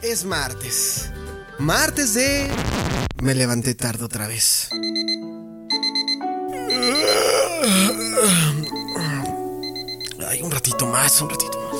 Es 0.00 0.24
martes. 0.24 1.10
Martes 1.58 2.14
de... 2.14 2.48
Me 3.20 3.34
levanté 3.34 3.74
tarde 3.74 4.04
otra 4.04 4.28
vez. 4.28 4.68
Ay, 10.28 10.40
un 10.42 10.52
ratito 10.52 10.86
más, 10.86 11.20
un 11.20 11.30
ratito 11.30 11.58
más. 11.58 11.74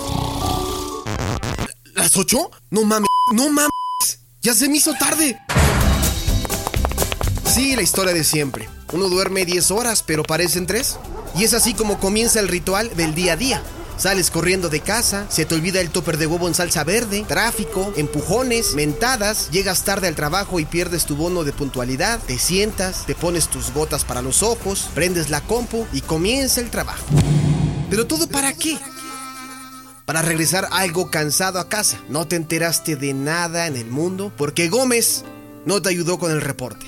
¿Las 1.95 2.17
ocho? 2.17 2.51
No 2.71 2.83
mames, 2.83 3.09
no 3.35 3.51
mames. 3.51 3.71
Ya 4.43 4.53
se 4.53 4.69
me 4.69 4.79
hizo 4.79 4.95
tarde. 4.95 5.39
Sí, 7.47 7.77
la 7.77 7.83
historia 7.83 8.13
de 8.13 8.25
siempre. 8.25 8.69
Uno 8.93 9.09
duerme 9.09 9.45
10 9.45 9.71
horas, 9.71 10.03
pero 10.03 10.25
parecen 10.25 10.67
3. 10.67 10.99
Y 11.37 11.45
es 11.45 11.55
así 11.55 11.73
como 11.73 12.01
comienza 12.01 12.41
el 12.41 12.49
ritual 12.49 12.91
del 12.97 13.15
día 13.15 13.35
a 13.35 13.37
día. 13.37 13.63
Sales 13.99 14.31
corriendo 14.31 14.69
de 14.69 14.81
casa, 14.81 15.27
se 15.29 15.45
te 15.45 15.57
olvida 15.57 15.81
el 15.81 15.91
topper 15.91 16.19
de 16.19 16.29
huevo 16.29 16.47
en 16.47 16.55
salsa 16.55 16.85
verde, 16.85 17.25
tráfico, 17.27 17.93
empujones, 17.97 18.75
mentadas, 18.75 19.51
llegas 19.51 19.83
tarde 19.83 20.07
al 20.07 20.15
trabajo 20.15 20.61
y 20.61 20.65
pierdes 20.65 21.05
tu 21.05 21.17
bono 21.17 21.43
de 21.43 21.53
puntualidad, 21.53 22.21
te 22.21 22.39
sientas, 22.39 23.05
te 23.07 23.17
pones 23.17 23.49
tus 23.49 23.73
gotas 23.73 24.05
para 24.05 24.23
los 24.23 24.45
ojos, 24.45 24.89
prendes 24.95 25.31
la 25.31 25.41
compu 25.41 25.85
y 25.93 26.01
comienza 26.03 26.61
el 26.61 26.71
trabajo. 26.71 27.05
¿Pero 27.91 28.07
todo 28.07 28.29
para 28.29 28.53
qué? 28.53 28.79
Para 30.05 30.23
regresar 30.23 30.69
algo 30.71 31.11
cansado 31.11 31.59
a 31.59 31.69
casa. 31.69 32.01
No 32.09 32.27
te 32.27 32.37
enteraste 32.37 32.95
de 32.95 33.15
nada 33.15 33.67
en 33.67 33.77
el 33.77 33.87
mundo 33.91 34.33
porque 34.37 34.69
Gómez 34.69 35.25
no 35.67 35.83
te 35.83 35.89
ayudó 35.89 36.19
con 36.19 36.31
el 36.31 36.41
reporte. 36.41 36.87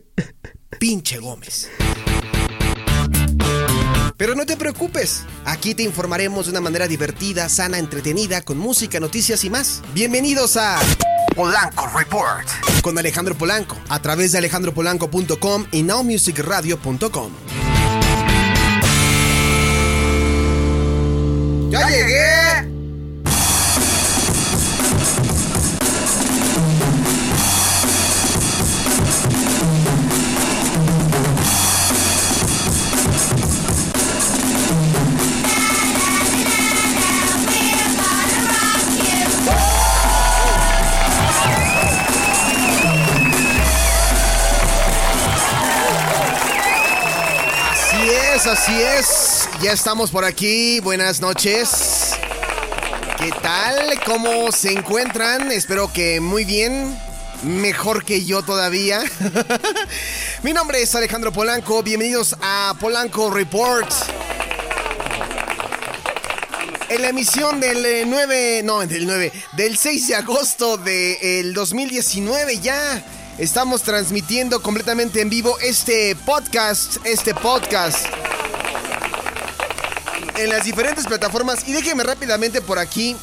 Pinche 0.78 1.18
Gómez. 1.18 1.68
Pero 4.18 4.34
no 4.34 4.44
te 4.46 4.56
preocupes, 4.56 5.22
aquí 5.44 5.76
te 5.76 5.84
informaremos 5.84 6.46
de 6.46 6.50
una 6.50 6.60
manera 6.60 6.88
divertida, 6.88 7.48
sana, 7.48 7.78
entretenida, 7.78 8.42
con 8.42 8.58
música, 8.58 8.98
noticias 8.98 9.44
y 9.44 9.48
más. 9.48 9.80
Bienvenidos 9.94 10.56
a 10.56 10.80
Polanco 11.36 11.86
Report 11.96 12.48
con 12.82 12.98
Alejandro 12.98 13.36
Polanco 13.36 13.76
a 13.88 14.02
través 14.02 14.32
de 14.32 14.38
alejandropolanco.com 14.38 15.66
y 15.70 15.84
nowmusicradio.com. 15.84 17.30
¡Ya 21.70 21.88
llegué! 21.88 22.77
Así 48.48 48.80
es. 48.80 49.46
Ya 49.60 49.72
estamos 49.72 50.10
por 50.10 50.24
aquí. 50.24 50.80
Buenas 50.80 51.20
noches. 51.20 52.14
¿Qué 53.18 53.30
tal? 53.42 54.00
¿Cómo 54.06 54.50
se 54.52 54.72
encuentran? 54.72 55.52
Espero 55.52 55.92
que 55.92 56.18
muy 56.20 56.46
bien. 56.46 56.98
Mejor 57.42 58.06
que 58.06 58.24
yo 58.24 58.42
todavía. 58.42 59.02
Mi 60.42 60.54
nombre 60.54 60.80
es 60.80 60.94
Alejandro 60.94 61.30
Polanco. 61.30 61.82
Bienvenidos 61.82 62.36
a 62.40 62.74
Polanco 62.80 63.30
Report. 63.30 63.92
En 66.88 67.02
la 67.02 67.08
emisión 67.10 67.60
del 67.60 67.84
eh, 67.84 68.04
9, 68.06 68.62
no, 68.64 68.80
del 68.86 69.06
9, 69.06 69.30
del 69.58 69.76
6 69.76 70.08
de 70.08 70.14
agosto 70.14 70.78
del 70.78 71.52
2019 71.52 72.60
ya 72.60 73.04
estamos 73.36 73.82
transmitiendo 73.82 74.62
completamente 74.62 75.20
en 75.20 75.28
vivo 75.28 75.58
este 75.60 76.16
podcast, 76.24 76.96
este 77.04 77.34
podcast 77.34 78.06
en 80.38 80.50
las 80.50 80.64
diferentes 80.64 81.06
plataformas 81.06 81.66
y 81.66 81.72
déjenme 81.72 82.04
rápidamente 82.04 82.60
por 82.60 82.78
aquí 82.78 83.16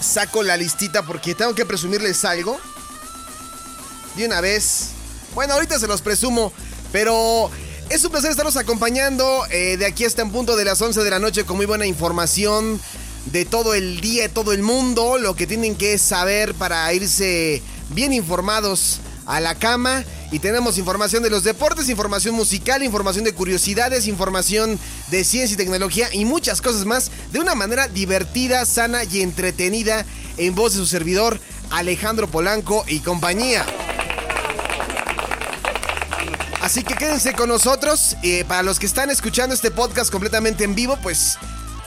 saco 0.00 0.42
la 0.42 0.56
listita 0.56 1.02
porque 1.02 1.34
tengo 1.34 1.54
que 1.54 1.64
presumirles 1.64 2.24
algo. 2.24 2.58
De 4.16 4.26
una 4.26 4.40
vez. 4.40 4.90
Bueno, 5.34 5.54
ahorita 5.54 5.78
se 5.78 5.86
los 5.86 6.02
presumo, 6.02 6.52
pero 6.92 7.50
es 7.88 8.04
un 8.04 8.10
placer 8.10 8.30
estarlos 8.30 8.56
acompañando 8.56 9.44
eh, 9.50 9.76
de 9.76 9.86
aquí 9.86 10.04
hasta 10.04 10.22
en 10.22 10.30
punto 10.30 10.56
de 10.56 10.64
las 10.64 10.80
11 10.80 11.02
de 11.02 11.10
la 11.10 11.18
noche 11.18 11.44
con 11.44 11.56
muy 11.56 11.66
buena 11.66 11.86
información 11.86 12.80
de 13.26 13.44
todo 13.44 13.74
el 13.74 14.00
día, 14.00 14.24
de 14.24 14.28
todo 14.28 14.52
el 14.52 14.62
mundo, 14.62 15.18
lo 15.18 15.34
que 15.34 15.46
tienen 15.46 15.74
que 15.74 15.98
saber 15.98 16.54
para 16.54 16.92
irse 16.92 17.62
bien 17.90 18.12
informados 18.12 19.00
a 19.26 19.40
la 19.40 19.54
cama. 19.54 20.04
Y 20.30 20.38
tenemos 20.38 20.78
información 20.78 21.22
de 21.22 21.30
los 21.30 21.44
deportes, 21.44 21.88
información 21.88 22.34
musical, 22.34 22.82
información 22.82 23.24
de 23.24 23.32
curiosidades, 23.32 24.06
información 24.06 24.78
de 25.10 25.24
ciencia 25.24 25.54
y 25.54 25.58
tecnología 25.58 26.08
y 26.12 26.24
muchas 26.24 26.60
cosas 26.60 26.84
más 26.84 27.10
de 27.32 27.40
una 27.40 27.54
manera 27.54 27.88
divertida, 27.88 28.64
sana 28.66 29.04
y 29.04 29.22
entretenida 29.22 30.04
en 30.36 30.54
voz 30.54 30.72
de 30.72 30.80
su 30.80 30.86
servidor 30.86 31.38
Alejandro 31.70 32.28
Polanco 32.28 32.84
y 32.88 33.00
compañía. 33.00 33.64
Así 36.60 36.82
que 36.82 36.94
quédense 36.94 37.34
con 37.34 37.50
nosotros. 37.50 38.16
Eh, 38.22 38.44
para 38.48 38.62
los 38.62 38.78
que 38.78 38.86
están 38.86 39.10
escuchando 39.10 39.54
este 39.54 39.70
podcast 39.70 40.10
completamente 40.10 40.64
en 40.64 40.74
vivo, 40.74 40.98
pues 41.02 41.36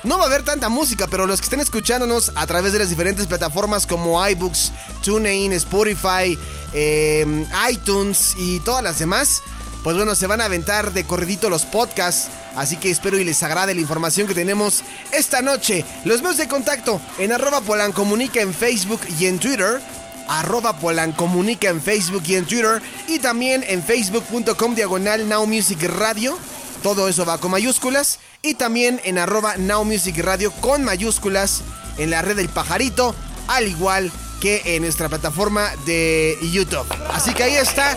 no 0.07 0.17
va 0.17 0.23
a 0.23 0.27
haber 0.27 0.43
tanta 0.43 0.69
música, 0.69 1.07
pero 1.07 1.27
los 1.27 1.41
que 1.41 1.45
estén 1.45 1.59
escuchándonos 1.59 2.31
a 2.35 2.47
través 2.47 2.71
de 2.71 2.79
las 2.79 2.89
diferentes 2.89 3.27
plataformas 3.27 3.85
como 3.85 4.25
iBooks, 4.25 4.71
TuneIn, 5.03 5.51
Spotify, 5.53 6.37
eh, 6.73 7.45
iTunes 7.69 8.33
y 8.37 8.61
todas 8.61 8.81
las 8.81 8.99
demás, 8.99 9.43
pues 9.83 9.97
bueno, 9.97 10.15
se 10.15 10.27
van 10.27 10.39
a 10.39 10.45
aventar 10.45 10.93
de 10.93 11.03
corridito 11.03 11.49
los 11.49 11.65
podcasts. 11.65 12.29
Así 12.55 12.77
que 12.77 12.89
espero 12.89 13.19
y 13.19 13.23
les 13.23 13.43
agrade 13.43 13.75
la 13.75 13.81
información 13.81 14.27
que 14.27 14.33
tenemos 14.33 14.81
esta 15.11 15.41
noche. 15.41 15.85
Los 16.05 16.21
medios 16.21 16.37
de 16.37 16.47
contacto 16.47 16.99
en 17.19 17.33
arroba 17.33 17.61
polancomunica 17.61 18.41
en 18.41 18.53
Facebook 18.53 19.01
y 19.19 19.27
en 19.27 19.39
Twitter 19.39 19.81
arroba 20.27 20.77
Polancomunica 20.77 21.69
en 21.69 21.81
Facebook 21.81 22.23
y 22.25 22.35
en 22.35 22.45
Twitter 22.45 22.81
y 23.07 23.19
también 23.19 23.63
en 23.67 23.81
facebook.com 23.83 24.75
diagonal 24.75 25.27
Now 25.27 25.45
Music 25.45 25.81
Radio. 25.83 26.37
Todo 26.83 27.07
eso 27.07 27.25
va 27.25 27.37
con 27.37 27.51
mayúsculas 27.51 28.19
y 28.41 28.53
también 28.53 29.01
en 29.03 29.17
arroba 29.17 29.57
Now 29.57 29.83
Music 29.83 30.17
Radio 30.19 30.51
con 30.51 30.83
mayúsculas 30.83 31.61
en 31.97 32.09
la 32.09 32.21
red 32.21 32.35
del 32.35 32.49
pajarito, 32.49 33.15
al 33.47 33.67
igual 33.67 34.11
que 34.39 34.61
en 34.65 34.83
nuestra 34.83 35.09
plataforma 35.09 35.69
de 35.85 36.37
YouTube. 36.51 36.85
Así 37.11 37.33
que 37.33 37.43
ahí 37.43 37.55
está, 37.55 37.95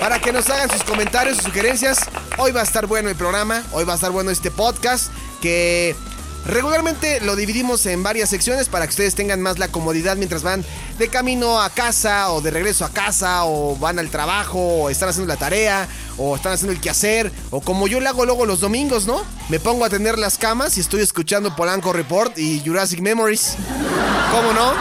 para 0.00 0.18
que 0.20 0.32
nos 0.32 0.48
hagan 0.50 0.70
sus 0.70 0.84
comentarios, 0.84 1.36
sus 1.36 1.46
sugerencias. 1.46 1.98
Hoy 2.38 2.52
va 2.52 2.60
a 2.60 2.64
estar 2.64 2.86
bueno 2.86 3.08
el 3.08 3.16
programa, 3.16 3.62
hoy 3.72 3.84
va 3.84 3.92
a 3.92 3.96
estar 3.96 4.10
bueno 4.10 4.30
este 4.30 4.50
podcast 4.50 5.10
que 5.40 5.96
Regularmente 6.46 7.20
lo 7.20 7.36
dividimos 7.36 7.86
en 7.86 8.02
varias 8.02 8.28
secciones 8.28 8.68
para 8.68 8.86
que 8.86 8.90
ustedes 8.90 9.14
tengan 9.14 9.40
más 9.40 9.58
la 9.58 9.68
comodidad 9.68 10.16
mientras 10.16 10.42
van 10.42 10.62
de 10.98 11.08
camino 11.08 11.60
a 11.60 11.70
casa 11.70 12.30
o 12.32 12.42
de 12.42 12.50
regreso 12.50 12.84
a 12.84 12.90
casa 12.90 13.44
o 13.44 13.76
van 13.76 13.98
al 13.98 14.10
trabajo 14.10 14.58
o 14.58 14.90
están 14.90 15.08
haciendo 15.08 15.32
la 15.32 15.38
tarea 15.38 15.88
o 16.18 16.36
están 16.36 16.52
haciendo 16.52 16.72
el 16.72 16.80
quehacer 16.80 17.32
o 17.50 17.62
como 17.62 17.88
yo 17.88 17.98
le 17.98 18.08
hago 18.08 18.26
luego 18.26 18.44
los 18.44 18.60
domingos, 18.60 19.06
¿no? 19.06 19.22
Me 19.48 19.58
pongo 19.58 19.86
a 19.86 19.90
tener 19.90 20.18
las 20.18 20.36
camas 20.36 20.76
y 20.76 20.80
estoy 20.80 21.00
escuchando 21.00 21.56
Polanco 21.56 21.94
Report 21.94 22.36
y 22.38 22.62
Jurassic 22.64 23.00
Memories. 23.00 23.56
¿Cómo 24.30 24.52
no? 24.52 24.72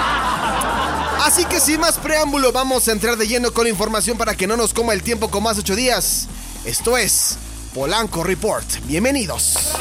Así 1.24 1.45
que 1.45 1.62
sin 1.62 1.80
más 1.80 1.97
preámbulo 1.97 2.51
vamos 2.51 2.90
a 2.90 2.91
entrar 2.91 3.16
de 3.16 3.25
lleno 3.25 3.53
con 3.53 3.68
información 3.68 4.18
para 4.18 4.35
que 4.35 4.47
no 4.47 4.57
nos 4.57 4.74
coma 4.74 4.91
el 4.91 5.01
tiempo 5.01 5.31
con 5.31 5.44
más 5.44 5.57
ocho 5.57 5.78
días. 5.78 6.28
Esto 6.66 6.97
es 6.97 7.38
Polanco 7.74 8.22
Report. 8.24 8.66
Bienvenidos. 8.85 9.74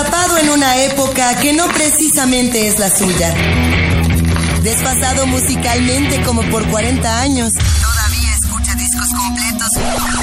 Atrapado 0.00 0.38
en 0.38 0.48
una 0.48 0.78
época 0.78 1.36
que 1.40 1.52
no 1.52 1.68
precisamente 1.68 2.66
es 2.66 2.78
la 2.78 2.88
suya. 2.88 3.34
Desfasado 4.62 5.26
musicalmente 5.26 6.22
como 6.22 6.40
por 6.44 6.66
40 6.70 7.20
años. 7.20 7.52
Todavía 7.52 8.34
escucha 8.34 8.74
discos 8.76 9.08
completos. 9.08 9.68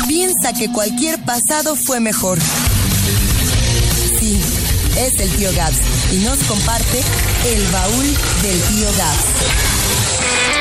Piensa 0.07 0.53
que 0.53 0.71
cualquier 0.71 1.23
pasado 1.23 1.75
fue 1.75 1.99
mejor. 1.99 2.39
Sí, 4.19 4.41
es 4.97 5.19
el 5.19 5.29
tío 5.35 5.53
Gabs 5.53 5.77
y 6.11 6.23
nos 6.25 6.39
comparte 6.45 7.03
el 7.45 7.67
baúl 7.67 8.05
del 8.41 8.59
tío 8.59 8.87
Gabs. 8.97 10.56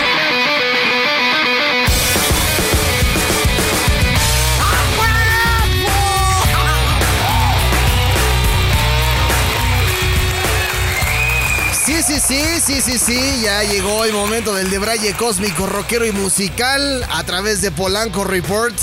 Sí, 12.07 12.21
sí, 12.21 12.41
sí, 12.65 12.81
sí, 12.81 12.99
sí, 12.99 13.41
ya 13.43 13.65
llegó 13.65 14.05
el 14.05 14.13
momento 14.13 14.55
del 14.55 14.71
debraye 14.71 15.13
cósmico, 15.15 15.67
rockero 15.67 16.07
y 16.07 16.13
musical 16.13 17.05
a 17.11 17.25
través 17.25 17.63
de 17.63 17.73
Polanco 17.73 18.23
Report. 18.23 18.77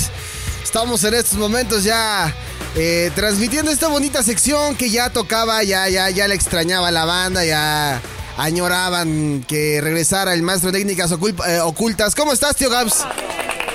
Estamos 0.61 1.01
en 1.05 1.13
estos 1.13 1.39
momentos 1.39 1.85
ya 1.85 2.35
eh, 2.75 3.11
transmitiendo 3.15 3.71
esta 3.71 3.87
bonita 3.87 4.23
sección 4.23 4.75
que 4.75 4.89
ya 4.89 5.09
tocaba, 5.09 5.63
ya, 5.63 5.87
ya, 5.87 6.09
ya 6.09 6.27
le 6.27 6.35
extrañaba 6.35 6.91
la 6.91 7.05
banda, 7.05 7.45
ya 7.45 8.01
añoraban 8.35 9.45
que 9.47 9.79
regresara 9.79 10.33
el 10.33 10.41
maestro 10.41 10.73
de 10.73 10.79
técnicas 10.79 11.09
eh, 11.11 11.59
ocultas. 11.61 12.15
¿Cómo 12.15 12.33
estás, 12.33 12.57
tío 12.57 12.69
Gabs? 12.69 13.05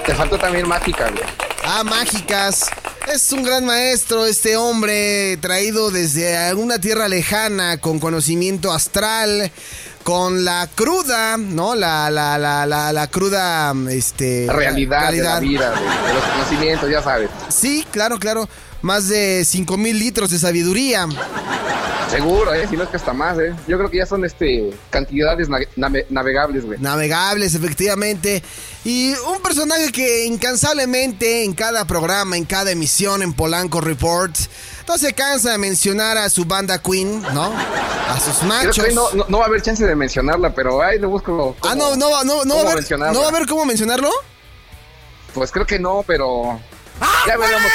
Te 0.04 0.14
faltó 0.14 0.36
también 0.38 0.68
mágica, 0.68 1.08
güey. 1.08 1.24
Ah, 1.64 1.82
mágicas. 1.84 2.66
Es 3.12 3.32
un 3.32 3.42
gran 3.42 3.64
maestro, 3.64 4.26
este 4.26 4.58
hombre 4.58 5.38
traído 5.38 5.90
desde 5.90 6.36
alguna 6.36 6.78
tierra 6.78 7.08
lejana 7.08 7.78
con 7.78 8.00
conocimiento 8.00 8.70
astral, 8.70 9.50
con 10.02 10.44
la 10.44 10.68
cruda, 10.74 11.38
¿no? 11.38 11.74
La, 11.74 12.10
la, 12.10 12.36
la, 12.36 12.66
la, 12.66 12.92
la 12.92 13.06
cruda, 13.06 13.72
este... 13.88 14.46
Realidad, 14.50 15.10
de 15.10 15.22
la 15.22 15.40
vida, 15.40 15.70
de, 15.70 16.14
los 16.14 16.24
conocimientos, 16.34 16.90
ya 16.90 17.02
sabes. 17.02 17.30
Sí, 17.48 17.86
claro, 17.90 18.18
claro. 18.18 18.46
Más 18.82 19.08
de 19.08 19.42
5 19.42 19.76
mil 19.78 19.98
litros 19.98 20.30
de 20.30 20.38
sabiduría. 20.38 21.06
Seguro, 22.08 22.54
¿eh? 22.54 22.66
Si 22.68 22.76
no 22.76 22.84
es 22.84 22.88
que 22.88 22.96
hasta 22.96 23.12
más, 23.12 23.38
¿eh? 23.38 23.54
Yo 23.66 23.76
creo 23.76 23.90
que 23.90 23.98
ya 23.98 24.06
son 24.06 24.24
este 24.24 24.70
cantidades 24.90 25.48
navegables, 26.08 26.64
güey. 26.64 26.78
Navegables, 26.78 27.54
efectivamente. 27.54 28.42
Y 28.84 29.12
un 29.30 29.42
personaje 29.42 29.92
que 29.92 30.24
incansablemente 30.24 31.44
en 31.44 31.52
cada 31.52 31.84
programa, 31.84 32.36
en 32.36 32.44
cada 32.44 32.70
emisión 32.70 33.22
en 33.22 33.34
Polanco 33.34 33.80
Report, 33.80 34.34
no 34.86 34.96
se 34.96 35.12
cansa 35.12 35.52
de 35.52 35.58
mencionar 35.58 36.16
a 36.16 36.30
su 36.30 36.46
banda 36.46 36.80
Queen, 36.80 37.20
¿no? 37.34 37.52
A 38.08 38.18
sus 38.18 38.42
machos. 38.44 38.78
no, 38.94 39.10
no, 39.28 39.38
va 39.38 39.44
a 39.44 39.48
haber 39.48 39.60
chance 39.60 39.84
de 39.84 39.94
mencionarla, 39.94 40.54
pero 40.54 40.82
ahí 40.82 40.98
le 40.98 41.06
busco. 41.06 41.54
ah, 41.62 41.74
no, 41.74 41.94
no, 41.96 42.24
no, 42.24 42.44
no, 42.44 42.64
va 42.64 42.70
a 42.70 42.72
haber, 42.72 42.98
¿no 42.98 43.20
va 43.20 43.26
a 43.26 43.28
haber 43.28 43.46
cómo 43.46 43.66
mencionarlo? 43.66 44.10
Pues 45.34 45.52
creo 45.52 45.66
que 45.66 45.78
no, 45.78 46.02
pero 46.06 46.58
ya 47.26 47.36
veremos 47.36 47.70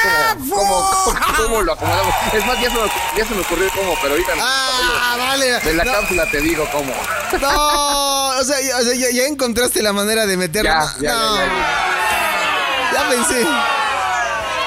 cómo, 0.49 0.89
cómo, 1.37 1.61
lo 1.61 1.73
acomodamos. 1.73 2.13
Es 2.33 2.45
más, 2.45 2.61
ya 2.61 2.69
se, 2.69 2.75
me, 2.75 2.91
ya 3.17 3.25
se 3.27 3.35
me 3.35 3.41
ocurrió 3.41 3.69
cómo, 3.75 3.95
pero 4.01 4.13
ahorita 4.13 4.31
ah, 4.39 5.15
vale. 5.17 5.59
de 5.59 5.73
la 5.73 5.83
cápsula 5.83 6.25
te 6.29 6.41
digo 6.41 6.67
cómo. 6.71 6.93
No, 7.41 8.27
o 8.39 8.43
sea, 8.43 8.57
ya, 8.61 9.25
encontraste 9.25 9.81
la 9.81 9.93
manera 9.93 10.25
de 10.25 10.37
meterlo. 10.37 10.69
Ya, 10.69 10.95
ya, 11.01 11.13
no. 11.13 11.35
ya, 11.37 12.93
ya, 12.93 13.09
pensé. 13.09 13.45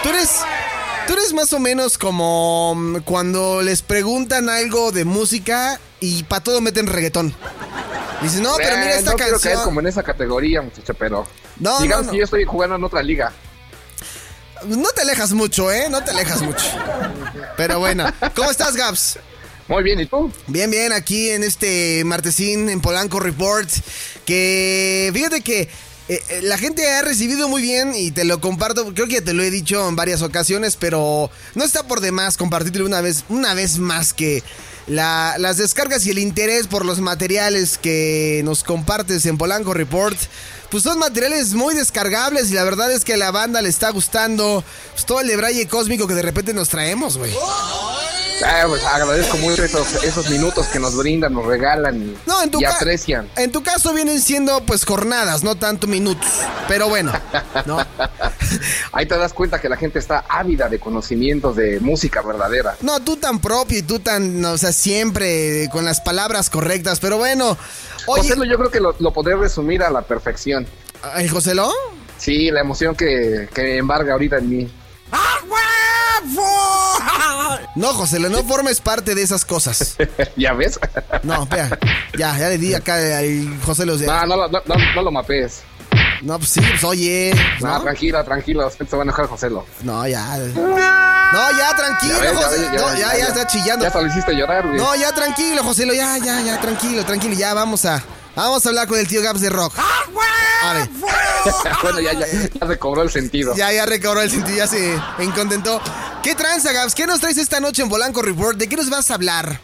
Tú 0.03 0.09
eres, 0.11 0.41
tú 1.07 1.13
eres 1.15 1.33
más 1.33 1.53
o 1.53 1.59
menos 1.59 1.99
como 1.99 2.75
mm, 2.77 2.99
cuando 3.01 3.63
les 3.63 3.83
preguntan 3.83 4.49
algo 4.49 4.93
de 4.93 5.05
música 5.05 5.81
y 6.01 6.23
para 6.25 6.43
todo 6.43 6.61
meten 6.61 6.87
reggaetón. 6.87 7.35
Dices, 8.23 8.41
no, 8.41 8.55
pero 8.57 8.77
mira 8.79 8.95
esta 8.95 9.13
no 9.13 9.17
canción. 9.17 9.41
Caer 9.41 9.65
como 9.65 9.81
en 9.81 9.87
esa 9.89 10.03
categoría, 10.03 10.63
muchacho, 10.63 10.95
pero. 10.95 11.27
No, 11.59 11.81
digamos 11.81 12.09
que 12.09 12.19
yo 12.19 12.25
estoy 12.25 12.45
jugando 12.45 12.77
en 12.77 12.85
otra 12.85 13.03
liga. 13.03 13.33
No 14.65 14.89
te 14.95 15.03
alejas 15.03 15.33
mucho, 15.33 15.71
¿eh? 15.71 15.89
No 15.91 16.03
te 16.03 16.11
alejas 16.11 16.43
mucho. 16.43 16.65
Pero 17.57 17.79
bueno, 17.79 18.07
¿cómo 18.35 18.51
estás, 18.51 18.75
Gaps? 18.77 19.19
Muy 19.69 19.83
bien, 19.83 20.01
¿y 20.01 20.07
tú? 20.07 20.33
Bien, 20.47 20.71
bien, 20.71 20.93
aquí 20.93 21.31
en 21.31 21.43
este 21.43 22.03
martesín 22.05 22.69
en 22.69 22.81
Polanco 22.81 23.19
Report. 23.19 23.69
Que 24.25 25.11
fíjate 25.13 25.41
que 25.41 25.69
eh, 26.09 26.23
eh, 26.29 26.41
la 26.43 26.57
gente 26.57 26.89
ha 26.93 27.03
recibido 27.03 27.49
muy 27.49 27.63
bien 27.63 27.93
y 27.95 28.13
te 28.13 28.25
lo 28.25 28.41
comparto, 28.41 28.93
creo 28.95 29.09
que 29.09 29.21
te 29.21 29.33
lo 29.33 29.43
he 29.43 29.51
dicho 29.51 29.89
en 29.89 29.97
varias 29.97 30.23
ocasiones, 30.23 30.77
pero 30.77 31.31
no 31.55 31.65
está 31.65 31.83
por 31.83 32.01
demás 32.01 32.37
compartirte 32.37 32.83
una 32.83 33.01
vez, 33.01 33.25
una 33.29 33.55
vez 33.55 33.79
más 33.79 34.13
que 34.13 34.43
las 34.87 35.57
descargas 35.57 36.07
y 36.07 36.11
el 36.11 36.21
interés 36.21 36.69
por 36.69 36.85
los 36.85 37.01
materiales 37.01 37.77
que 37.77 38.43
nos 38.45 38.63
compartes 38.63 39.27
en 39.27 39.37
Polanco 39.37 39.75
Report 39.75 40.17
pues 40.71 40.83
son 40.83 40.99
materiales 40.99 41.55
muy 41.55 41.75
descargables 41.75 42.51
y 42.51 42.55
la 42.55 42.65
verdad 42.65 42.91
es 42.93 43.05
que 43.05 43.15
a 43.15 43.17
la 43.17 43.31
banda 43.31 43.63
le 43.63 43.69
está 43.69 43.91
gustando 43.91 44.63
pues, 44.93 45.07
todo 45.07 45.21
el 45.21 45.29
debraye 45.29 45.67
cósmico 45.67 46.07
que 46.07 46.15
de 46.15 46.23
repente 46.23 46.53
nos 46.55 46.69
traemos, 46.69 47.17
güey. 47.19 47.33
Ah, 48.45 48.65
pues 48.67 48.85
agradezco 48.85 49.37
mucho 49.39 49.65
esos, 49.65 50.31
minutos 50.31 50.67
que 50.67 50.79
nos 50.79 50.97
brindan, 50.97 51.33
nos 51.33 51.47
regalan 51.47 51.97
y, 51.97 52.17
no, 52.27 52.43
en 52.43 52.51
tu 52.51 52.65
aprecian. 52.67 53.29
En 53.37 53.53
tu 53.53 53.63
caso 53.63 53.93
vienen 53.93 54.21
siendo 54.21 54.61
pues 54.65 54.85
jornadas, 54.85 55.43
no 55.43 55.57
tanto 55.57 55.87
minutos. 55.87 56.29
Pero 56.69 56.89
bueno, 56.89 57.13
¿no? 57.65 57.79
Ahí 58.93 59.07
te 59.07 59.17
das 59.17 59.33
cuenta 59.33 59.61
que 59.61 59.69
la 59.69 59.77
gente 59.77 59.99
está 59.99 60.25
ávida 60.29 60.69
de 60.69 60.79
conocimientos 60.79 61.57
de 61.57 61.81
música 61.81 62.23
verdadera. 62.23 62.77
No, 62.81 63.01
tú 63.01 63.17
tan 63.17 63.41
propio 63.41 63.79
y 63.79 63.83
tú 63.83 63.99
tan, 64.01 64.45
o 64.45 64.59
sea, 64.59 64.73
siempre 64.73 65.69
con 65.71 65.85
las 65.85 66.01
palabras 66.01 66.51
correctas. 66.51 67.01
Pero 67.01 67.19
bueno. 67.19 67.57
Oye... 68.07 68.23
José, 68.23 68.49
yo 68.49 68.57
creo 68.59 68.71
que 68.71 68.81
lo, 68.81 68.95
lo 68.99 69.13
podré 69.13 69.37
resumir 69.37 69.83
a 69.83 69.91
la 69.91 70.03
perfección. 70.03 70.67
¿El 71.17 71.31
Joselo? 71.31 71.73
Sí, 72.19 72.51
la 72.51 72.61
emoción 72.61 72.95
que, 72.95 73.49
que 73.55 73.77
embarga 73.77 74.13
ahorita 74.13 74.39
en 74.39 74.49
mí. 74.49 74.71
No, 77.77 77.93
José, 77.93 78.19
no 78.19 78.43
formes 78.43 78.81
parte 78.81 79.15
de 79.15 79.23
esas 79.23 79.45
cosas. 79.45 79.97
¿Ya 80.37 80.55
ves? 80.55 80.81
No, 81.23 81.43
espera. 81.43 81.79
Ya, 82.17 82.37
ya 82.39 82.49
le 82.49 82.57
di 82.57 82.73
acá 82.73 82.95
al 82.95 83.61
José 83.65 83.85
los 83.85 84.01
de. 84.01 84.07
No, 84.07 84.27
no, 84.27 84.49
no, 84.49 84.61
no, 84.95 85.03
lo 85.03 85.11
mapees. 85.11 85.63
No, 86.23 86.39
pues 86.39 86.51
sí, 86.51 86.61
pues 86.61 86.83
oye. 86.85 87.35
No, 87.61 87.83
tranquila, 87.83 88.25
tranquila, 88.25 88.71
se 88.71 88.85
va 88.97 89.03
a 89.03 89.05
enojar 89.05 89.27
Joselo. 89.27 89.67
No, 89.83 90.07
ya. 90.09 90.39
No, 90.39 91.59
ya, 91.59 91.77
tranquilo, 91.77 92.15
ya 92.23 92.35
José. 92.35 92.63
Ya, 92.63 92.81
no, 92.81 92.95
ya, 92.95 93.19
ya, 93.19 93.27
está 93.27 93.47
chillando. 93.47 93.85
Ya 93.85 93.91
te 93.91 94.01
lo 94.01 94.07
hiciste 94.07 94.33
llorar, 94.33 94.67
güey. 94.67 94.79
No, 94.79 94.97
ya, 94.97 95.13
tranquilo, 95.13 95.63
Joselo, 95.63 95.93
ya, 95.93 96.17
ya, 96.17 96.41
ya, 96.41 96.59
tranquilo, 96.61 97.05
tranquilo, 97.05 97.35
ya, 97.35 97.53
vamos 97.53 97.85
a. 97.85 98.03
Vamos 98.37 98.65
a 98.65 98.69
hablar 98.69 98.87
con 98.87 98.99
el 98.99 99.09
tío 99.09 99.23
Gaps 99.23 99.41
de 99.41 99.49
Rock. 99.49 99.75
bueno, 101.83 102.01
ya, 102.01 102.13
ya, 102.13 102.27
ya 102.27 102.67
recobró 102.67 103.03
el 103.03 103.11
sentido. 103.11 103.57
Ya, 103.57 103.73
ya 103.73 103.87
recobró 103.87 104.21
el 104.21 104.31
sentido, 104.31 104.59
ya 104.59 104.67
se 104.67 105.01
incontentó. 105.21 105.81
¿Qué 106.23 106.35
tranza, 106.35 106.73
Gaps? 106.73 106.95
¿Qué 106.95 107.07
nos 107.07 107.21
traes 107.21 107.39
esta 107.39 107.61
noche 107.61 107.83
en 107.83 107.89
Bolanco 107.89 108.21
Report? 108.21 108.59
¿De 108.59 108.69
qué 108.69 108.77
nos 108.77 108.91
vas 108.91 109.11
a 109.11 109.15
hablar? 109.15 109.61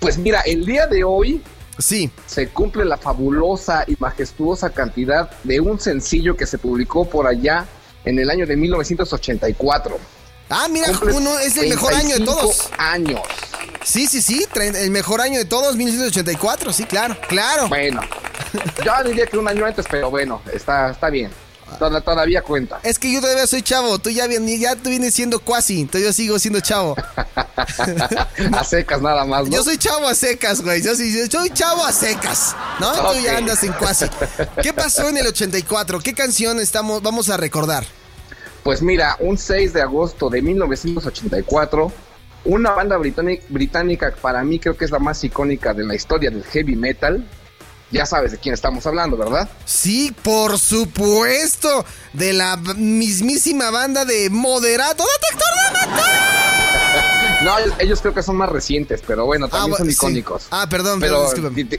Pues 0.00 0.16
mira, 0.18 0.40
el 0.40 0.64
día 0.64 0.86
de 0.86 1.04
hoy 1.04 1.42
Sí. 1.78 2.10
Se 2.26 2.48
cumple 2.48 2.84
la 2.84 2.96
fabulosa 2.96 3.84
y 3.86 3.96
majestuosa 3.98 4.70
cantidad 4.70 5.30
de 5.44 5.60
un 5.60 5.78
sencillo 5.78 6.36
que 6.36 6.46
se 6.46 6.58
publicó 6.58 7.08
por 7.08 7.26
allá 7.26 7.66
en 8.04 8.18
el 8.18 8.30
año 8.30 8.46
de 8.46 8.56
1984. 8.56 9.98
Ah, 10.48 10.68
mira, 10.70 10.86
uno 11.12 11.38
es 11.38 11.56
el 11.56 11.68
mejor 11.68 11.92
año 11.92 12.18
de 12.18 12.24
todos. 12.24 12.70
años. 12.78 13.20
Sí, 13.86 14.08
sí, 14.08 14.20
sí, 14.20 14.44
el 14.56 14.90
mejor 14.90 15.20
año 15.20 15.38
de 15.38 15.44
todos, 15.44 15.76
1984, 15.76 16.72
sí, 16.72 16.84
claro, 16.86 17.16
claro. 17.28 17.68
Bueno, 17.68 18.00
yo 18.84 18.92
diría 19.04 19.26
que 19.26 19.38
un 19.38 19.46
año 19.46 19.64
antes, 19.64 19.86
pero 19.88 20.10
bueno, 20.10 20.42
está, 20.52 20.90
está 20.90 21.08
bien. 21.08 21.30
Todavía 21.78 22.42
cuenta. 22.42 22.80
Es 22.82 22.98
que 22.98 23.12
yo 23.12 23.20
todavía 23.20 23.46
soy 23.46 23.62
chavo, 23.62 24.00
tú 24.00 24.10
ya, 24.10 24.26
ya 24.26 24.74
tú 24.74 24.90
vienes 24.90 25.14
siendo 25.14 25.38
cuasi, 25.38 25.82
entonces 25.82 26.04
yo 26.04 26.12
sigo 26.12 26.38
siendo 26.40 26.58
chavo. 26.58 26.96
a 27.56 28.64
secas 28.64 29.00
nada 29.00 29.24
más, 29.24 29.44
¿no? 29.44 29.50
Yo 29.54 29.62
soy 29.62 29.78
chavo 29.78 30.08
a 30.08 30.14
secas, 30.16 30.62
güey. 30.62 30.82
Yo 30.82 30.96
soy, 30.96 31.28
soy 31.30 31.50
chavo 31.50 31.84
a 31.84 31.92
secas, 31.92 32.56
¿no? 32.80 32.92
Tú 32.92 33.20
ya 33.22 33.38
andas 33.38 33.62
en 33.62 33.72
cuasi. 33.72 34.06
¿Qué 34.62 34.72
pasó 34.72 35.08
en 35.08 35.18
el 35.18 35.28
84? 35.28 36.00
¿Qué 36.00 36.12
canción 36.12 36.58
estamos, 36.58 37.02
vamos 37.02 37.30
a 37.30 37.36
recordar? 37.36 37.84
Pues 38.64 38.82
mira, 38.82 39.16
un 39.20 39.38
6 39.38 39.72
de 39.74 39.82
agosto 39.82 40.28
de 40.28 40.42
1984, 40.42 41.92
una 42.46 42.72
banda 42.72 42.96
británica, 42.96 44.14
para 44.20 44.42
mí 44.44 44.58
creo 44.58 44.76
que 44.76 44.84
es 44.84 44.90
la 44.90 44.98
más 44.98 45.22
icónica 45.24 45.74
de 45.74 45.84
la 45.84 45.94
historia 45.94 46.30
del 46.30 46.44
heavy 46.44 46.76
metal. 46.76 47.24
Ya 47.92 48.04
sabes 48.04 48.32
de 48.32 48.38
quién 48.38 48.52
estamos 48.52 48.84
hablando, 48.86 49.16
¿verdad? 49.16 49.48
Sí, 49.64 50.12
por 50.22 50.58
supuesto. 50.58 51.84
De 52.12 52.32
la 52.32 52.56
mismísima 52.56 53.70
banda 53.70 54.04
de 54.04 54.28
Moderato 54.28 55.04
Detector 55.04 55.48
de 55.54 55.86
Metal. 55.86 57.44
no, 57.44 57.78
ellos 57.78 58.00
creo 58.00 58.12
que 58.12 58.24
son 58.24 58.36
más 58.36 58.48
recientes, 58.48 59.02
pero 59.06 59.24
bueno, 59.24 59.48
también 59.48 59.74
ah, 59.74 59.78
son 59.78 59.90
icónicos. 59.90 60.46
Ah, 60.50 60.66
perdón, 60.68 60.98
pero 60.98 61.30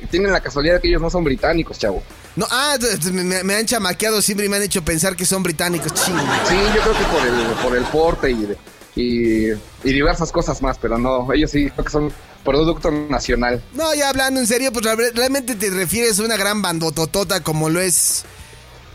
tienen 0.09 0.31
la 0.31 0.39
casualidad 0.39 0.75
de 0.75 0.81
que 0.81 0.87
ellos 0.87 1.01
no 1.01 1.09
son 1.09 1.25
británicos, 1.25 1.77
chavo. 1.77 2.01
No, 2.37 2.47
ah, 2.49 2.77
me, 3.11 3.55
han 3.55 3.65
chamaqueado 3.65 4.21
siempre 4.21 4.45
y 4.45 4.49
me 4.49 4.55
han 4.57 4.63
hecho 4.63 4.85
pensar 4.85 5.15
que 5.15 5.25
son 5.25 5.43
británicos, 5.43 5.93
ching. 5.93 6.15
Sí, 6.47 6.55
yo 6.73 6.81
creo 6.83 6.97
que 6.97 7.03
por 7.05 7.27
el, 7.27 7.45
por 7.63 7.75
el 7.75 7.83
porte 7.85 8.31
y, 8.31 8.55
y, 8.97 9.51
y, 9.83 9.93
diversas 9.93 10.31
cosas 10.31 10.61
más, 10.61 10.77
pero 10.77 10.97
no, 10.97 11.31
ellos 11.33 11.51
sí 11.51 11.69
creo 11.69 11.85
que 11.85 11.91
son 11.91 12.13
producto 12.43 12.91
nacional. 12.91 13.61
No, 13.73 13.93
ya 13.93 14.09
hablando 14.09 14.39
en 14.39 14.47
serio, 14.47 14.71
pues 14.71 14.85
realmente 15.13 15.55
te 15.55 15.69
refieres 15.69 16.19
a 16.19 16.23
una 16.23 16.37
gran 16.37 16.61
bandototota 16.61 17.41
como 17.41 17.69
lo 17.69 17.79
es 17.79 18.25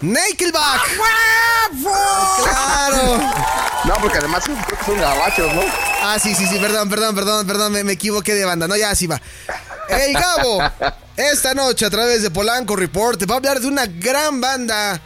Nickelback. 0.01 0.81
¡Claro! 2.43 3.19
No, 3.85 3.95
porque 4.01 4.19
además 4.19 4.45
creo 4.45 4.79
que 4.79 4.85
son 4.85 4.99
gabachos, 4.99 5.55
¿no? 5.55 5.63
Ah, 6.03 6.19
sí, 6.21 6.35
sí, 6.35 6.47
sí, 6.47 6.59
perdón, 6.59 6.89
perdón, 6.89 7.15
perdón, 7.15 7.47
perdón, 7.47 7.73
me, 7.73 7.85
me 7.85 7.93
equivoqué 7.93 8.35
de 8.35 8.45
banda. 8.45 8.67
No, 8.67 8.77
ya 8.77 8.91
así 8.91 9.07
va. 9.07 9.21
El 9.89 10.15
Gabo, 10.15 10.61
esta 11.17 11.55
noche 11.55 11.87
a 11.87 11.91
través 11.91 12.23
de 12.23 12.31
Polanco 12.31 12.75
Report 12.77 13.21
va 13.29 13.35
a 13.35 13.37
hablar 13.37 13.61
de 13.61 13.67
una 13.69 13.87
gran 13.87 14.41
banda 14.41 15.01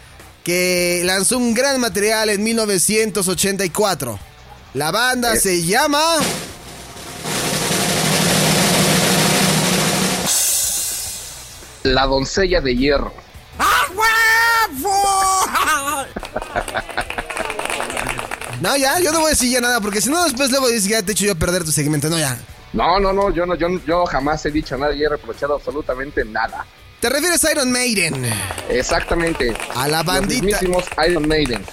que 0.45 1.03
lanzó 1.05 1.39
un 1.39 1.55
gran 1.55 1.81
material 1.81 2.31
en 2.31 2.43
1984. 2.43 4.19
La 4.77 4.91
banda 4.91 5.33
eh. 5.33 5.41
se 5.41 5.65
llama... 5.65 6.19
La 11.85 12.05
doncella 12.05 12.61
de 12.61 12.77
hierro. 12.77 13.11
No, 18.61 18.77
ya, 18.77 19.01
yo 19.01 19.13
no 19.13 19.21
voy 19.21 19.29
a 19.29 19.31
decir 19.31 19.51
ya 19.51 19.63
nada, 19.63 19.81
porque 19.81 20.03
si 20.03 20.11
no 20.11 20.23
después 20.25 20.51
luego 20.51 20.69
dices 20.69 20.89
que 20.89 20.91
ya 20.91 21.03
te 21.03 21.13
he 21.13 21.15
hecho 21.15 21.25
yo 21.25 21.37
perder 21.37 21.65
tu 21.65 21.73
segmento. 21.73 22.11
No, 22.11 22.19
ya. 22.19 22.37
No, 22.75 23.01
no, 23.01 23.15
no, 23.15 23.31
yo 23.31 23.47
no, 23.47 23.55
yo, 23.55 23.69
yo 23.87 24.05
jamás 24.05 24.45
he 24.45 24.51
dicho 24.51 24.77
nada 24.77 24.93
y 24.93 25.03
he 25.03 25.09
reprochado 25.09 25.55
absolutamente 25.55 26.23
nada. 26.23 26.67
¿Te 27.01 27.09
refieres 27.11 27.45
a 27.45 27.53
Iron 27.53 27.71
Maiden? 27.71 28.15
Exactamente. 28.71 29.55
A 29.75 29.87
la 29.87 29.99
Los 29.99 30.07
bandita. 30.07 30.43
mismísimos 30.45 30.85
Iron 31.09 31.29
Maiden. 31.29 31.65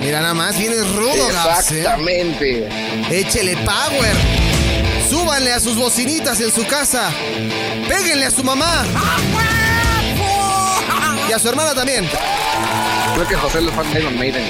Mira 0.00 0.20
nada 0.20 0.34
más, 0.34 0.56
vienes 0.58 0.88
rudo, 0.94 1.28
Gabs, 1.32 1.70
¿eh? 1.72 1.80
Exactamente. 1.80 2.68
Échele 3.10 3.56
power. 3.58 4.14
Súbanle 5.10 5.52
a 5.52 5.60
sus 5.60 5.76
bocinitas 5.76 6.40
en 6.40 6.52
su 6.52 6.66
casa. 6.66 7.10
Péguenle 7.88 8.26
a 8.26 8.30
su 8.30 8.42
mamá. 8.44 8.84
Y 11.28 11.32
a 11.32 11.38
su 11.38 11.48
hermana 11.48 11.74
también. 11.74 12.08
Creo 13.14 13.28
que 13.28 13.36
José 13.36 13.60
lo 13.60 13.70
fan 13.72 13.92
de 13.92 14.00
Iron 14.00 14.18
Maiden. 14.18 14.42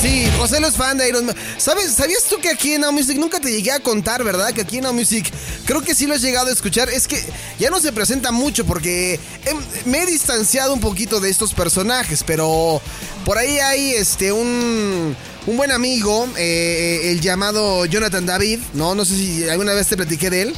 Sí, 0.00 0.26
José 0.38 0.58
lo 0.58 0.68
es 0.68 0.74
fan 0.76 0.96
de 0.96 1.08
Iron 1.08 1.26
Man. 1.26 1.36
¿Sabes, 1.58 1.92
¿Sabías 1.92 2.24
tú 2.24 2.38
que 2.40 2.48
aquí 2.48 2.72
en 2.74 2.80
Now 2.80 2.90
Music 2.92 3.16
nunca 3.18 3.38
te 3.40 3.50
llegué 3.50 3.72
a 3.72 3.80
contar, 3.80 4.24
verdad? 4.24 4.52
Que 4.54 4.62
aquí 4.62 4.78
en 4.78 4.84
Now 4.84 4.94
Music 4.94 5.30
creo 5.66 5.82
que 5.82 5.94
sí 5.94 6.06
lo 6.06 6.14
has 6.14 6.22
llegado 6.22 6.48
a 6.48 6.52
escuchar. 6.52 6.88
Es 6.88 7.06
que 7.06 7.22
ya 7.58 7.68
no 7.68 7.78
se 7.78 7.92
presenta 7.92 8.32
mucho 8.32 8.64
porque 8.64 9.14
he- 9.44 9.88
me 9.88 10.02
he 10.02 10.06
distanciado 10.06 10.72
un 10.72 10.80
poquito 10.80 11.20
de 11.20 11.28
estos 11.28 11.52
personajes, 11.52 12.24
pero 12.24 12.80
por 13.26 13.36
ahí 13.36 13.58
hay 13.58 13.92
este 13.92 14.32
un, 14.32 15.14
un 15.46 15.56
buen 15.56 15.70
amigo, 15.70 16.26
eh, 16.38 17.10
el 17.12 17.20
llamado 17.20 17.84
Jonathan 17.84 18.24
David, 18.24 18.60
¿no? 18.72 18.94
No 18.94 19.04
sé 19.04 19.14
si 19.14 19.48
alguna 19.48 19.74
vez 19.74 19.88
te 19.88 19.96
platiqué 19.96 20.30
de 20.30 20.42
él. 20.42 20.54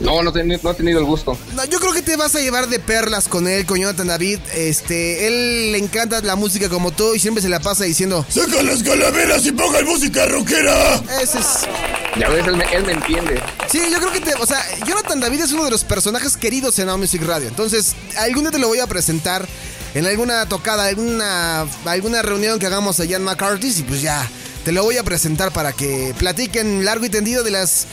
No, 0.00 0.22
no, 0.22 0.32
ten- 0.32 0.48
no 0.62 0.70
he 0.70 0.74
tenido 0.74 0.98
el 1.00 1.06
gusto. 1.06 1.38
No, 1.54 1.64
yo 1.64 1.80
creo 1.80 1.92
que 1.92 2.02
te 2.02 2.16
vas 2.16 2.34
a 2.34 2.40
llevar 2.40 2.68
de 2.68 2.78
perlas 2.78 3.28
con 3.28 3.48
él, 3.48 3.64
con 3.66 3.78
Jonathan 3.78 4.06
David. 4.08 4.38
Este, 4.54 5.26
él 5.26 5.72
le 5.72 5.78
encanta 5.78 6.20
la 6.20 6.36
música 6.36 6.68
como 6.68 6.90
tú 6.92 7.14
y 7.14 7.18
siempre 7.18 7.42
se 7.42 7.48
la 7.48 7.60
pasa 7.60 7.84
diciendo, 7.84 8.24
¡Saca 8.28 8.62
las 8.62 8.82
calaveras 8.82 9.44
y 9.46 9.52
pongan 9.52 9.84
música 9.86 10.26
rockera! 10.26 11.02
ese 11.22 11.38
es... 11.38 11.46
Ya 12.18 12.28
ves, 12.30 12.46
él 12.46 12.56
me, 12.56 12.64
él 12.72 12.84
me 12.86 12.92
entiende. 12.92 13.40
Sí, 13.70 13.78
yo 13.90 13.98
creo 13.98 14.10
que 14.12 14.20
te, 14.20 14.34
o 14.34 14.46
sea, 14.46 14.64
Jonathan 14.86 15.20
David 15.20 15.42
es 15.42 15.52
uno 15.52 15.66
de 15.66 15.70
los 15.70 15.84
personajes 15.84 16.36
queridos 16.38 16.78
en 16.78 16.86
Now 16.86 16.96
Music 16.96 17.22
Radio. 17.22 17.46
Entonces, 17.48 17.94
algún 18.16 18.42
día 18.44 18.52
te 18.52 18.58
lo 18.58 18.68
voy 18.68 18.80
a 18.80 18.86
presentar 18.86 19.46
en 19.94 20.06
alguna 20.06 20.46
tocada, 20.48 20.86
alguna, 20.86 21.66
alguna 21.84 22.22
reunión 22.22 22.58
que 22.58 22.66
hagamos 22.66 23.00
allá 23.00 23.16
en 23.16 23.22
McCarthy's 23.24 23.80
y 23.80 23.82
pues 23.82 24.00
ya, 24.00 24.26
te 24.64 24.72
lo 24.72 24.82
voy 24.82 24.96
a 24.96 25.02
presentar 25.04 25.52
para 25.52 25.72
que 25.74 26.14
platiquen 26.18 26.86
largo 26.86 27.04
y 27.04 27.10
tendido 27.10 27.44
de 27.44 27.50
las 27.50 27.86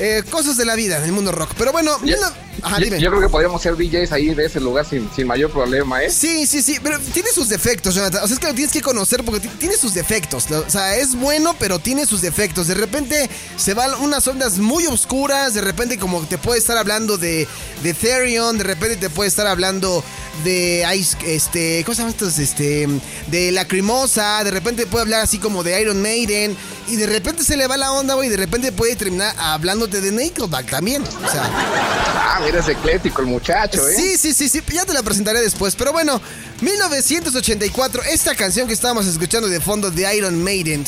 eh, 0.00 0.22
cosas 0.30 0.56
de 0.56 0.64
la 0.64 0.74
vida 0.74 0.96
en 0.98 1.04
el 1.04 1.12
mundo 1.12 1.30
rock. 1.30 1.50
Pero 1.56 1.72
bueno, 1.72 1.96
Yo, 2.04 2.16
no- 2.20 2.32
ajá, 2.66 2.78
yo- 2.78 2.84
dime. 2.86 3.00
yo 3.00 3.10
creo 3.10 3.20
que 3.22 3.28
podríamos 3.28 3.60
ser 3.62 3.76
DJs 3.76 4.12
ahí 4.12 4.34
de 4.34 4.46
ese 4.46 4.58
lugar 4.60 4.84
sin, 4.88 5.08
sin 5.14 5.26
mayor 5.26 5.50
problema, 5.50 6.02
¿eh? 6.02 6.10
Sí, 6.10 6.46
sí, 6.46 6.62
sí, 6.62 6.78
pero 6.82 6.98
tiene 6.98 7.30
sus 7.30 7.48
defectos, 7.48 7.94
Jonathan. 7.94 8.24
O 8.24 8.26
sea, 8.26 8.34
es 8.34 8.40
que 8.40 8.46
lo 8.48 8.54
tienes 8.54 8.72
que 8.72 8.80
conocer 8.82 9.22
porque 9.24 9.40
ti- 9.46 9.54
tiene 9.58 9.76
sus 9.76 9.94
defectos. 9.94 10.50
O 10.50 10.68
sea, 10.70 10.96
es 10.96 11.14
bueno, 11.14 11.54
pero 11.58 11.78
tiene 11.78 12.06
sus 12.06 12.20
defectos. 12.22 12.66
De 12.66 12.74
repente 12.74 13.28
se 13.56 13.74
van 13.74 13.92
unas 14.00 14.26
ondas 14.26 14.58
muy 14.58 14.86
oscuras, 14.86 15.54
de 15.54 15.60
repente 15.60 15.98
como 15.98 16.20
te 16.26 16.38
puede 16.38 16.58
estar 16.58 16.76
hablando 16.76 17.18
de, 17.18 17.46
de 17.82 17.94
Therion, 17.94 18.58
de 18.58 18.64
repente 18.64 18.96
te 18.96 19.10
puede 19.10 19.28
estar 19.28 19.46
hablando 19.46 20.02
de 20.44 20.86
Ice, 20.96 21.16
este, 21.26 21.82
¿cómo 21.84 21.94
se 21.94 21.98
llaman 22.02 22.14
estos? 22.14 22.38
Este, 22.38 22.88
de 23.26 23.52
Lacrimosa, 23.52 24.42
de 24.44 24.50
repente 24.50 24.86
puede 24.86 25.02
hablar 25.02 25.20
así 25.20 25.38
como 25.38 25.62
de 25.62 25.78
Iron 25.80 26.00
Maiden, 26.00 26.56
y 26.90 26.96
de 26.96 27.06
repente 27.06 27.44
se 27.44 27.56
le 27.56 27.66
va 27.66 27.76
la 27.76 27.92
onda, 27.92 28.14
güey, 28.14 28.28
y 28.28 28.30
de 28.30 28.36
repente 28.36 28.72
puede 28.72 28.96
terminar 28.96 29.34
hablándote 29.38 30.00
de 30.00 30.10
Nickelback 30.12 30.68
también. 30.68 31.02
O 31.02 31.30
sea, 31.30 31.48
Ah, 32.32 32.40
mira, 32.44 32.60
es 32.60 32.68
eclético 32.68 33.22
el 33.22 33.28
muchacho, 33.28 33.88
¿eh? 33.88 33.94
Sí, 33.96 34.16
sí, 34.16 34.32
sí, 34.34 34.48
sí, 34.48 34.62
ya 34.72 34.84
te 34.84 34.92
la 34.92 35.02
presentaré 35.02 35.40
después. 35.40 35.74
Pero 35.74 35.92
bueno, 35.92 36.20
1984, 36.60 38.02
esta 38.04 38.34
canción 38.34 38.66
que 38.68 38.72
estábamos 38.74 39.06
escuchando 39.06 39.48
de 39.48 39.60
fondo 39.60 39.90
de 39.90 40.16
Iron 40.16 40.42
Maiden. 40.42 40.84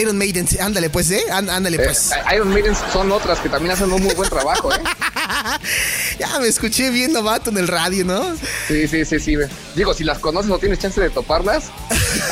Iron 0.00 0.16
Maiden, 0.16 0.46
ándale 0.60 0.88
pues, 0.90 1.10
¿eh? 1.10 1.22
Án- 1.30 1.50
Ándale 1.50 1.76
Eh, 1.76 1.80
pues. 1.84 2.10
Iron 2.34 2.48
Maiden 2.48 2.74
son 2.92 3.12
otras 3.12 3.38
que 3.40 3.48
también 3.48 3.72
hacen 3.72 3.92
un 3.92 4.02
muy 4.02 4.14
buen 4.14 4.28
trabajo, 4.30 4.72
¿eh? 4.72 4.78
Ya 6.18 6.38
me 6.38 6.48
escuché 6.48 6.90
bien 6.90 7.12
novato 7.12 7.50
en 7.50 7.58
el 7.58 7.68
radio, 7.68 8.04
¿no? 8.04 8.34
Sí, 8.68 8.88
sí, 8.88 9.04
sí, 9.04 9.18
sí. 9.20 9.34
Digo, 9.74 9.92
si 9.94 10.04
las 10.04 10.18
conoces 10.18 10.50
o 10.50 10.58
tienes 10.58 10.78
chance 10.78 11.00
de 11.00 11.10
toparlas, 11.10 11.64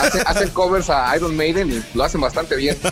hacen, 0.00 0.22
hacen 0.26 0.50
covers 0.50 0.88
a 0.90 1.14
Iron 1.16 1.36
Maiden 1.36 1.70
y 1.72 1.84
lo 1.96 2.04
hacen 2.04 2.20
bastante 2.20 2.56
bien. 2.56 2.76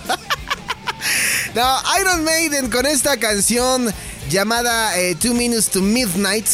No, 1.55 1.79
Iron 2.01 2.23
Maiden 2.23 2.71
con 2.71 2.87
esta 2.87 3.17
canción 3.17 3.93
llamada 4.31 4.97
eh, 4.99 5.17
Two 5.17 5.35
Minutes 5.35 5.69
to 5.71 5.81
Midnight. 5.81 6.47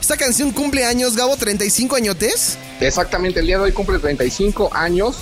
Esta 0.00 0.16
canción 0.16 0.50
cumple 0.50 0.84
años, 0.84 1.14
Gabo, 1.14 1.36
35 1.36 1.94
añotes. 1.94 2.58
Exactamente, 2.80 3.38
el 3.40 3.46
día 3.46 3.58
de 3.58 3.64
hoy 3.64 3.72
cumple 3.72 3.98
35 4.00 4.70
años 4.74 5.16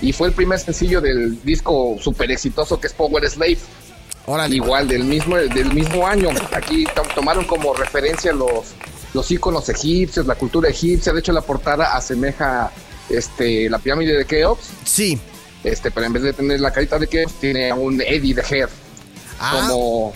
y 0.00 0.12
fue 0.12 0.28
el 0.28 0.34
primer 0.34 0.58
sencillo 0.58 1.00
del 1.00 1.42
disco 1.42 1.96
súper 2.00 2.30
exitoso 2.30 2.80
que 2.80 2.86
es 2.86 2.92
Power 2.92 3.28
Slave. 3.28 3.58
Órale. 4.26 4.54
Igual 4.56 4.86
del 4.88 5.04
mismo, 5.04 5.36
del 5.36 5.72
mismo 5.72 6.06
año. 6.06 6.28
Aquí 6.52 6.84
to- 6.94 7.02
tomaron 7.14 7.44
como 7.44 7.72
referencia 7.74 8.32
los, 8.32 8.66
los 9.14 9.30
íconos 9.30 9.68
egipcios, 9.70 10.26
la 10.26 10.34
cultura 10.34 10.68
egipcia. 10.68 11.12
De 11.12 11.20
hecho, 11.20 11.32
la 11.32 11.40
portada 11.40 11.96
asemeja 11.96 12.70
este, 13.08 13.70
la 13.70 13.78
pirámide 13.78 14.16
de 14.18 14.26
Keops, 14.26 14.68
Sí. 14.84 15.18
este, 15.64 15.90
pero 15.90 16.04
en 16.06 16.12
vez 16.12 16.22
de 16.24 16.32
tener 16.34 16.60
la 16.60 16.70
carita 16.70 16.98
de 16.98 17.06
Keops, 17.06 17.32
tiene 17.40 17.70
a 17.70 17.74
un 17.74 18.00
Eddie 18.02 18.34
de 18.34 18.42
Her 18.42 18.68
Ah, 19.40 19.66
como 19.68 20.12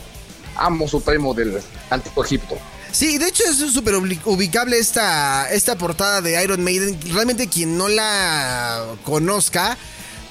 amo 0.56 0.86
supremo 0.86 1.32
del 1.32 1.58
antiguo 1.88 2.22
Egipto. 2.24 2.58
Sí, 2.92 3.16
de 3.16 3.26
hecho 3.26 3.42
es 3.48 3.56
súper 3.72 3.94
ubicable 3.96 4.78
esta, 4.78 5.50
esta 5.50 5.76
portada 5.76 6.20
de 6.20 6.42
Iron 6.44 6.62
Maiden. 6.62 6.98
Realmente 7.10 7.48
quien 7.48 7.78
no 7.78 7.88
la 7.88 8.84
conozca, 9.02 9.78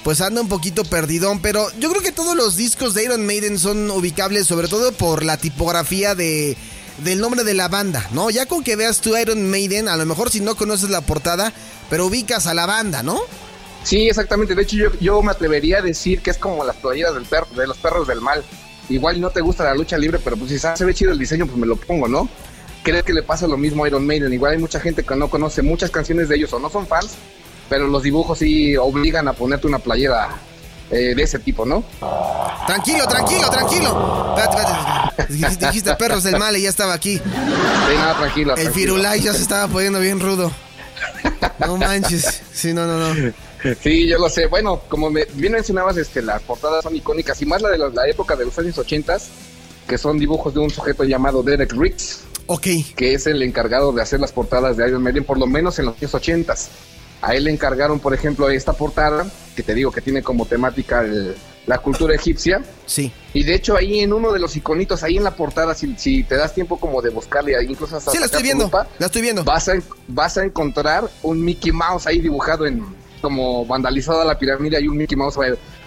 pues 0.04 0.20
anda 0.20 0.40
un 0.40 0.48
poquito 0.48 0.84
perdidón. 0.84 1.40
Pero 1.40 1.68
yo 1.80 1.90
creo 1.90 2.02
que 2.02 2.12
todos 2.12 2.36
los 2.36 2.56
discos 2.56 2.94
de 2.94 3.04
Iron 3.04 3.26
Maiden 3.26 3.58
son 3.58 3.90
ubicables, 3.90 4.46
sobre 4.46 4.68
todo 4.68 4.92
por 4.92 5.24
la 5.24 5.36
tipografía 5.38 6.14
de, 6.14 6.56
del 7.02 7.20
nombre 7.20 7.42
de 7.42 7.54
la 7.54 7.66
banda, 7.66 8.08
¿no? 8.12 8.30
Ya 8.30 8.46
con 8.46 8.62
que 8.62 8.76
veas 8.76 9.00
tu 9.00 9.16
Iron 9.16 9.50
Maiden, 9.50 9.88
a 9.88 9.96
lo 9.96 10.06
mejor 10.06 10.30
si 10.30 10.40
no 10.40 10.54
conoces 10.54 10.88
la 10.88 11.00
portada, 11.00 11.52
pero 11.90 12.06
ubicas 12.06 12.46
a 12.46 12.54
la 12.54 12.66
banda, 12.66 13.02
¿no? 13.02 13.20
Sí, 13.82 14.08
exactamente. 14.08 14.54
De 14.54 14.62
hecho, 14.62 14.76
yo, 14.76 14.92
yo 15.00 15.20
me 15.20 15.32
atrevería 15.32 15.78
a 15.78 15.82
decir 15.82 16.20
que 16.20 16.30
es 16.30 16.38
como 16.38 16.64
las 16.64 16.76
playeras 16.76 17.14
del 17.14 17.24
perro, 17.24 17.48
de 17.56 17.66
los 17.66 17.78
perros 17.78 18.06
del 18.06 18.20
mal. 18.20 18.44
Igual 18.88 19.20
no 19.20 19.30
te 19.30 19.40
gusta 19.40 19.64
la 19.64 19.74
lucha 19.74 19.98
libre, 19.98 20.20
pero 20.22 20.36
pues 20.36 20.50
si 20.50 20.58
se 20.58 20.84
ve 20.84 20.94
chido 20.94 21.10
el 21.10 21.18
diseño, 21.18 21.46
pues 21.46 21.58
me 21.58 21.66
lo 21.66 21.74
pongo, 21.76 22.06
¿no? 22.06 22.28
Creo 22.82 23.04
que 23.04 23.12
le 23.12 23.22
pasa 23.22 23.46
lo 23.46 23.56
mismo 23.56 23.84
a 23.84 23.88
Iron 23.88 24.06
Maiden. 24.06 24.32
Igual 24.32 24.52
hay 24.52 24.58
mucha 24.58 24.80
gente 24.80 25.04
que 25.04 25.14
no 25.14 25.28
conoce 25.28 25.62
muchas 25.62 25.90
canciones 25.90 26.28
de 26.28 26.36
ellos 26.36 26.52
o 26.52 26.58
no 26.58 26.68
son 26.68 26.86
fans, 26.86 27.12
pero 27.68 27.86
los 27.86 28.02
dibujos 28.02 28.38
sí 28.38 28.76
obligan 28.76 29.28
a 29.28 29.32
ponerte 29.32 29.66
una 29.66 29.78
playera 29.78 30.30
eh, 30.90 31.14
de 31.14 31.22
ese 31.22 31.38
tipo, 31.38 31.64
¿no? 31.64 31.84
Tranquilo, 32.66 33.06
tranquilo, 33.06 33.48
tranquilo. 33.50 34.34
Espérate. 34.36 35.32
Dijiste, 35.32 35.66
dijiste 35.66 35.94
perros 35.94 36.24
del 36.24 36.38
mal 36.38 36.56
y 36.56 36.62
ya 36.62 36.70
estaba 36.70 36.92
aquí. 36.92 37.18
Sí, 37.18 37.94
nada, 37.94 38.18
tranquilo. 38.18 38.54
El 38.54 38.62
tranquilo. 38.62 38.72
Firulai 38.72 39.20
ya 39.20 39.32
se 39.32 39.42
estaba 39.42 39.68
poniendo 39.68 40.00
bien 40.00 40.20
rudo. 40.20 40.50
No 41.60 41.76
manches. 41.76 42.42
Sí, 42.52 42.74
no, 42.74 42.86
no, 42.86 43.14
no. 43.14 43.32
Sí, 43.80 44.08
yo 44.08 44.18
lo 44.18 44.28
sé. 44.28 44.46
Bueno, 44.46 44.82
como 44.88 45.10
me, 45.10 45.24
bien 45.34 45.52
mencionabas, 45.52 45.96
este, 45.96 46.20
las 46.20 46.42
portadas 46.42 46.82
son 46.82 46.96
icónicas 46.96 47.40
y 47.40 47.46
más 47.46 47.62
la 47.62 47.70
de 47.70 47.78
la, 47.78 47.88
la 47.88 48.08
época 48.08 48.34
de 48.34 48.44
los 48.44 48.58
años 48.58 48.76
80 48.76 49.18
que 49.86 49.98
son 49.98 50.18
dibujos 50.18 50.54
de 50.54 50.60
un 50.60 50.70
sujeto 50.70 51.04
llamado 51.04 51.42
Derek 51.42 51.72
Riggs. 51.72 52.20
Ok. 52.46 52.66
que 52.96 53.14
es 53.14 53.26
el 53.26 53.42
encargado 53.42 53.92
de 53.92 54.02
hacer 54.02 54.20
las 54.20 54.32
portadas 54.32 54.76
de 54.76 54.86
Iron 54.88 55.02
Maiden, 55.02 55.24
por 55.24 55.38
lo 55.38 55.46
menos 55.46 55.78
en 55.78 55.86
los 55.86 55.96
años 55.96 56.14
80. 56.14 56.54
A 57.22 57.34
él 57.34 57.44
le 57.44 57.52
encargaron, 57.52 58.00
por 58.00 58.14
ejemplo, 58.14 58.48
esta 58.50 58.72
portada, 58.72 59.26
que 59.54 59.62
te 59.62 59.74
digo 59.74 59.92
que 59.92 60.00
tiene 60.00 60.22
como 60.22 60.44
temática 60.46 61.02
el- 61.02 61.36
la 61.66 61.78
cultura 61.78 62.14
egipcia. 62.16 62.60
Sí. 62.86 63.12
Y 63.32 63.44
de 63.44 63.54
hecho, 63.54 63.76
ahí 63.76 64.00
en 64.00 64.12
uno 64.12 64.32
de 64.32 64.40
los 64.40 64.56
iconitos, 64.56 65.04
ahí 65.04 65.16
en 65.16 65.22
la 65.22 65.36
portada, 65.36 65.74
si, 65.76 65.94
si 65.96 66.24
te 66.24 66.34
das 66.36 66.52
tiempo 66.52 66.80
como 66.80 67.00
de 67.00 67.10
buscarle, 67.10 67.56
ahí 67.56 67.66
incluso 67.68 67.96
hasta 67.96 68.10
Sí, 68.10 68.18
la 68.18 68.26
estoy 68.26 68.42
viendo. 68.42 68.64
lupa, 68.64 68.88
La 68.98 69.06
estoy 69.06 69.22
viendo. 69.22 69.44
vas, 69.44 69.68
a, 69.68 69.74
vas 70.08 70.36
a 70.38 70.44
encontrar 70.44 71.08
un 71.22 71.40
Mickey 71.44 71.70
Mouse 71.70 72.08
ahí 72.08 72.18
dibujado 72.18 72.66
en 72.66 72.84
como 73.20 73.64
vandalizada 73.64 74.24
la 74.24 74.36
pirámide. 74.36 74.76
Hay 74.78 74.88
un 74.88 74.96
Mickey 74.96 75.16
Mouse 75.16 75.36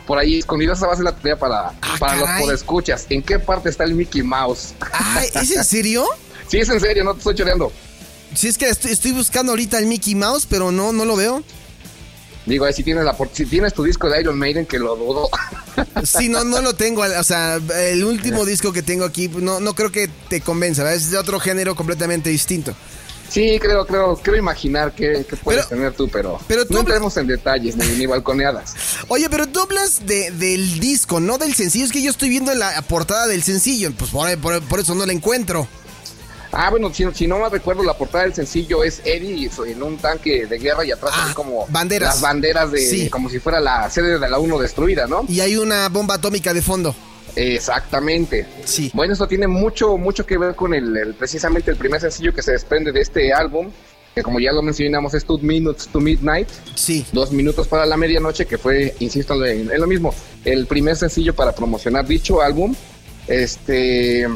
por 0.07 0.17
ahí 0.17 0.39
escondido. 0.39 0.71
Esa 0.71 0.87
va 0.87 0.93
a 0.93 0.95
ser 0.95 1.03
la 1.03 1.13
tarea 1.13 1.37
para, 1.37 1.67
Ah, 1.81 1.95
para 1.99 2.15
los 2.15 2.29
podescuchas. 2.39 3.05
¿En 3.09 3.21
qué 3.21 3.39
parte 3.39 3.67
está 3.67 3.83
el 3.83 3.93
Mickey 3.93 4.23
Mouse? 4.23 4.73
¿es 5.21 5.51
en 5.51 5.65
serio? 5.65 6.05
Sí, 6.47 6.57
es 6.59 6.69
en 6.69 6.79
serio, 6.79 7.03
no 7.03 7.13
te 7.13 7.19
estoy 7.19 7.35
choreando. 7.35 7.71
Sí, 8.33 8.47
es 8.47 8.57
que 8.57 8.67
estoy, 8.69 8.91
estoy 8.91 9.11
buscando 9.11 9.51
ahorita 9.53 9.79
el 9.79 9.85
Mickey 9.85 10.15
Mouse, 10.15 10.45
pero 10.49 10.71
no, 10.71 10.91
no 10.91 11.05
lo 11.05 11.15
veo. 11.15 11.43
Digo, 12.45 12.65
ahí 12.65 12.73
si 12.73 12.83
tienes, 12.83 13.03
la, 13.05 13.17
si 13.33 13.45
tienes 13.47 13.73
tu 13.73 13.83
disco 13.83 14.07
de 14.09 14.21
Iron 14.21 14.37
Maiden, 14.37 14.65
que 14.67 14.77
lo 14.77 14.95
dudo. 14.95 15.29
Sí, 16.03 16.29
no, 16.29 16.43
no 16.43 16.61
lo 16.61 16.73
tengo. 16.75 17.01
O 17.01 17.23
sea, 17.23 17.55
el 17.55 18.03
último 18.03 18.45
disco 18.45 18.71
que 18.71 18.83
tengo 18.83 19.03
aquí, 19.05 19.29
no, 19.29 19.59
no 19.59 19.73
creo 19.73 19.91
que 19.91 20.07
te 20.29 20.41
convenza, 20.41 20.83
¿verdad? 20.83 20.97
Es 20.97 21.09
de 21.09 21.17
otro 21.17 21.39
género 21.39 21.75
completamente 21.75 22.29
distinto. 22.29 22.75
sí, 23.29 23.57
creo, 23.59 23.87
creo, 23.87 24.15
creo 24.17 24.35
imaginar 24.35 24.93
que, 24.93 25.25
que 25.27 25.35
puedes 25.37 25.65
Pero- 25.65 25.75
tener 25.75 25.93
tú, 25.93 26.07
pero, 26.09 26.39
pero 26.47 26.67
tú- 26.67 26.75
no 26.75 26.79
entremos 26.81 27.17
en 27.17 27.25
detalles 27.25 27.75
ni, 27.77 27.87
ni 27.97 28.05
balconeadas. 28.05 28.75
Oye, 29.07 29.27
pero 29.29 29.47
tú 29.47 29.61
hablas 29.61 30.05
de, 30.05 30.29
del 30.29 30.79
disco, 30.79 31.19
no 31.19 31.39
del 31.39 31.55
sencillo. 31.55 31.85
Es 31.85 31.91
que 31.91 32.03
yo 32.03 32.11
estoy 32.11 32.29
viendo 32.29 32.53
la 32.53 32.79
portada 32.83 33.25
del 33.25 33.41
sencillo. 33.41 33.91
Pues 33.97 34.11
por, 34.11 34.37
por- 34.37 34.61
por 34.61 34.79
eso 34.81 34.93
no 34.93 35.05
la 35.07 35.13
encuentro. 35.13 35.67
Ah, 36.51 36.69
bueno, 36.69 36.93
si, 36.93 37.05
si 37.13 37.27
no 37.27 37.39
me 37.39 37.49
recuerdo, 37.49 37.83
la 37.83 37.93
portada 37.97 38.23
del 38.23 38.33
sencillo 38.33 38.83
es 38.83 39.01
Eddie 39.03 39.49
en 39.67 39.83
un 39.83 39.97
tanque 39.97 40.45
de 40.45 40.57
guerra 40.57 40.85
y 40.85 40.91
atrás 40.91 41.11
Ah, 41.15 41.25
hay 41.27 41.33
como 41.33 41.65
banderas. 41.67 42.09
las 42.15 42.21
banderas 42.21 42.71
de 42.71 42.79
Sí. 42.79 43.09
como 43.09 43.29
si 43.29 43.39
fuera 43.39 43.59
la 43.59 43.89
sede 43.89 44.19
de 44.19 44.29
la 44.29 44.39
1 44.39 44.57
destruida, 44.59 45.07
¿no? 45.07 45.25
Y 45.27 45.39
hay 45.41 45.57
una 45.57 45.89
bomba 45.89 46.15
atómica 46.15 46.53
de 46.53 46.61
fondo. 46.61 46.95
Exactamente. 47.35 48.45
Sí. 48.63 48.91
Bueno, 48.93 49.13
eso 49.13 49.27
tiene 49.27 49.47
mucho, 49.47 49.97
mucho 49.97 50.25
que 50.25 50.37
ver 50.37 50.55
con 50.55 50.73
el, 50.73 50.95
el- 50.95 51.13
precisamente 51.15 51.71
el 51.71 51.77
primer 51.77 51.99
sencillo 52.01 52.33
que 52.33 52.41
se 52.41 52.51
desprende 52.53 52.91
de 52.91 53.01
este 53.01 53.33
álbum, 53.33 53.69
que 54.13 54.23
como 54.23 54.39
ya 54.39 54.53
lo 54.53 54.61
mencionamos 54.61 55.13
es 55.13 55.25
Two 55.25 55.39
Minutes 55.39 55.87
to 55.89 55.99
Midnight, 55.99 56.47
Sí. 56.75 57.05
dos 57.11 57.31
minutos 57.31 57.67
para 57.67 57.85
la 57.85 57.97
medianoche, 57.97 58.45
que 58.45 58.57
fue, 58.57 58.95
insisto, 58.99 59.43
en 59.45 59.67
lo 59.79 59.87
mismo, 59.87 60.13
el 60.45 60.65
primer 60.67 60.95
sencillo 60.95 61.33
para 61.35 61.51
promocionar 61.53 62.05
dicho 62.07 62.41
álbum. 62.41 62.73
Este 63.27 64.27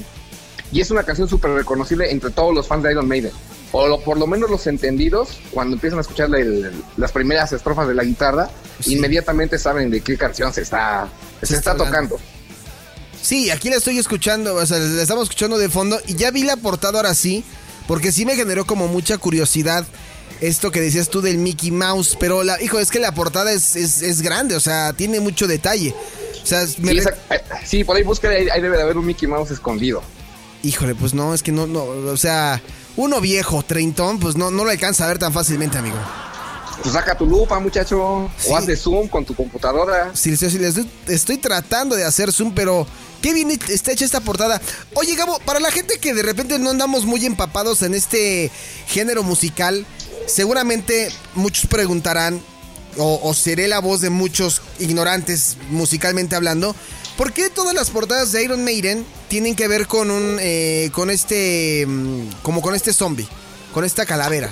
y 0.72 0.82
es 0.82 0.92
una 0.92 1.04
canción 1.04 1.28
súper 1.30 1.52
reconocible 1.52 2.12
entre 2.12 2.30
todos 2.32 2.54
los 2.54 2.68
fans 2.68 2.84
de 2.84 2.92
Iron 2.92 3.08
Maiden. 3.08 3.32
O 3.72 3.88
lo- 3.88 4.00
por 4.02 4.18
lo 4.18 4.26
menos 4.26 4.50
los 4.50 4.66
entendidos, 4.68 5.40
cuando 5.52 5.76
empiezan 5.76 6.00
a 6.00 6.02
escuchar 6.02 6.34
el- 6.36 6.72
las 6.98 7.12
primeras 7.12 7.52
estrofas 7.54 7.88
de 7.88 7.94
la 7.94 8.04
guitarra, 8.04 8.50
Sí. 8.80 8.96
inmediatamente 8.96 9.60
saben 9.60 9.90
de 9.92 10.02
qué 10.02 10.18
canción 10.18 10.52
se 10.54 10.62
está, 10.62 11.08
se 11.42 11.48
Se 11.48 11.56
está 11.56 11.76
tocando. 11.76 12.20
Sí, 13.22 13.50
aquí 13.52 13.70
la 13.70 13.76
estoy 13.76 13.98
escuchando, 14.00 14.56
o 14.56 14.66
sea, 14.66 14.80
la 14.80 15.02
estamos 15.02 15.24
escuchando 15.24 15.58
de 15.58 15.70
fondo 15.70 16.00
y 16.08 16.16
ya 16.16 16.32
vi 16.32 16.44
la 16.44 16.56
portada 16.58 16.98
ahora 17.00 17.14
sí, 17.14 17.44
porque 17.88 18.12
sí 18.12 18.26
me 18.26 18.36
generó 18.36 18.66
como 18.66 18.88
mucha 18.88 19.18
curiosidad 19.18 19.86
esto 20.42 20.72
que 20.72 20.80
decías 20.80 21.10
tú 21.10 21.20
del 21.22 21.38
Mickey 21.38 21.70
Mouse, 21.70 22.16
pero 22.18 22.44
la, 22.44 22.62
hijo, 22.62 22.80
es 22.80 22.90
que 22.90 23.00
la 23.00 23.14
portada 23.14 23.52
es, 23.52 23.76
es, 23.76 24.02
es 24.02 24.22
grande, 24.22 24.56
o 24.56 24.60
sea, 24.62 24.94
tiene 24.94 25.20
mucho 25.20 25.48
detalle. 25.48 25.94
O 26.42 26.46
sea, 26.48 26.62
me 26.78 26.92
Sí, 26.92 27.00
re- 27.00 27.00
esa- 27.00 27.16
eh, 27.36 27.42
sí, 27.66 27.84
por 27.84 27.98
ahí 27.98 28.04
busca, 28.04 28.30
ahí, 28.30 28.48
ahí 28.50 28.62
debe 28.62 28.78
de 28.78 28.84
haber 28.84 28.98
un 28.98 29.06
Mickey 29.06 29.28
Mouse 29.28 29.52
escondido. 29.52 30.02
Híjole, 30.64 30.96
pues 30.96 31.14
no, 31.14 31.34
es 31.34 31.44
que 31.44 31.52
no, 31.52 31.68
no, 31.68 31.84
o 31.84 32.18
sea, 32.18 32.62
uno 32.98 33.22
viejo, 33.22 33.64
treintón, 33.64 34.20
pues 34.20 34.36
no, 34.36 34.52
no 34.52 34.64
lo 34.66 34.72
alcanza 34.72 35.06
a 35.06 35.08
ver 35.08 35.20
tan 35.20 35.34
fácilmente, 35.34 35.78
amigo. 35.78 35.98
Pues 36.82 36.94
saca 36.94 37.18
tu 37.18 37.26
lupa, 37.26 37.60
muchacho, 37.60 38.30
Sí. 38.38 38.48
o 38.52 38.56
haz 38.58 38.66
de 38.66 38.78
zoom 38.78 39.08
con 39.10 39.26
tu 39.26 39.36
computadora. 39.36 40.12
Sí, 40.14 40.38
sí, 40.38 40.50
sí, 40.50 40.64
estoy, 40.64 40.90
estoy 41.08 41.38
tratando 41.38 41.96
de 41.96 42.06
hacer 42.06 42.32
zoom, 42.32 42.54
pero 42.54 42.88
qué 43.22 43.34
bien 43.34 43.52
está 43.52 43.92
hecha 43.92 44.06
esta 44.06 44.22
portada. 44.22 44.62
Oye, 44.96 45.16
Gabo, 45.16 45.40
para 45.40 45.60
la 45.60 45.72
gente 45.72 46.00
que 46.00 46.14
de 46.14 46.24
repente 46.24 46.58
no 46.58 46.70
andamos 46.70 47.06
muy 47.06 47.26
empapados 47.26 47.82
en 47.82 47.94
este 47.96 48.50
género 48.88 49.24
musical, 49.24 49.86
seguramente 50.26 51.12
muchos 51.36 51.66
preguntarán, 51.66 52.42
o, 52.98 53.20
o 53.24 53.34
seré 53.34 53.68
la 53.68 53.80
voz 53.80 54.02
de 54.02 54.10
muchos 54.10 54.62
ignorantes 54.80 55.58
musicalmente 55.70 56.36
hablando, 56.36 56.76
¿por 57.18 57.32
qué 57.34 57.50
todas 57.50 57.74
las 57.74 57.90
portadas 57.90 58.32
de 58.32 58.44
Iron 58.44 58.64
Maiden 58.64 59.06
tienen 59.28 59.56
que 59.56 59.68
ver 59.68 59.88
con 59.88 60.10
un, 60.12 60.38
eh, 60.42 60.90
con 60.94 61.10
este, 61.10 61.86
mm, 61.88 62.22
como 62.42 62.62
con 62.62 62.76
este 62.76 62.94
zombie, 62.94 63.28
con 63.74 63.86
esta 63.86 64.06
calavera? 64.06 64.50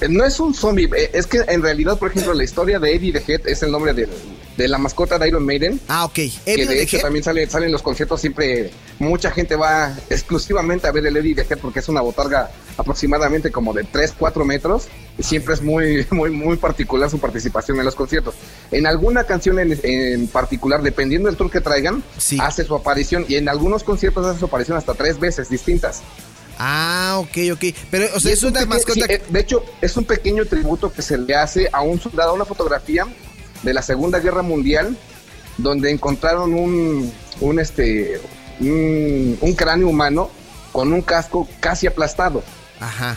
Eh, 0.00 0.08
No 0.08 0.24
es 0.24 0.40
un 0.40 0.54
zombie, 0.54 0.88
eh, 0.96 1.10
es 1.14 1.26
que 1.26 1.38
en 1.48 1.62
realidad, 1.62 1.98
por 1.98 2.10
ejemplo, 2.10 2.32
la 2.34 2.44
historia 2.44 2.78
de 2.78 2.94
Eddie 2.94 3.12
the 3.12 3.32
Head 3.32 3.46
es 3.48 3.62
el 3.62 3.70
nombre 3.70 3.92
del- 3.94 4.08
de 4.56 4.68
la 4.68 4.76
mascota 4.76 5.18
de 5.18 5.28
Iron 5.28 5.46
Maiden. 5.46 5.80
Ah, 5.88 6.04
ok. 6.04 6.12
Que 6.14 6.30
Eddie 6.44 6.66
de 6.66 6.74
the 6.74 6.82
hecho 6.82 6.96
Head. 6.98 7.02
también 7.04 7.22
sale, 7.24 7.48
sale 7.48 7.66
en 7.66 7.72
los 7.72 7.80
conciertos 7.82 8.20
siempre, 8.20 8.70
mucha 8.98 9.30
gente 9.30 9.56
va 9.56 9.94
exclusivamente 10.10 10.86
a 10.86 10.92
ver 10.92 11.06
el 11.06 11.16
Eddie 11.16 11.34
the 11.34 11.42
Head 11.48 11.58
porque 11.60 11.78
es 11.80 11.88
una 11.88 12.02
botarga 12.02 12.50
aproximadamente 12.76 13.50
como 13.50 13.72
de 13.72 13.84
3, 13.84 14.12
4 14.18 14.44
metros 14.44 14.84
siempre 15.22 15.54
es 15.54 15.62
muy, 15.62 16.06
muy, 16.10 16.30
muy 16.30 16.56
particular 16.56 17.10
su 17.10 17.18
participación 17.18 17.78
en 17.78 17.84
los 17.84 17.94
conciertos. 17.94 18.34
En 18.70 18.86
alguna 18.86 19.24
canción 19.24 19.58
en, 19.58 19.78
en 19.82 20.26
particular, 20.28 20.82
dependiendo 20.82 21.28
del 21.28 21.36
tour 21.36 21.50
que 21.50 21.60
traigan, 21.60 22.02
Sí. 22.18 22.38
hace 22.40 22.64
su 22.64 22.74
aparición 22.74 23.24
y 23.28 23.36
en 23.36 23.48
algunos 23.48 23.84
conciertos 23.84 24.26
hace 24.26 24.38
su 24.40 24.46
aparición 24.46 24.76
hasta 24.78 24.94
tres 24.94 25.18
veces 25.18 25.48
distintas. 25.48 26.02
Ah, 26.58 27.16
ok, 27.18 27.38
ok. 27.54 27.64
Pero, 27.90 28.06
o 28.14 28.20
sea, 28.20 28.32
es 28.32 28.42
una 28.42 28.64
mascota... 28.66 28.92
sí, 29.06 29.12
eh, 29.12 29.22
de 29.30 29.40
hecho, 29.40 29.64
es 29.80 29.96
un 29.96 30.04
pequeño 30.04 30.44
tributo 30.44 30.92
que 30.92 31.00
se 31.00 31.16
le 31.16 31.34
hace 31.34 31.68
a 31.72 31.80
un 31.80 31.98
soldado, 31.98 32.34
una 32.34 32.44
fotografía 32.44 33.06
de 33.62 33.72
la 33.72 33.80
Segunda 33.80 34.18
Guerra 34.20 34.42
Mundial, 34.42 34.96
donde 35.56 35.90
encontraron 35.90 36.52
un, 36.54 37.10
un, 37.40 37.58
este, 37.60 38.20
un, 38.60 39.38
un 39.40 39.54
cráneo 39.54 39.88
humano 39.88 40.30
con 40.72 40.92
un 40.92 41.00
casco 41.00 41.48
casi 41.60 41.86
aplastado. 41.86 42.42
Ajá. 42.78 43.16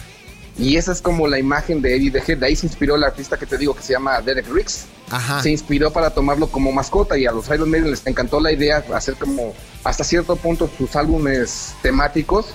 Y 0.57 0.77
esa 0.77 0.91
es 0.91 1.01
como 1.01 1.27
la 1.27 1.39
imagen 1.39 1.81
de 1.81 1.95
Eddie 1.95 2.11
the 2.11 2.19
Head. 2.19 2.37
De 2.39 2.45
ahí 2.45 2.55
se 2.55 2.67
inspiró 2.67 2.95
el 2.95 3.03
artista 3.03 3.37
que 3.37 3.45
te 3.45 3.57
digo 3.57 3.73
que 3.75 3.81
se 3.81 3.93
llama 3.93 4.21
Derek 4.21 4.47
Riggs. 4.51 4.85
Ajá. 5.09 5.41
Se 5.41 5.49
inspiró 5.49 5.91
para 5.91 6.11
tomarlo 6.11 6.47
como 6.47 6.71
mascota 6.71 7.17
y 7.17 7.25
a 7.25 7.31
los 7.31 7.47
Iron 7.49 7.69
Maiden 7.69 7.91
les 7.91 8.05
encantó 8.05 8.39
la 8.39 8.51
idea 8.51 8.83
hacer 8.93 9.15
como 9.15 9.53
hasta 9.83 10.03
cierto 10.03 10.35
punto 10.35 10.69
sus 10.77 10.95
álbumes 10.95 11.73
temáticos, 11.81 12.47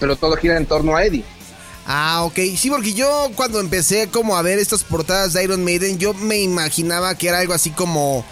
pero 0.00 0.16
todo 0.16 0.36
gira 0.36 0.56
en 0.56 0.66
torno 0.66 0.96
a 0.96 1.04
Eddie. 1.04 1.24
Ah, 1.86 2.22
ok. 2.24 2.38
Sí, 2.56 2.70
porque 2.70 2.94
yo 2.94 3.30
cuando 3.34 3.60
empecé 3.60 4.08
como 4.08 4.36
a 4.36 4.42
ver 4.42 4.58
estas 4.58 4.84
portadas 4.84 5.32
de 5.32 5.44
Iron 5.44 5.64
Maiden, 5.64 5.98
yo 5.98 6.14
me 6.14 6.38
imaginaba 6.38 7.14
que 7.16 7.28
era 7.28 7.40
algo 7.40 7.54
así 7.54 7.70
como, 7.70 8.24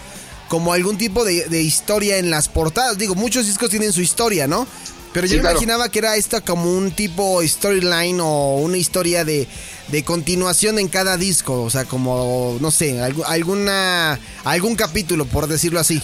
como 0.47 0.73
algún 0.73 0.97
tipo 0.97 1.25
de, 1.25 1.47
de 1.47 1.61
historia 1.61 2.17
en 2.17 2.29
las 2.29 2.47
portadas. 2.47 2.97
Digo, 2.97 3.13
muchos 3.15 3.45
discos 3.45 3.69
tienen 3.69 3.93
su 3.93 4.01
historia, 4.01 4.47
¿no? 4.47 4.67
Pero 5.13 5.27
yo 5.27 5.31
Sí, 5.31 5.35
me 5.37 5.41
claro. 5.41 5.55
imaginaba 5.55 5.89
que 5.89 5.99
era 5.99 6.15
esta 6.15 6.39
como 6.41 6.71
un 6.71 6.91
tipo 6.91 7.41
storyline 7.45 8.19
o 8.21 8.55
una 8.57 8.77
historia 8.77 9.25
de, 9.25 9.47
de 9.89 10.03
continuación 10.03 10.79
en 10.79 10.87
cada 10.87 11.17
disco. 11.17 11.61
O 11.63 11.69
sea, 11.69 11.83
como, 11.85 12.57
no 12.61 12.71
sé, 12.71 12.97
algu- 12.99 13.25
alguna, 13.27 14.19
algún 14.45 14.75
capítulo, 14.75 15.25
por 15.25 15.47
decirlo 15.47 15.79
así. 15.81 16.01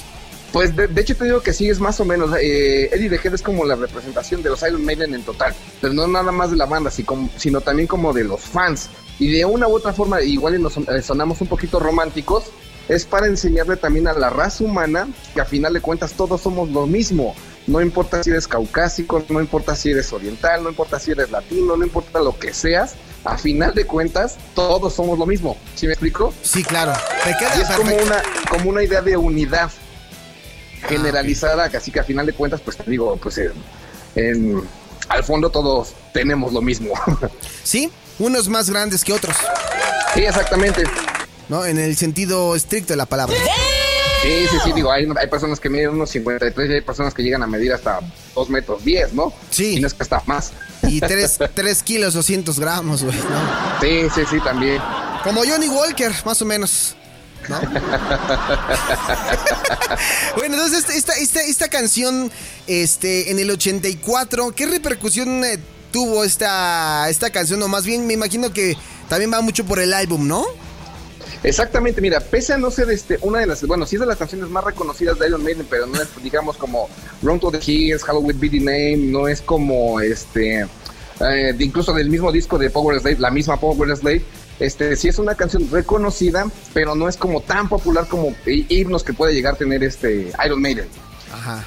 Pues 0.52 0.76
de, 0.76 0.88
de 0.88 1.02
hecho 1.02 1.16
te 1.16 1.26
digo 1.26 1.42
que 1.42 1.54
sí, 1.54 1.70
es 1.70 1.80
más 1.80 2.00
o 2.00 2.06
menos. 2.06 2.32
eh, 2.42 2.90
Eddie 2.94 3.10
the 3.10 3.16
Head 3.24 3.36
es 3.36 3.42
como 3.42 3.64
la 3.66 3.76
representación 3.76 4.42
de 4.44 4.50
los 4.50 4.62
Iron 4.64 4.84
Maiden 4.84 5.14
en 5.14 5.24
total, 5.24 5.54
pero 5.82 5.94
no 5.94 6.08
nada 6.08 6.32
más 6.32 6.52
de 6.52 6.58
la 6.58 6.66
banda, 6.66 6.90
sino 6.92 7.62
también 7.62 7.88
como 7.88 8.12
de 8.14 8.24
los 8.26 8.42
fans. 8.42 8.90
Y 9.20 9.30
de 9.32 9.46
una 9.46 9.68
u 9.68 9.76
otra 9.76 9.94
forma, 9.94 10.22
igual 10.22 10.62
nos 10.62 10.78
eh, 10.78 11.02
sonamos 11.02 11.42
un 11.42 11.48
poquito 11.48 11.80
románticos, 11.80 12.44
es 12.88 13.06
para 13.06 13.28
enseñarle 13.28 13.76
también 13.78 14.08
a 14.08 14.14
la 14.14 14.30
raza 14.30 14.64
humana 14.64 15.08
que 15.34 15.42
a 15.42 15.46
final 15.46 15.74
de 15.74 15.82
cuentas 15.82 16.14
todos 16.14 16.42
somos 16.42 16.70
lo 16.70 16.88
mismo. 16.88 17.36
No 17.68 17.82
importa 17.82 18.24
si 18.24 18.30
eres 18.30 18.48
caucásico, 18.48 19.24
no 19.30 19.42
importa 19.42 19.76
si 19.76 19.92
eres 19.92 20.12
oriental, 20.14 20.64
no 20.64 20.70
importa 20.70 21.00
si 21.00 21.12
eres 21.12 21.30
latino, 21.32 21.76
no 21.76 21.84
importa 21.86 22.20
lo 22.20 22.38
que 22.40 22.54
seas, 22.54 22.96
a 23.26 23.38
final 23.38 23.74
de 23.74 23.86
cuentas 23.86 24.38
todos 24.56 24.94
somos 24.94 25.20
lo 25.20 25.26
mismo. 25.26 25.58
¿Sí 25.76 25.86
me 25.86 25.92
explico? 25.94 26.34
Sí, 26.44 26.64
claro. 26.64 26.94
Te 27.26 27.36
queda 27.38 27.52
Y 27.58 27.62
es 27.62 27.68
como 27.72 27.94
una, 27.96 28.22
como 28.50 28.70
una 28.70 28.84
idea 28.84 29.02
de 29.02 29.18
unidad 29.18 29.70
Ah, 30.84 30.88
generalizada, 30.90 31.70
que 31.70 31.78
así 31.78 31.92
que 31.92 32.00
a 32.00 32.04
final 32.04 32.26
de 32.28 32.34
cuentas, 32.34 32.62
pues 32.62 32.78
te 32.78 32.90
digo, 32.90 33.18
pues 33.18 33.38
en- 33.40 33.52
en- 34.16 34.64
al 35.10 35.24
fondo 35.24 35.50
todos 35.50 35.94
tenemos 36.14 36.54
lo 36.54 36.62
mismo. 36.62 36.94
Sí, 37.64 37.92
unos 38.20 38.48
más 38.48 38.70
grandes 38.70 39.04
que 39.04 39.12
otros, 39.12 39.36
sí, 40.14 40.22
exactamente. 40.24 40.84
¿no? 41.50 41.66
En 41.66 41.78
el 41.80 41.98
sentido 41.98 42.56
estricto 42.56 42.94
de 42.94 42.98
la 42.98 43.06
palabra. 43.08 43.36
Sí, 43.36 43.50
sí, 44.22 44.48
sí, 44.64 44.72
digo, 44.74 44.92
hay, 44.92 45.08
hay 45.20 45.28
personas 45.28 45.60
que 45.60 45.70
miden 45.70 45.90
unos 45.90 46.10
53 46.12 46.70
y 46.70 46.74
hay 46.74 46.82
personas 46.82 47.14
que 47.14 47.24
llegan 47.24 47.44
a 47.44 47.48
medir 47.48 47.74
hasta 47.74 48.00
2 48.36 48.50
metros 48.50 48.84
10, 48.84 49.14
¿no? 49.14 49.34
Sí. 49.50 49.78
Y 49.78 49.80
no 49.80 49.88
es 49.88 49.94
que 49.94 50.04
hasta 50.04 50.22
más. 50.26 50.52
Y 50.84 51.00
3, 51.00 51.40
kilos 51.84 52.16
o 52.16 52.24
100 52.24 52.46
gramos, 52.58 53.04
güey, 53.04 53.18
¿no? 53.18 53.82
Sí, 53.82 54.08
sí, 54.14 54.22
sí, 54.30 54.40
también. 54.40 54.82
Como 55.24 55.44
Johnny 55.46 55.68
Walker, 55.68 56.12
más 56.26 56.42
o 56.42 56.46
menos. 56.46 56.96
¿No? 57.50 57.60
bueno, 60.38 60.56
entonces 60.56 60.80
esta, 60.80 60.94
esta, 60.94 61.14
esta, 61.14 61.42
esta 61.42 61.70
canción 61.70 62.32
este, 62.66 63.32
en 63.32 63.40
el 63.40 63.50
84, 63.52 64.54
¿qué 64.54 64.66
repercusión 64.66 65.46
eh, 65.46 65.58
tuvo 65.92 66.26
esta, 66.26 67.08
esta 67.10 67.30
canción? 67.30 67.64
O 67.64 67.70
más 67.70 67.86
bien 67.86 68.06
me 68.06 68.14
imagino 68.14 68.52
que 68.52 68.76
también 69.08 69.32
va 69.32 69.40
mucho 69.42 69.66
por 69.66 69.80
el 69.80 69.94
álbum, 69.94 70.28
¿no? 70.28 70.46
Exactamente, 71.44 72.02
mira, 72.02 72.20
pese 72.20 72.54
a 72.54 72.58
no 72.58 72.72
ser 72.72 72.90
este, 72.90 73.20
una 73.22 73.40
de 73.40 73.46
las, 73.48 73.66
bueno, 73.66 73.86
sí 73.86 73.96
es 73.96 74.00
de 74.00 74.06
las 74.08 74.18
canciones 74.18 74.50
más 74.50 74.64
reconocidas 74.64 75.18
de 75.20 75.28
Iron 75.28 75.44
Maiden, 75.44 75.68
pero 75.70 75.86
no 75.86 76.02
es, 76.02 76.08
digamos, 76.22 76.58
como 76.58 76.90
Run 77.22 77.40
to 77.40 77.52
the 77.52 77.60
Hills, 77.64 78.04
Halloween 78.04 78.40
Be 78.40 78.50
the 78.50 78.60
Name, 78.60 78.98
no 78.98 79.28
es 79.28 79.42
como, 79.42 80.00
este, 80.02 80.62
eh, 81.20 81.56
incluso 81.60 81.94
del 81.94 82.10
mismo 82.10 82.32
disco 82.32 82.58
de 82.58 82.70
Power 82.70 83.00
Slave, 83.00 83.18
la 83.20 83.32
misma 83.32 83.60
Power 83.60 83.96
Slave, 83.96 84.24
este, 84.60 84.96
sí 84.96 85.08
es 85.08 85.20
una 85.20 85.36
canción 85.36 85.70
reconocida, 85.72 86.48
pero 86.74 86.96
no 86.96 87.08
es 87.08 87.16
como 87.18 87.42
tan 87.42 87.70
popular 87.70 88.08
como 88.08 88.36
hi- 88.46 88.66
himnos 88.70 89.04
que 89.04 89.14
puede 89.14 89.34
llegar 89.34 89.54
a 89.54 89.58
tener 89.58 89.84
este 89.84 90.32
Iron 90.44 90.60
Maiden. 90.62 90.88
Ajá. 91.32 91.64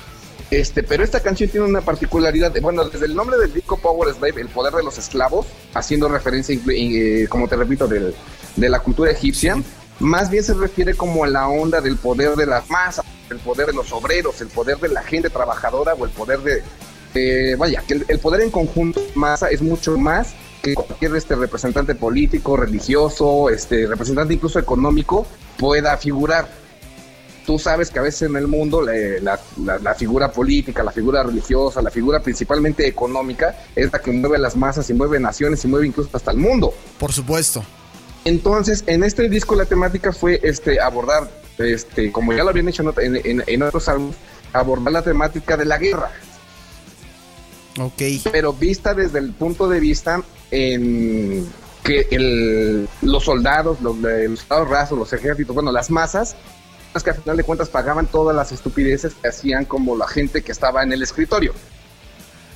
Este, 0.50 0.82
pero 0.82 1.04
esta 1.04 1.20
canción 1.20 1.48
tiene 1.48 1.66
una 1.66 1.80
particularidad, 1.80 2.50
de- 2.50 2.58
bueno, 2.60 2.84
desde 2.88 3.06
el 3.06 3.14
nombre 3.14 3.38
del 3.38 3.52
disco 3.52 3.78
Power 3.78 4.12
Slave, 4.12 4.40
el 4.40 4.48
poder 4.48 4.74
de 4.74 4.82
los 4.82 4.98
esclavos, 4.98 5.46
haciendo 5.74 6.08
referencia, 6.08 6.58
eh, 6.72 7.26
como 7.28 7.46
te 7.46 7.54
repito, 7.54 7.86
del- 7.86 8.12
de 8.56 8.68
la 8.68 8.80
cultura 8.80 9.10
egipcia, 9.10 9.56
más 10.00 10.30
bien 10.30 10.42
se 10.42 10.54
refiere 10.54 10.94
como 10.94 11.24
a 11.24 11.28
la 11.28 11.48
onda 11.48 11.80
del 11.80 11.96
poder 11.96 12.34
de 12.36 12.46
las 12.46 12.68
masas, 12.70 13.04
el 13.30 13.38
poder 13.38 13.66
de 13.68 13.74
los 13.74 13.92
obreros, 13.92 14.40
el 14.40 14.48
poder 14.48 14.78
de 14.78 14.88
la 14.88 15.02
gente 15.02 15.30
trabajadora 15.30 15.94
o 15.94 16.04
el 16.04 16.10
poder 16.10 16.40
de, 16.40 17.56
vaya, 17.56 17.82
que 17.86 17.94
el, 17.94 18.04
el 18.08 18.18
poder 18.18 18.40
en 18.40 18.50
conjunto 18.50 19.00
masa 19.14 19.50
es 19.50 19.62
mucho 19.62 19.96
más 19.98 20.34
que 20.62 20.74
cualquier 20.74 21.16
este 21.16 21.34
representante 21.34 21.94
político, 21.94 22.56
religioso, 22.56 23.50
este 23.50 23.86
representante 23.86 24.34
incluso 24.34 24.58
económico 24.58 25.26
pueda 25.56 25.96
figurar. 25.96 26.48
tú 27.46 27.58
sabes 27.58 27.90
que 27.90 27.98
a 27.98 28.02
veces 28.02 28.22
en 28.22 28.36
el 28.36 28.46
mundo 28.46 28.82
la, 28.82 29.38
la, 29.56 29.94
figura 29.94 30.30
política, 30.30 30.82
la 30.82 30.92
figura 30.92 31.22
religiosa, 31.22 31.82
la 31.82 31.90
figura 31.90 32.20
principalmente 32.20 32.86
económica 32.86 33.58
es 33.74 33.92
la 33.92 33.98
que 33.98 34.12
mueve 34.12 34.38
las 34.38 34.56
masas 34.56 34.88
y 34.90 34.94
mueve 34.94 35.18
naciones 35.18 35.64
y 35.64 35.68
mueve 35.68 35.86
incluso 35.86 36.10
hasta 36.12 36.30
el 36.30 36.38
mundo. 36.38 36.72
Por 36.98 37.12
supuesto. 37.12 37.64
Entonces, 38.24 38.84
en 38.86 39.02
este 39.02 39.28
disco 39.28 39.54
la 39.54 39.64
temática 39.64 40.12
fue 40.12 40.40
este 40.42 40.80
abordar, 40.80 41.30
este, 41.58 42.12
como 42.12 42.32
ya 42.32 42.44
lo 42.44 42.50
habían 42.50 42.68
hecho 42.68 42.82
en, 42.98 43.42
en, 43.46 43.62
otros 43.62 43.88
álbumes, 43.88 44.16
abordar 44.52 44.92
la 44.92 45.02
temática 45.02 45.56
de 45.56 45.64
la 45.64 45.78
guerra. 45.78 46.10
Ok. 47.78 48.02
Pero 48.30 48.52
vista 48.52 48.94
desde 48.94 49.18
el 49.18 49.32
punto 49.32 49.68
de 49.68 49.80
vista 49.80 50.22
en 50.50 51.46
que 51.82 52.06
el, 52.10 52.88
los 53.00 53.24
soldados, 53.24 53.80
los, 53.80 53.96
los 53.96 54.40
soldados 54.40 54.68
rasos, 54.68 54.98
los 54.98 55.12
ejércitos, 55.12 55.54
bueno, 55.54 55.72
las 55.72 55.90
masas, 55.90 56.36
que 57.02 57.10
al 57.10 57.16
final 57.16 57.36
de 57.36 57.44
cuentas 57.44 57.68
pagaban 57.68 58.06
todas 58.06 58.36
las 58.36 58.52
estupideces 58.52 59.14
que 59.14 59.28
hacían 59.28 59.64
como 59.64 59.96
la 59.96 60.08
gente 60.08 60.42
que 60.42 60.52
estaba 60.52 60.82
en 60.82 60.92
el 60.92 61.02
escritorio. 61.02 61.54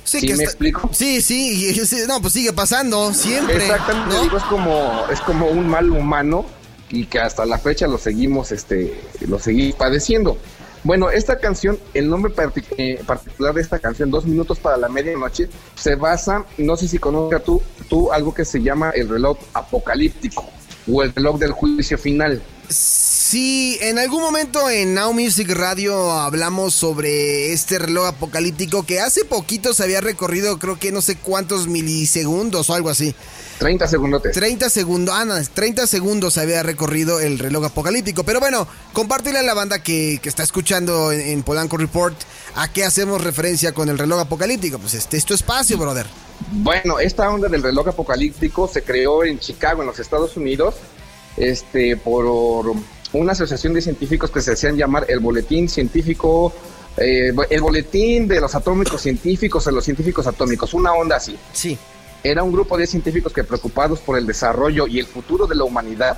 Sí, 0.05 0.33
me 0.33 0.43
explico? 0.43 0.89
Sí, 0.93 1.21
sí, 1.21 1.75
no, 2.07 2.21
pues 2.21 2.33
sigue 2.33 2.53
pasando 2.53 3.13
siempre. 3.13 3.57
Exactamente, 3.57 4.21
digo, 4.21 4.37
es 4.37 4.43
como, 4.43 5.05
es 5.11 5.19
como 5.21 5.47
un 5.47 5.67
mal 5.67 5.89
humano 5.89 6.45
y 6.89 7.05
que 7.07 7.19
hasta 7.19 7.45
la 7.45 7.57
fecha 7.57 7.87
lo 7.87 7.97
seguimos, 7.97 8.51
este, 8.51 9.01
lo 9.27 9.39
seguimos 9.39 9.75
padeciendo. 9.75 10.37
Bueno, 10.83 11.09
esta 11.09 11.39
canción, 11.39 11.79
el 11.95 12.07
nombre 12.07 12.31
eh, 12.77 13.01
particular 13.07 13.55
de 13.55 13.61
esta 13.61 13.79
canción, 13.79 14.11
Dos 14.11 14.25
Minutos 14.25 14.59
para 14.59 14.77
la 14.77 14.87
Medianoche, 14.87 15.49
se 15.73 15.95
basa, 15.95 16.45
no 16.59 16.77
sé 16.77 16.87
si 16.87 16.99
conozcas 16.99 17.43
tú, 17.43 17.59
tú 17.89 18.13
algo 18.13 18.35
que 18.35 18.45
se 18.45 18.61
llama 18.61 18.91
el 18.91 19.09
reloj 19.09 19.39
apocalíptico 19.53 20.45
o 20.87 21.01
el 21.01 21.11
reloj 21.11 21.39
del 21.39 21.51
juicio 21.53 21.97
final. 21.97 22.39
Sí, 22.69 23.04
en 23.33 23.97
algún 23.97 24.21
momento 24.21 24.69
en 24.69 24.93
Now 24.93 25.11
Music 25.11 25.49
Radio 25.49 26.11
hablamos 26.11 26.75
sobre 26.75 27.53
este 27.53 27.79
reloj 27.79 28.07
apocalíptico 28.07 28.85
que 28.85 28.99
hace 28.99 29.25
poquito 29.25 29.73
se 29.73 29.83
había 29.83 29.99
recorrido, 29.99 30.59
creo 30.59 30.77
que 30.77 30.91
no 30.91 31.01
sé 31.01 31.15
cuántos 31.15 31.67
milisegundos 31.67 32.69
o 32.69 32.75
algo 32.75 32.89
así. 32.89 33.15
30 33.57 33.87
segundos. 33.87 34.21
30 34.21 34.69
segundos, 34.69 35.15
ah, 35.17 35.41
30 35.53 35.87
segundos 35.87 36.37
había 36.37 36.61
recorrido 36.61 37.19
el 37.19 37.39
reloj 37.39 37.65
apocalíptico. 37.65 38.23
Pero 38.23 38.39
bueno, 38.39 38.67
compártele 38.93 39.39
a 39.39 39.43
la 39.43 39.53
banda 39.53 39.81
que, 39.81 40.19
está 40.23 40.43
escuchando 40.43 41.11
en, 41.11 41.41
Polanco 41.41 41.77
Report 41.77 42.15
a 42.55 42.71
qué 42.71 42.83
hacemos 42.83 43.23
referencia 43.23 43.73
con 43.73 43.89
el 43.89 43.97
reloj 43.97 44.19
apocalíptico. 44.19 44.77
Pues 44.77 44.93
este 44.93 45.17
es 45.17 45.25
tu 45.25 45.33
espacio, 45.33 45.77
brother. 45.77 46.05
Bueno, 46.51 46.99
esta 46.99 47.29
onda 47.29 47.47
del 47.47 47.63
reloj 47.63 47.87
apocalíptico 47.87 48.67
se 48.67 48.83
creó 48.83 49.23
en 49.23 49.39
Chicago, 49.39 49.81
en 49.81 49.87
los 49.87 49.99
Estados 49.99 50.35
Unidos, 50.35 50.75
este, 51.37 51.95
por 51.95 52.25
una 53.17 53.33
asociación 53.33 53.73
de 53.73 53.81
científicos 53.81 54.31
que 54.31 54.41
se 54.41 54.53
hacían 54.53 54.77
llamar 54.77 55.05
el 55.07 55.19
Boletín 55.19 55.69
Científico, 55.69 56.53
eh, 56.97 57.33
el 57.49 57.61
Boletín 57.61 58.27
de 58.27 58.41
los 58.41 58.55
Atómicos 58.55 59.01
Científicos, 59.01 59.65
de 59.65 59.71
los 59.71 59.83
Científicos 59.83 60.27
Atómicos, 60.27 60.73
una 60.73 60.93
onda 60.93 61.17
así. 61.17 61.37
Sí. 61.53 61.77
Era 62.23 62.43
un 62.43 62.51
grupo 62.51 62.77
de 62.77 62.87
científicos 62.87 63.31
que 63.33 63.43
preocupados 63.43 63.99
por 63.99 64.17
el 64.17 64.25
desarrollo 64.25 64.87
y 64.87 64.99
el 64.99 65.05
futuro 65.05 65.45
de 65.45 65.55
la 65.55 65.63
humanidad, 65.63 66.17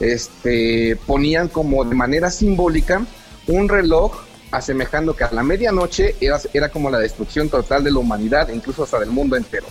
este, 0.00 0.96
ponían 1.06 1.48
como 1.48 1.84
de 1.84 1.94
manera 1.94 2.30
simbólica 2.30 3.06
un 3.46 3.68
reloj 3.68 4.14
asemejando 4.50 5.16
que 5.16 5.24
a 5.24 5.32
la 5.32 5.42
medianoche 5.42 6.14
era, 6.20 6.38
era 6.52 6.68
como 6.68 6.90
la 6.90 6.98
destrucción 6.98 7.48
total 7.48 7.84
de 7.84 7.90
la 7.90 7.98
humanidad, 7.98 8.48
incluso 8.50 8.84
hasta 8.84 9.00
del 9.00 9.10
mundo 9.10 9.36
entero. 9.36 9.66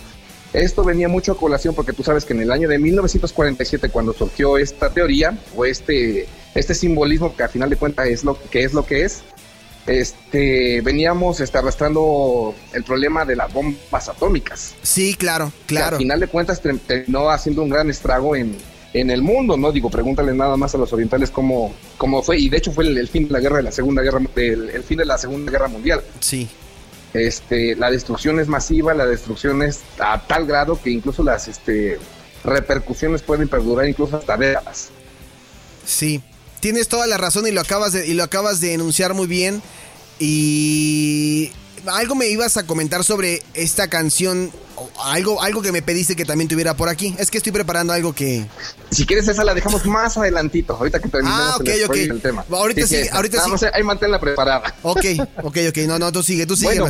Esto 0.52 0.84
venía 0.84 1.08
mucho 1.08 1.32
a 1.32 1.36
colación 1.36 1.74
porque 1.74 1.92
tú 1.92 2.02
sabes 2.02 2.24
que 2.24 2.32
en 2.32 2.40
el 2.40 2.50
año 2.50 2.68
de 2.68 2.78
1947, 2.78 3.90
cuando 3.90 4.12
surgió 4.12 4.58
esta 4.58 4.90
teoría 4.90 5.38
o 5.54 5.64
este 5.64 6.26
este 6.56 6.74
simbolismo 6.74 7.36
que 7.36 7.42
al 7.42 7.50
final 7.50 7.70
de 7.70 7.76
cuentas 7.76 8.08
es 8.08 8.24
lo 8.24 8.40
que 8.50 8.64
es 8.64 8.72
lo 8.72 8.84
que 8.84 9.04
es. 9.04 9.22
Este, 9.86 10.80
veníamos 10.80 11.38
este, 11.38 11.58
arrastrando 11.58 12.54
el 12.72 12.82
problema 12.82 13.24
de 13.24 13.36
las 13.36 13.52
bombas 13.52 14.08
atómicas. 14.08 14.74
Sí, 14.82 15.14
claro, 15.14 15.52
claro. 15.66 15.96
al 15.96 16.02
final 16.02 16.18
de 16.18 16.26
cuentas 16.26 16.60
terminó 16.60 17.30
haciendo 17.30 17.62
un 17.62 17.68
gran 17.68 17.88
estrago 17.88 18.34
en, 18.34 18.56
en 18.92 19.10
el 19.10 19.22
mundo, 19.22 19.56
¿no? 19.56 19.70
Digo, 19.72 19.90
pregúntale 19.90 20.34
nada 20.34 20.56
más 20.56 20.74
a 20.74 20.78
los 20.78 20.92
orientales 20.92 21.30
cómo, 21.30 21.72
cómo 21.98 22.22
fue, 22.22 22.38
y 22.38 22.48
de 22.48 22.56
hecho 22.56 22.72
fue 22.72 22.84
el, 22.86 23.08
fin 23.08 23.26
de 23.28 23.32
la 23.32 23.40
guerra 23.40 23.58
de 23.58 23.64
la 23.64 23.72
Segunda 23.72 24.02
Guerra, 24.02 24.20
el, 24.36 24.82
fin 24.82 24.98
de 24.98 25.04
la 25.04 25.18
Segunda 25.18 25.52
Guerra 25.52 25.68
Mundial. 25.68 26.02
Sí. 26.20 26.48
Este, 27.12 27.76
la 27.76 27.90
destrucción 27.90 28.40
es 28.40 28.48
masiva, 28.48 28.92
la 28.94 29.06
destrucción 29.06 29.62
es 29.62 29.82
a 29.98 30.20
tal 30.26 30.46
grado 30.46 30.80
que 30.80 30.90
incluso 30.90 31.22
las 31.22 31.46
este, 31.46 31.98
repercusiones 32.42 33.22
pueden 33.22 33.48
perdurar 33.48 33.88
incluso 33.88 34.16
hasta 34.16 34.36
décadas. 34.36 34.90
Sí, 35.84 36.20
tienes 36.60 36.88
toda 36.88 37.06
la 37.06 37.16
razón 37.16 37.46
y 37.46 37.50
lo 37.50 37.60
acabas 37.60 37.92
de, 37.92 38.06
y 38.06 38.14
lo 38.14 38.24
acabas 38.24 38.60
de 38.60 38.74
enunciar 38.74 39.14
muy 39.14 39.26
bien. 39.26 39.62
Y 40.18 41.52
algo 41.86 42.14
me 42.14 42.28
ibas 42.28 42.56
a 42.56 42.66
comentar 42.66 43.04
sobre 43.04 43.42
esta 43.54 43.88
canción, 43.88 44.50
algo, 45.04 45.42
algo 45.42 45.62
que 45.62 45.72
me 45.72 45.82
pediste 45.82 46.16
que 46.16 46.24
también 46.24 46.48
tuviera 46.48 46.74
por 46.74 46.88
aquí. 46.88 47.14
Es 47.18 47.30
que 47.30 47.38
estoy 47.38 47.52
preparando 47.52 47.92
algo 47.92 48.14
que. 48.14 48.46
Si 48.90 49.06
quieres, 49.06 49.28
esa 49.28 49.44
la 49.44 49.54
dejamos 49.54 49.84
más 49.86 50.16
adelantito, 50.16 50.74
ahorita 50.74 51.00
que 51.00 51.08
terminemos 51.08 51.42
ah, 51.42 51.58
el, 51.64 52.10
el, 52.10 52.20
tema. 52.20 52.44
Ahorita 52.50 52.86
sí, 52.86 52.96
ahorita 53.10 53.44
sí. 53.58 53.66
ahí 53.72 53.82
manténla 53.82 54.18
preparada. 54.18 54.74
Ok, 54.82 55.04
ok, 55.42 55.58
ok. 55.68 55.78
No, 55.86 55.98
no, 55.98 56.12
tú 56.12 56.22
sigue, 56.22 56.46
tú 56.46 56.56
sigue, 56.56 56.82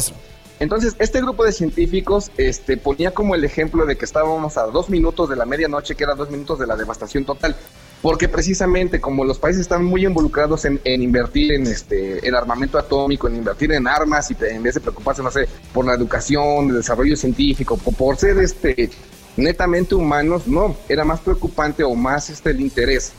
Entonces, 0.61 0.95
este 0.99 1.21
grupo 1.21 1.45
de 1.45 1.53
científicos 1.53 2.31
este, 2.37 2.77
ponía 2.77 3.13
como 3.13 3.35
el 3.35 3.45
ejemplo 3.45 3.87
de 3.87 3.97
que 3.97 4.05
estábamos 4.05 4.57
a 4.57 4.63
dos 4.65 4.89
minutos 4.89 5.29
de 5.29 5.37
la 5.37 5.47
medianoche, 5.47 5.95
que 5.95 6.05
eran 6.05 6.17
dos 6.17 6.31
minutos 6.31 6.59
de 6.59 6.67
la 6.67 6.77
devastación 6.77 7.25
total 7.25 7.57
porque 8.03 8.29
precisamente 8.29 9.01
como 9.01 9.25
los 9.25 9.39
países 9.39 9.63
están 9.63 9.85
muy 9.85 10.05
involucrados 10.05 10.65
en, 10.65 10.81
invertir 10.85 11.53
en 11.53 11.67
este 11.67 12.27
en 12.27 12.35
armamento 12.35 12.79
atómico, 12.79 13.29
en 13.29 13.37
invertir 13.37 13.73
en 13.73 13.89
armas 13.89 14.31
y 14.31 14.37
en 14.45 14.63
vez 14.63 14.75
de 14.75 14.81
preocuparse, 14.81 15.23
no 15.23 15.31
sé, 15.31 15.49
por 15.73 15.87
la 15.87 15.95
educación, 15.95 16.69
el 16.69 16.77
desarrollo 16.77 17.17
científico, 17.17 17.77
por, 17.77 17.95
por 17.95 18.17
ser 18.17 18.39
este 18.39 18.91
netamente 19.37 19.95
humanos, 19.95 20.47
no, 20.47 20.77
era 20.89 21.05
más 21.05 21.21
preocupante 21.21 21.85
o 21.85 21.95
más 21.95 22.31
este 22.31 22.51
el 22.51 22.61
interés 22.61 23.13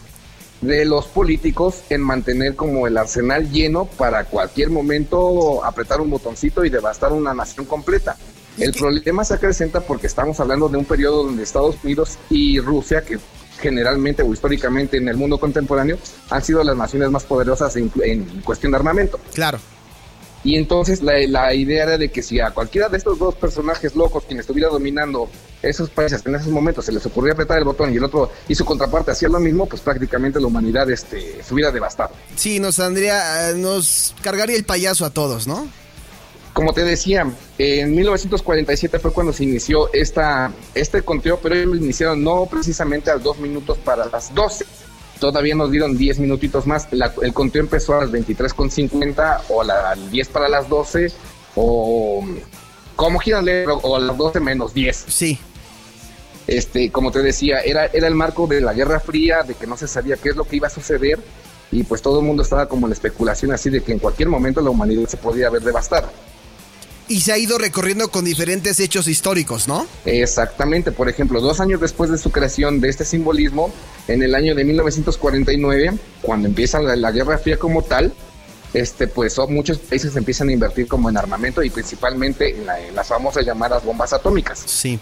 de 0.62 0.86
los 0.86 1.06
políticos 1.06 1.84
en 1.90 2.02
mantener 2.02 2.56
como 2.56 2.88
el 2.88 2.98
arsenal 2.98 3.52
lleno 3.52 3.86
para 3.86 4.26
cualquier 4.26 4.72
momento 4.72 5.64
apretar 5.64 6.02
un 6.02 6.10
botoncito 6.10 6.66
y 6.66 6.70
devastar 6.70 7.14
una 7.14 7.34
nación 7.34 7.66
completa. 7.66 8.18
El 8.58 8.74
problema 8.74 9.24
se 9.24 9.36
acrecenta 9.36 9.82
porque 9.82 10.08
estamos 10.08 10.40
hablando 10.40 10.68
de 10.68 10.78
un 10.78 10.86
periodo 10.86 11.26
donde 11.26 11.44
Estados 11.44 11.76
Unidos 11.84 12.18
y 12.32 12.60
Rusia, 12.60 13.02
que 13.02 13.20
generalmente 13.58 14.24
o 14.24 14.34
históricamente 14.34 14.98
en 14.98 15.08
el 15.08 15.18
mundo 15.18 15.40
contemporáneo 15.40 15.98
han 16.30 16.44
sido 16.44 16.64
las 16.64 16.76
naciones 16.76 17.10
más 17.10 17.24
poderosas 17.24 17.76
en, 17.76 17.90
cuestión 18.44 18.72
de 18.72 18.78
armamento. 18.78 19.20
Claro. 19.34 19.60
Y 20.44 20.56
entonces 20.56 21.02
la, 21.02 21.54
idea 21.54 21.84
era 21.84 21.98
de 21.98 22.10
que 22.10 22.22
si 22.22 22.40
a 22.40 22.52
cualquiera 22.52 22.88
de 22.90 22.98
estos 22.98 23.20
dos 23.20 23.36
personajes 23.36 23.96
locos 23.96 24.24
quien 24.26 24.40
estuviera 24.40 24.70
dominando 24.70 25.30
esos 25.62 25.90
países 25.90 26.24
en 26.26 26.36
esos 26.36 26.50
momentos 26.50 26.86
se 26.86 26.92
les 26.92 27.06
ocurría 27.06 27.34
apretar 27.34 27.58
el 27.58 27.64
botón 27.64 27.92
y 27.92 27.98
el 27.98 28.04
otro 28.04 28.32
y 28.48 28.56
su 28.56 28.64
contraparte 28.64 29.12
hacía 29.12 29.28
lo 29.28 29.40
mismo, 29.40 29.66
pues 29.66 29.82
prácticamente 29.82 30.40
la 30.40 30.48
humanidad 30.48 30.90
este, 30.90 31.44
se 31.44 31.54
hubiera 31.54 31.72
devastado. 31.72 32.12
Sí, 32.36 32.60
nos, 32.60 32.80
andría, 32.80 33.54
nos 33.56 34.16
cargaría 34.22 34.56
el 34.56 34.64
payaso 34.64 35.06
a 35.06 35.10
todos, 35.10 35.48
¿no? 35.48 35.68
Como 36.58 36.74
te 36.74 36.84
decía, 36.84 37.32
en 37.60 37.96
1947 37.96 38.98
fue 38.98 39.14
cuando 39.14 39.32
se 39.32 39.44
inició 39.44 39.94
esta, 39.94 40.52
este 40.74 41.04
conteo, 41.04 41.38
pero 41.40 41.54
ellos 41.54 41.68
lo 41.68 41.76
iniciaron 41.76 42.24
no 42.24 42.48
precisamente 42.48 43.12
a 43.12 43.18
dos 43.18 43.38
minutos 43.38 43.78
para 43.78 44.08
las 44.08 44.34
12. 44.34 44.66
Todavía 45.20 45.54
nos 45.54 45.70
dieron 45.70 45.96
10 45.96 46.18
minutitos 46.18 46.66
más. 46.66 46.88
el 47.22 47.34
conteo 47.34 47.62
empezó 47.62 47.94
a 47.94 48.06
las 48.06 48.12
23.50 48.12 49.42
o 49.50 49.62
a 49.62 49.66
las 49.66 50.10
10 50.10 50.28
para 50.30 50.50
las 50.50 50.68
12 50.68 51.12
o 51.54 52.26
como 52.96 53.20
quieran 53.20 53.46
leer, 53.46 53.70
o 53.70 53.96
a 53.96 54.00
las 54.00 54.18
12 54.18 54.40
menos 54.40 54.74
10. 54.74 55.06
Sí. 55.10 55.38
Este, 56.48 56.90
como 56.90 57.12
te 57.12 57.22
decía, 57.22 57.60
era, 57.60 57.86
era 57.86 58.08
el 58.08 58.16
marco 58.16 58.48
de 58.48 58.62
la 58.62 58.74
Guerra 58.74 59.00
Fría, 59.00 59.44
de 59.44 59.54
que 59.54 59.68
no 59.68 59.78
se 59.78 59.88
sabía 59.88 60.18
qué 60.18 60.30
es 60.30 60.36
lo 60.36 60.46
que 60.46 60.56
iba 60.56 60.66
a 60.66 60.72
suceder 60.72 61.20
y 61.72 61.84
pues 61.84 62.02
todo 62.02 62.20
el 62.20 62.26
mundo 62.26 62.42
estaba 62.42 62.68
como 62.68 62.88
en 62.88 62.90
la 62.90 62.96
especulación 62.96 63.52
así 63.52 63.70
de 63.70 63.84
que 63.84 63.92
en 63.92 64.00
cualquier 64.00 64.30
momento 64.30 64.60
la 64.62 64.72
humanidad 64.72 65.08
se 65.08 65.18
podía 65.18 65.52
ver 65.52 65.62
devastada 65.62 66.10
y 67.08 67.22
se 67.22 67.32
ha 67.32 67.38
ido 67.38 67.58
recorriendo 67.58 68.10
con 68.10 68.26
diferentes 68.26 68.80
hechos 68.80 69.08
históricos, 69.08 69.68
¿no? 69.68 69.88
Exactamente, 70.06 70.92
por 70.92 71.10
ejemplo, 71.10 71.42
dos 71.42 71.60
años 71.60 71.80
después 71.80 72.10
de 72.10 72.18
su 72.18 72.32
creación 72.32 72.80
de 72.80 72.90
este 72.90 73.06
simbolismo, 73.06 73.72
en 74.08 74.24
el 74.24 74.36
año 74.36 74.56
de 74.56 74.64
1949, 74.64 75.94
cuando 76.22 76.48
empieza 76.48 76.82
la, 76.82 77.12
Guerra 77.12 77.38
Fría 77.38 77.58
como 77.58 77.82
tal, 77.82 78.14
este, 78.74 79.08
pues 79.08 79.38
muchos 79.50 79.78
países 79.78 80.16
empiezan 80.16 80.50
a 80.50 80.52
invertir 80.52 80.88
como 80.88 81.10
en 81.10 81.18
armamento 81.18 81.64
y 81.64 81.70
principalmente 81.70 82.56
en, 82.56 82.66
las 82.96 83.08
famosas 83.08 83.46
llamadas 83.46 83.84
bombas 83.84 84.14
atómicas. 84.14 84.64
Sí. 84.66 85.00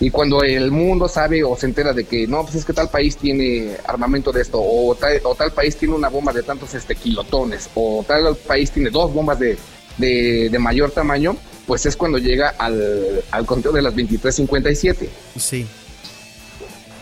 Y 0.00 0.10
cuando 0.10 0.42
el 0.42 0.70
mundo 0.70 1.08
sabe 1.08 1.44
o 1.44 1.56
se 1.56 1.66
entera 1.66 1.92
de 1.92 2.04
que 2.04 2.26
no, 2.26 2.42
pues 2.42 2.56
es 2.56 2.64
que 2.64 2.72
tal 2.72 2.88
país 2.88 3.16
tiene 3.16 3.76
armamento 3.86 4.32
de 4.32 4.42
esto, 4.42 4.60
o 4.60 4.94
tal, 4.96 5.20
o 5.24 5.34
tal 5.34 5.52
país 5.52 5.76
tiene 5.76 5.94
una 5.94 6.08
bomba 6.08 6.32
de 6.32 6.42
tantos 6.42 6.74
este, 6.74 6.96
kilotones, 6.96 7.70
o 7.74 8.04
tal 8.06 8.36
país 8.36 8.70
tiene 8.70 8.90
dos 8.90 9.12
bombas 9.12 9.38
de 9.38 9.56
de, 9.98 10.56
mayor 10.58 10.90
tamaño, 10.90 11.36
pues 11.66 11.86
es 11.86 11.96
cuando 11.96 12.18
llega 12.18 12.48
al, 12.58 13.22
al 13.30 13.46
conteo 13.46 13.72
de 13.72 13.82
las 13.82 13.94
23.57. 13.94 15.08
Sí. 15.38 15.66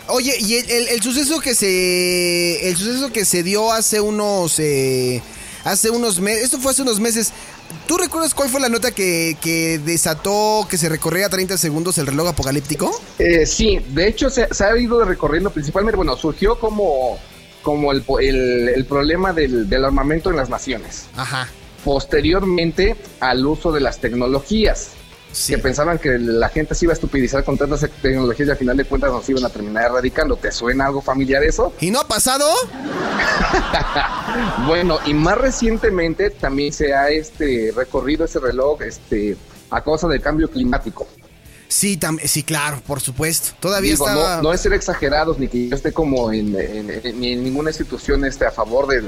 Oye, 0.09 0.35
y 0.41 0.57
el, 0.57 1.03
suceso 1.03 1.41
que 1.41 1.55
se 1.55 2.69
el 2.69 2.77
suceso 2.77 3.11
que 3.13 3.25
se 3.25 3.43
dio 3.43 3.73
hace 3.73 4.01
unos 4.01 4.59
eh, 4.59 5.23
hace 5.65 5.91
unos 5.91 6.21
meses, 6.21 6.45
esto 6.45 6.59
fue 6.59 6.73
hace 6.73 6.83
unos 6.83 7.01
meses. 7.01 7.33
¿Tú 7.87 7.97
recuerdas 7.97 8.35
cuál 8.35 8.51
fue 8.51 8.61
la 8.61 8.69
nota 8.69 8.91
que, 8.91 9.37
que 9.41 9.79
desató 9.79 10.67
que 10.69 10.77
se 10.77 10.89
recorría 10.91 11.31
30 11.31 11.57
segundos 11.57 11.97
el 11.99 12.07
reloj 12.07 12.29
apocalíptico? 12.29 12.91
Eh, 13.19 13.47
sí, 13.47 13.79
de 13.89 14.09
hecho 14.09 14.29
se, 14.29 14.53
se, 14.53 14.65
ha 14.65 14.77
ido 14.77 15.03
recorriendo 15.05 15.51
principalmente, 15.51 15.97
bueno, 15.97 16.15
surgió 16.17 16.59
como, 16.59 17.19
como 17.63 17.93
el, 17.93 18.05
el, 18.21 18.69
el 18.69 18.85
problema 18.85 19.33
del, 19.33 19.69
del, 19.69 19.85
armamento 19.85 20.29
en 20.29 20.37
las 20.37 20.51
naciones. 20.51 21.07
Ajá. 21.17 21.49
Posteriormente 21.85 22.97
al 23.21 23.47
uso 23.47 23.73
de 23.73 23.81
las 23.81 23.99
tecnologías. 23.99 24.91
Sí. 25.33 25.55
Que 25.55 25.59
pensaban 25.59 25.99
que 25.99 26.19
la 26.19 26.51
gente 26.51 26.75
se 26.75 26.85
iba 26.85 26.93
a 26.93 26.95
estupidizar 26.95 27.43
con 27.43 27.57
tantas 27.57 27.81
tecnologías 28.03 28.49
y 28.49 28.51
al 28.51 28.57
final 28.59 28.77
de 28.77 28.85
cuentas 28.85 29.11
nos 29.11 29.27
iban 29.31 29.45
a 29.47 29.49
terminar 29.49 29.87
erradicando. 29.87 30.37
¿Te 30.37 30.53
suena 30.53 30.87
algo 30.87 31.01
familiar 31.01 31.43
eso? 31.43 31.73
¿Y 31.81 31.91
no 31.91 32.01
ha 32.01 32.07
pasado? 32.07 32.45
bueno, 34.67 34.99
y 35.07 35.15
más 35.15 35.39
recientemente 35.39 36.29
también 36.29 36.73
se 36.73 36.93
ha 36.93 37.09
este 37.09 37.73
recorrido 37.75 38.27
ese 38.27 38.41
reloj 38.41 38.83
este 38.83 39.37
a 39.71 39.83
causa 39.83 40.07
del 40.07 40.21
cambio 40.21 40.51
climático. 40.51 41.09
Sí, 41.73 41.99
sí, 42.27 42.43
claro, 42.43 42.83
por 42.87 43.01
supuesto. 43.01 43.53
Todavía 43.59 43.93
Digo, 43.93 44.07
estaba... 44.07 44.37
no, 44.37 44.43
no, 44.43 44.53
es 44.53 44.61
ser 44.61 44.75
exagerados 44.75 45.39
ni 45.39 45.49
que 45.49 45.71
yo 45.71 45.75
esté 45.75 45.91
como 45.91 46.31
en, 46.31 46.55
en, 46.55 46.91
en, 46.91 47.25
en 47.25 47.43
ninguna 47.43 47.71
institución 47.71 48.27
este, 48.27 48.45
a 48.45 48.51
favor 48.51 48.87
de, 48.89 49.03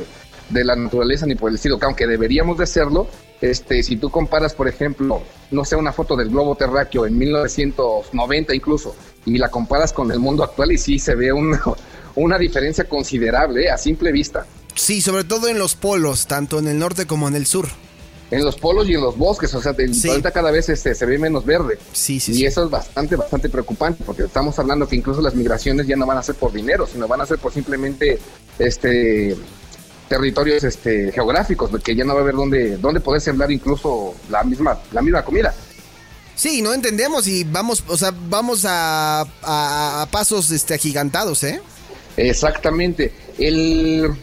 de, 0.48 0.64
la 0.64 0.76
naturaleza 0.76 1.26
ni 1.26 1.35
por 1.35 1.50
el 1.50 1.57
estilo, 1.57 1.78
que 1.78 1.87
aunque 1.87 2.07
deberíamos 2.07 2.59
de 2.59 2.64
hacerlo, 2.64 3.07
este, 3.40 3.83
si 3.83 3.96
tú 3.96 4.11
comparas, 4.11 4.54
por 4.54 4.68
ejemplo, 4.68 5.22
no 5.50 5.64
sé, 5.64 5.76
una 5.76 5.92
foto 5.92 6.16
del 6.16 6.30
globo 6.30 6.54
terráqueo 6.54 7.07
en 7.07 7.16
1990 7.18 8.54
incluso, 8.54 8.94
y 9.26 9.38
la 9.38 9.50
comparas 9.50 9.92
con 9.92 10.11
el 10.11 10.18
mundo 10.18 10.44
actual 10.44 10.72
y 10.72 10.78
sí 10.78 10.98
se 10.98 11.14
ve 11.14 11.33
una, 11.33 11.61
una 12.14 12.38
diferencia 12.38 12.85
considerable 12.85 13.64
¿eh? 13.64 13.70
a 13.70 13.78
simple 13.78 14.12
vista. 14.12 14.46
Sí, 14.74 15.00
sobre 15.00 15.24
todo 15.24 15.48
en 15.48 15.59
los 15.59 15.74
polos, 15.74 16.26
tanto 16.26 16.59
en 16.59 16.68
el 16.68 16.78
norte 16.78 17.07
como 17.07 17.28
en 17.28 17.37
el 17.37 17.46
sur 17.46 17.68
en 18.30 18.44
los 18.44 18.57
polos 18.57 18.88
y 18.88 18.94
en 18.94 19.00
los 19.00 19.16
bosques, 19.16 19.54
o 19.54 19.62
sea, 19.62 19.74
el 19.78 19.94
sí. 19.94 20.09
planeta 20.09 20.30
cada 20.30 20.50
vez 20.50 20.68
este, 20.68 20.94
se 20.94 21.07
ve 21.07 21.18
menos 21.18 21.44
verde. 21.44 21.78
Sí, 21.92 22.18
sí, 22.18 22.33
y 22.33 22.37
sí. 22.37 22.46
eso 22.46 22.64
es 22.64 22.70
bastante, 22.70 23.16
bastante 23.16 23.48
preocupante, 23.48 24.02
porque 24.04 24.24
estamos 24.24 24.59
hablando 24.59 24.88
que 24.88 24.96
incluso 24.96 25.20
las 25.20 25.35
migraciones 25.35 25.87
ya 25.87 25.96
no 25.96 26.07
van 26.07 26.18
a 26.18 26.22
ser 26.22 26.35
por 26.35 26.52
dinero, 26.52 26.87
sino 26.87 27.07
van 27.07 27.20
a 27.20 27.26
ser 27.26 27.38
por 27.38 27.52
simplemente 27.52 28.18
este 28.59 29.37
territorios 30.14 30.62
este, 30.62 31.11
geográficos, 31.11 31.70
que 31.83 31.96
ya 31.96 32.05
no 32.05 32.14
va 32.14 32.20
a 32.20 32.22
haber 32.22 32.37
dónde, 32.37 32.77
dónde 32.77 33.00
poder 33.00 33.20
sembrar 33.20 33.50
incluso 33.50 34.14
la 34.31 34.44
misma, 34.44 34.79
la 34.92 35.03
misma 35.03 35.24
comida. 35.24 35.53
Sí, 36.37 36.62
no 36.62 36.72
entendemos 36.72 37.27
y 37.27 37.42
vamos, 37.42 37.83
o 37.88 37.96
sea, 37.96 38.12
vamos 38.29 38.64
a, 38.64 39.22
a, 39.42 40.03
a 40.03 40.07
pasos 40.11 40.53
este, 40.53 40.74
agigantados, 40.74 41.42
¿eh? 41.42 41.61
Exactamente. 42.16 43.12
El 43.38 44.14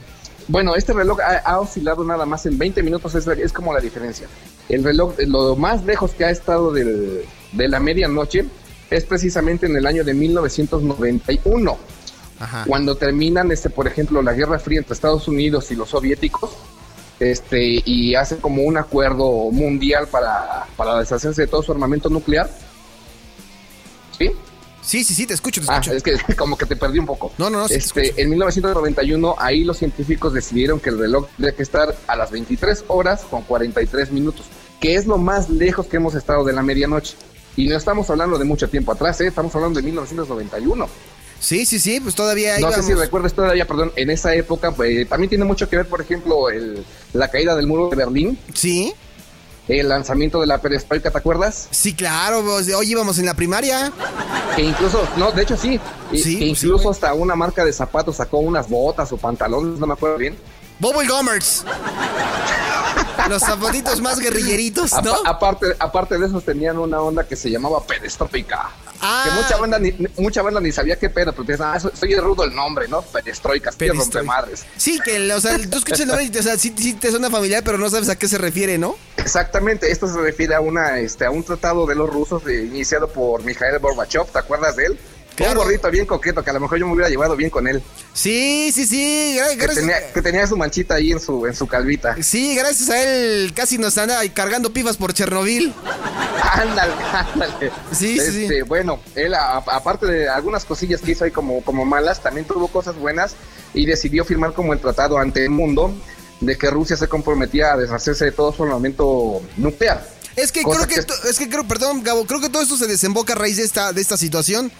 bueno, 0.47 0.75
este 0.75 0.93
reloj 0.93 1.19
ha, 1.19 1.37
ha, 1.37 1.59
oscilado 1.59 2.03
nada 2.03 2.25
más 2.25 2.45
en 2.45 2.57
20 2.57 2.83
minutos, 2.83 3.13
es, 3.15 3.27
es, 3.27 3.51
como 3.51 3.73
la 3.73 3.79
diferencia. 3.79 4.27
El 4.69 4.83
reloj, 4.83 5.13
lo 5.19 5.55
más 5.55 5.83
lejos 5.83 6.11
que 6.11 6.25
ha 6.25 6.29
estado 6.29 6.71
del, 6.71 7.25
de 7.51 7.67
la 7.67 7.79
medianoche 7.79 8.45
es 8.89 9.03
precisamente 9.05 9.65
en 9.65 9.75
el 9.75 9.85
año 9.85 10.03
de 10.03 10.13
1991. 10.13 11.77
Ajá. 12.41 12.65
Cuando 12.67 12.95
terminan, 12.95 13.51
este, 13.51 13.69
por 13.69 13.87
ejemplo, 13.87 14.21
la 14.21 14.33
Guerra 14.33 14.59
Fría 14.59 14.79
entre 14.79 14.93
Estados 14.93 15.27
Unidos 15.27 15.71
y 15.71 15.75
los 15.75 15.89
soviéticos, 15.89 16.51
este, 17.19 17.83
y 17.85 18.15
hacen 18.15 18.39
como 18.39 18.63
un 18.63 18.77
acuerdo 18.77 19.51
mundial 19.51 20.07
para, 20.07 20.65
para 20.75 20.99
deshacerse 20.99 21.43
de 21.43 21.47
todo 21.47 21.61
su 21.61 21.71
armamento 21.71 22.09
nuclear. 22.09 22.49
¿Sí? 24.17 24.31
Sí, 24.81 25.03
sí, 25.03 25.13
sí, 25.13 25.27
te 25.27 25.35
escucho, 25.35 25.61
te 25.61 25.71
escucho. 25.71 25.91
Ah, 25.91 25.95
es 25.95 26.03
que 26.03 26.17
como 26.35 26.57
que 26.57 26.65
te 26.65 26.75
perdí 26.75 26.99
un 26.99 27.05
poco. 27.05 27.31
No, 27.37 27.49
no, 27.49 27.59
no. 27.59 27.65
Este, 27.67 28.19
en 28.19 28.29
1991, 28.29 29.35
ahí 29.37 29.63
los 29.63 29.77
científicos 29.77 30.33
decidieron 30.33 30.79
que 30.79 30.89
el 30.89 30.97
reloj 30.97 31.27
debe 31.37 31.53
que 31.53 31.63
estar 31.63 31.95
a 32.07 32.15
las 32.15 32.31
23 32.31 32.85
horas 32.87 33.21
con 33.29 33.43
43 33.43 34.11
minutos, 34.11 34.47
que 34.79 34.95
es 34.95 35.05
lo 35.05 35.17
más 35.17 35.49
lejos 35.49 35.85
que 35.85 35.97
hemos 35.97 36.15
estado 36.15 36.43
de 36.43 36.53
la 36.53 36.63
medianoche. 36.63 37.15
Y 37.55 37.67
no 37.67 37.77
estamos 37.77 38.09
hablando 38.09 38.39
de 38.39 38.45
mucho 38.45 38.69
tiempo 38.69 38.93
atrás, 38.93 39.21
¿eh? 39.21 39.27
estamos 39.27 39.53
hablando 39.55 39.79
de 39.79 39.85
1991. 39.85 40.87
Sí, 41.41 41.65
sí, 41.65 41.79
sí, 41.79 41.99
pues 41.99 42.15
todavía 42.15 42.57
No 42.59 42.71
sé 42.71 42.83
si 42.83 42.93
recuerdas 42.93 43.33
todavía, 43.33 43.65
perdón, 43.67 43.91
en 43.95 44.09
esa 44.11 44.33
época, 44.35 44.71
pues 44.71 45.09
también 45.09 45.27
tiene 45.27 45.43
mucho 45.43 45.67
que 45.67 45.75
ver, 45.75 45.87
por 45.87 45.99
ejemplo, 45.99 46.49
el, 46.49 46.85
la 47.13 47.29
caída 47.29 47.55
del 47.55 47.67
muro 47.67 47.89
de 47.89 47.95
Berlín. 47.97 48.39
Sí 48.53 48.93
el 49.67 49.89
lanzamiento 49.89 50.41
de 50.41 50.47
la 50.47 50.59
perestroika, 50.59 51.11
¿te 51.11 51.17
acuerdas? 51.17 51.67
Sí, 51.71 51.93
claro, 51.93 52.43
hoy 52.43 52.91
íbamos 52.91 53.19
en 53.19 53.25
la 53.25 53.33
primaria. 53.33 53.91
Que 54.55 54.63
incluso, 54.63 55.07
no, 55.17 55.31
de 55.31 55.43
hecho 55.43 55.55
sí, 55.55 55.79
sí 56.13 56.39
que 56.39 56.45
incluso 56.45 56.83
sí, 56.83 56.89
hasta 56.89 57.13
una 57.13 57.35
marca 57.35 57.63
de 57.63 57.71
zapatos 57.71 58.17
sacó 58.17 58.39
unas 58.39 58.67
botas 58.69 59.11
o 59.11 59.17
pantalones, 59.17 59.79
no 59.79 59.87
me 59.87 59.93
acuerdo 59.93 60.17
bien. 60.17 60.35
Bubble 60.79 61.07
Gummers. 61.07 61.63
Los 63.29 63.41
zapatitos 63.41 64.01
más 64.01 64.19
guerrilleritos, 64.19 64.91
¿no? 65.03 65.13
A 65.25 65.31
aparte, 65.31 65.67
aparte 65.79 66.17
de 66.17 66.25
esos 66.27 66.43
tenían 66.43 66.77
una 66.77 67.01
onda 67.01 67.27
que 67.27 67.35
se 67.35 67.49
llamaba 67.49 67.85
perestroika. 67.85 68.69
Ah. 69.01 69.23
Que 69.25 69.31
mucha 69.31 69.57
banda 69.57 69.79
ni, 69.79 69.93
mucha 70.17 70.41
banda 70.41 70.59
ni 70.59 70.71
sabía 70.71 70.95
qué 70.97 71.09
pedo, 71.09 71.33
pero 71.33 71.45
te 71.45 71.63
ah, 71.63 71.79
soy, 71.79 72.15
rudo 72.15 72.43
el 72.43 72.53
nombre, 72.53 72.87
¿no? 72.87 73.01
Perestroika, 73.01 73.71
rompe 73.71 74.21
madres. 74.21 74.65
Sí, 74.77 74.99
que, 75.03 75.33
o 75.33 75.41
sea, 75.41 75.57
tú 75.57 75.77
escuchas 75.77 76.01
el 76.01 76.07
nombre 76.07 76.29
y 76.31 76.37
o 76.37 76.43
sea, 76.43 76.57
sí, 76.57 76.73
sí, 76.77 76.93
te 76.93 77.09
suena 77.09 77.29
familiar, 77.29 77.63
pero 77.63 77.77
no 77.77 77.89
sabes 77.89 78.09
a 78.09 78.15
qué 78.15 78.27
se 78.27 78.37
refiere, 78.37 78.77
¿no? 78.77 78.95
Exactamente, 79.17 79.91
esto 79.91 80.07
se 80.07 80.19
refiere 80.19 80.55
a 80.55 80.61
una, 80.61 80.99
este, 80.99 81.25
a 81.25 81.31
un 81.31 81.43
tratado 81.43 81.85
de 81.85 81.95
los 81.95 82.09
rusos 82.09 82.43
de, 82.43 82.65
iniciado 82.65 83.07
por 83.07 83.43
Mikhail 83.43 83.79
Gorbachev, 83.79 84.25
¿te 84.27 84.39
acuerdas 84.39 84.75
de 84.75 84.85
él? 84.85 84.99
Claro. 85.35 85.53
Un 85.53 85.65
gordito 85.65 85.89
bien 85.89 86.05
coqueto, 86.05 86.43
que 86.43 86.49
a 86.49 86.53
lo 86.53 86.59
mejor 86.59 86.77
yo 86.77 86.87
me 86.87 86.93
hubiera 86.93 87.09
llevado 87.09 87.35
bien 87.35 87.49
con 87.49 87.67
él. 87.67 87.81
Sí, 88.13 88.71
sí, 88.73 88.85
sí. 88.85 89.35
Gracias. 89.37 89.57
Que 89.57 89.75
tenía, 89.81 90.13
que 90.13 90.21
tenía 90.21 90.47
su 90.47 90.57
manchita 90.57 90.95
ahí 90.95 91.11
en 91.11 91.19
su, 91.19 91.45
en 91.47 91.55
su 91.55 91.67
calvita. 91.67 92.15
Sí, 92.21 92.55
gracias 92.55 92.89
a 92.89 93.01
él 93.01 93.53
casi 93.55 93.77
nos 93.77 93.97
anda 93.97 94.19
cargando 94.33 94.73
pibas 94.73 94.97
por 94.97 95.13
Chernobyl. 95.13 95.73
ándale, 96.53 96.93
ándale. 97.13 97.71
Sí, 97.91 98.19
este, 98.19 98.47
sí. 98.47 98.61
Bueno, 98.63 98.99
él, 99.15 99.33
a, 99.33 99.57
aparte 99.57 100.05
de 100.05 100.29
algunas 100.29 100.65
cosillas 100.65 101.01
que 101.01 101.11
hizo 101.11 101.23
ahí 101.23 101.31
como, 101.31 101.63
como 101.63 101.85
malas, 101.85 102.21
también 102.21 102.45
tuvo 102.45 102.67
cosas 102.67 102.95
buenas 102.95 103.35
y 103.73 103.85
decidió 103.85 104.25
firmar 104.25 104.53
como 104.53 104.73
el 104.73 104.79
tratado 104.79 105.17
ante 105.17 105.43
el 105.43 105.49
mundo 105.51 105.93
de 106.41 106.57
que 106.57 106.69
Rusia 106.69 106.97
se 106.97 107.07
comprometía 107.07 107.73
a 107.73 107.77
deshacerse 107.77 108.25
de 108.25 108.31
todo 108.31 108.51
su 108.51 108.63
armamento 108.63 109.41
nuclear. 109.57 110.05
Es 110.35 110.51
que 110.51 110.63
creo 110.63 110.87
que, 110.87 110.95
que... 110.95 111.29
es 111.29 111.39
que 111.39 111.49
creo, 111.49 111.67
perdón, 111.67 112.03
Gabo, 112.03 112.25
creo 112.25 112.41
que 112.41 112.49
todo 112.49 112.61
esto 112.61 112.77
se 112.77 112.87
desemboca 112.87 113.33
a 113.33 113.35
raíz 113.35 113.57
de 113.57 113.63
esta, 113.63 113.93
de 113.93 114.01
esta 114.01 114.17
situación 114.17 114.71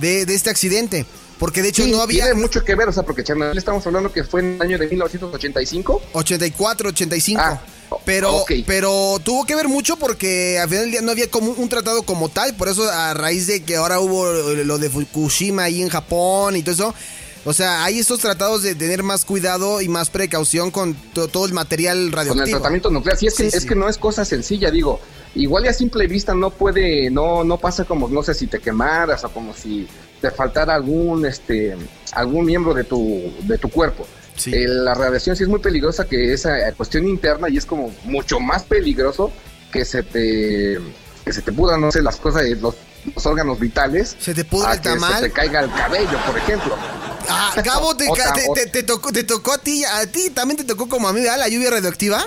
de, 0.00 0.26
de, 0.26 0.34
este 0.34 0.50
accidente. 0.50 1.06
Porque 1.38 1.62
de 1.62 1.70
hecho 1.70 1.84
sí, 1.84 1.90
no 1.90 2.02
había. 2.02 2.24
Tiene 2.24 2.40
mucho 2.40 2.62
que 2.62 2.74
ver, 2.74 2.88
o 2.88 2.92
sea, 2.92 3.02
porque 3.02 3.24
Chernobyl 3.24 3.56
estamos 3.56 3.86
hablando 3.86 4.12
que 4.12 4.24
fue 4.24 4.40
en 4.40 4.54
el 4.56 4.62
año 4.62 4.78
de 4.78 4.88
1985. 4.88 6.02
84, 6.12 6.88
85. 6.90 7.40
Ah, 7.42 7.60
pero, 8.04 8.36
okay. 8.36 8.62
pero 8.62 9.18
tuvo 9.24 9.46
que 9.46 9.54
ver 9.54 9.66
mucho 9.66 9.96
porque 9.96 10.58
al 10.58 10.68
final 10.68 10.84
del 10.84 10.92
día 10.92 11.00
no 11.00 11.10
había 11.10 11.30
como 11.30 11.52
un 11.52 11.68
tratado 11.70 12.02
como 12.02 12.28
tal. 12.28 12.54
Por 12.56 12.68
eso, 12.68 12.88
a 12.90 13.14
raíz 13.14 13.46
de 13.46 13.62
que 13.62 13.76
ahora 13.76 14.00
hubo 14.00 14.30
lo 14.30 14.78
de 14.78 14.90
Fukushima 14.90 15.64
ahí 15.64 15.80
en 15.80 15.88
Japón 15.88 16.56
y 16.56 16.62
todo 16.62 16.74
eso. 16.74 16.94
O 17.46 17.54
sea, 17.54 17.84
hay 17.84 17.98
estos 17.98 18.20
tratados 18.20 18.62
de 18.62 18.74
tener 18.74 19.02
más 19.02 19.24
cuidado 19.24 19.80
y 19.80 19.88
más 19.88 20.10
precaución 20.10 20.70
con 20.70 20.92
to 20.94 21.28
todo 21.28 21.46
el 21.46 21.54
material 21.54 22.12
radioactivo. 22.12 22.34
Con 22.34 22.48
el 22.48 22.50
tratamiento 22.50 22.90
nuclear. 22.90 23.16
Sí, 23.16 23.28
es 23.28 23.34
que, 23.34 23.50
sí, 23.50 23.56
es 23.56 23.64
que 23.64 23.74
no 23.74 23.88
es 23.88 23.96
cosa 23.96 24.26
sencilla, 24.26 24.70
digo 24.70 25.00
igual 25.34 25.64
y 25.64 25.68
a 25.68 25.72
simple 25.72 26.06
vista 26.06 26.34
no 26.34 26.50
puede, 26.50 27.10
no, 27.10 27.44
no 27.44 27.58
pasa 27.58 27.84
como, 27.84 28.08
no 28.08 28.22
sé 28.22 28.34
si 28.34 28.46
te 28.46 28.58
quemaras 28.58 29.24
o 29.24 29.30
como 29.30 29.54
si 29.54 29.86
te 30.20 30.30
faltara 30.30 30.74
algún, 30.74 31.24
este, 31.26 31.76
algún 32.12 32.44
miembro 32.44 32.74
de 32.74 32.84
tu, 32.84 33.32
de 33.42 33.58
tu 33.58 33.68
cuerpo. 33.68 34.06
Sí. 34.36 34.54
Eh, 34.54 34.66
la 34.68 34.94
radiación 34.94 35.36
sí 35.36 35.42
es 35.42 35.48
muy 35.48 35.60
peligrosa, 35.60 36.06
que 36.06 36.32
es 36.32 36.46
a 36.46 36.72
cuestión 36.72 37.06
interna 37.06 37.48
y 37.48 37.58
es 37.58 37.66
como 37.66 37.92
mucho 38.04 38.40
más 38.40 38.62
peligroso 38.62 39.30
que 39.70 39.84
se 39.84 40.02
te, 40.02 40.78
que 41.24 41.32
se 41.32 41.42
te 41.42 41.52
pudran, 41.52 41.80
no 41.80 41.92
sé, 41.92 42.02
las 42.02 42.16
cosas, 42.16 42.44
los, 42.60 42.74
los 43.14 43.26
órganos 43.26 43.58
vitales. 43.58 44.16
Se 44.18 44.34
te 44.34 44.44
pudra 44.44 44.74
el 44.74 44.80
tamal. 44.80 45.14
Se 45.14 45.28
te 45.28 45.30
caiga 45.30 45.60
el 45.60 45.70
cabello, 45.70 46.18
por 46.26 46.36
ejemplo. 46.38 46.74
Ah, 47.30 47.52
Gabo, 47.64 47.96
te, 47.96 48.06
te, 48.06 48.48
te, 48.54 48.66
te, 48.66 48.82
tocó, 48.82 49.12
te 49.12 49.24
tocó 49.24 49.52
a 49.52 49.58
ti, 49.58 49.84
a 49.84 50.06
ti 50.06 50.30
también 50.30 50.56
te 50.56 50.64
tocó 50.64 50.88
como 50.88 51.08
a 51.08 51.12
mí, 51.12 51.20
¿verdad? 51.20 51.38
La 51.38 51.48
lluvia 51.48 51.70
radioactiva. 51.70 52.24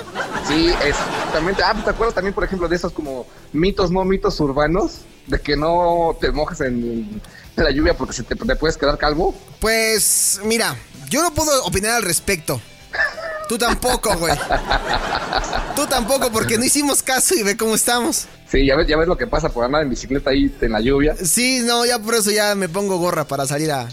Sí, 0.47 0.69
exactamente. 0.83 1.61
Ah, 1.63 1.75
¿te 1.83 1.89
acuerdas 1.89 2.15
también, 2.15 2.33
por 2.33 2.43
ejemplo, 2.43 2.67
de 2.67 2.75
esos 2.75 2.93
como 2.93 3.25
mitos, 3.51 3.91
no 3.91 4.03
mitos 4.05 4.39
urbanos? 4.39 5.01
De 5.27 5.39
que 5.39 5.55
no 5.55 6.17
te 6.19 6.31
mojes 6.31 6.61
en, 6.61 7.21
la 7.55 7.71
lluvia 7.71 7.95
porque 7.95 8.13
se 8.13 8.23
te, 8.23 8.35
te, 8.35 8.55
puedes 8.55 8.77
quedar 8.77 8.97
calvo. 8.97 9.35
Pues, 9.59 10.39
mira, 10.43 10.75
yo 11.09 11.21
no 11.21 11.33
puedo 11.33 11.63
opinar 11.65 11.91
al 11.91 12.03
respecto. 12.03 12.61
Tú 13.47 13.57
tampoco, 13.57 14.15
güey. 14.17 14.33
Tú 15.75 15.85
tampoco, 15.87 16.31
porque 16.31 16.57
no 16.57 16.63
hicimos 16.63 17.03
caso 17.03 17.35
y 17.35 17.43
ve 17.43 17.57
cómo 17.57 17.75
estamos. 17.75 18.27
Sí, 18.49 18.65
ya 18.65 18.75
ves, 18.75 18.87
ya 18.87 18.97
ves 18.97 19.07
lo 19.07 19.17
que 19.17 19.27
pasa 19.27 19.49
por 19.49 19.65
andar 19.65 19.81
en 19.81 19.89
bicicleta 19.89 20.29
ahí 20.29 20.53
en 20.61 20.71
la 20.71 20.79
lluvia. 20.79 21.15
Sí, 21.15 21.61
no, 21.63 21.85
ya 21.85 21.99
por 21.99 22.15
eso 22.15 22.31
ya 22.31 22.55
me 22.55 22.69
pongo 22.69 22.97
gorra 22.97 23.25
para 23.25 23.45
salir 23.47 23.71
a, 23.71 23.87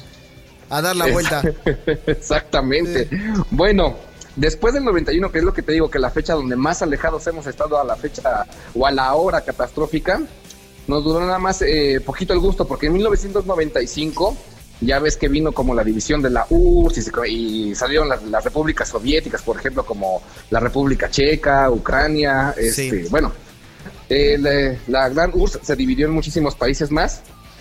a 0.71 0.81
dar 0.83 0.97
la 0.97 1.07
vuelta. 1.09 1.43
Exactamente. 2.07 3.09
Bueno, 3.51 3.97
después 4.37 4.73
del 4.75 4.85
91, 4.85 5.31
que 5.33 5.39
es 5.39 5.45
lo 5.45 5.53
que 5.53 5.63
te 5.63 5.73
digo, 5.73 5.91
que 5.91 5.99
la 5.99 6.11
fecha 6.11 6.35
donde 6.35 6.57
más 6.57 6.83
alejados 6.83 7.27
hemos 7.27 7.47
estado 7.47 7.81
a 7.81 7.85
la 7.85 7.97
fecha 7.97 8.47
o 8.75 8.87
a 8.87 8.91
la 8.91 9.13
hora 9.15 9.41
catastrófica, 9.43 10.21
nos 10.87 11.05
duró 11.05 11.21
nada 11.21 11.39
más 11.39 11.63
eh, 11.63 12.01
poquito 12.05 12.33
el 12.33 12.41
gusto, 12.41 12.67
porque 12.67 12.87
en 12.87 12.95
1995 12.95 14.37
ya 14.81 14.99
ves 14.99 15.17
que 15.17 15.29
vino 15.29 15.53
como 15.53 15.75
la 15.75 15.85
división 15.85 16.23
de 16.23 16.31
la 16.31 16.47
URSS 16.49 17.13
y, 17.29 17.71
y 17.71 17.75
salieron 17.75 18.09
las, 18.09 18.23
las 18.25 18.43
repúblicas 18.43 18.89
soviéticas, 18.89 19.43
por 19.43 19.59
ejemplo, 19.59 19.85
como 19.85 20.23
la 20.49 20.59
República 20.59 21.11
Checa, 21.11 21.71
Ucrania, 21.71 22.55
este, 22.57 23.03
Sí. 23.05 23.09
bueno, 23.11 23.33
eh, 24.09 24.77
la 24.89 25.09
gran 25.11 25.31
URSS 25.35 25.61
se 25.63 25.77
dividió 25.77 26.07
en 26.07 26.13
muchísimos 26.13 26.55
países 26.55 26.91
más. 26.91 27.21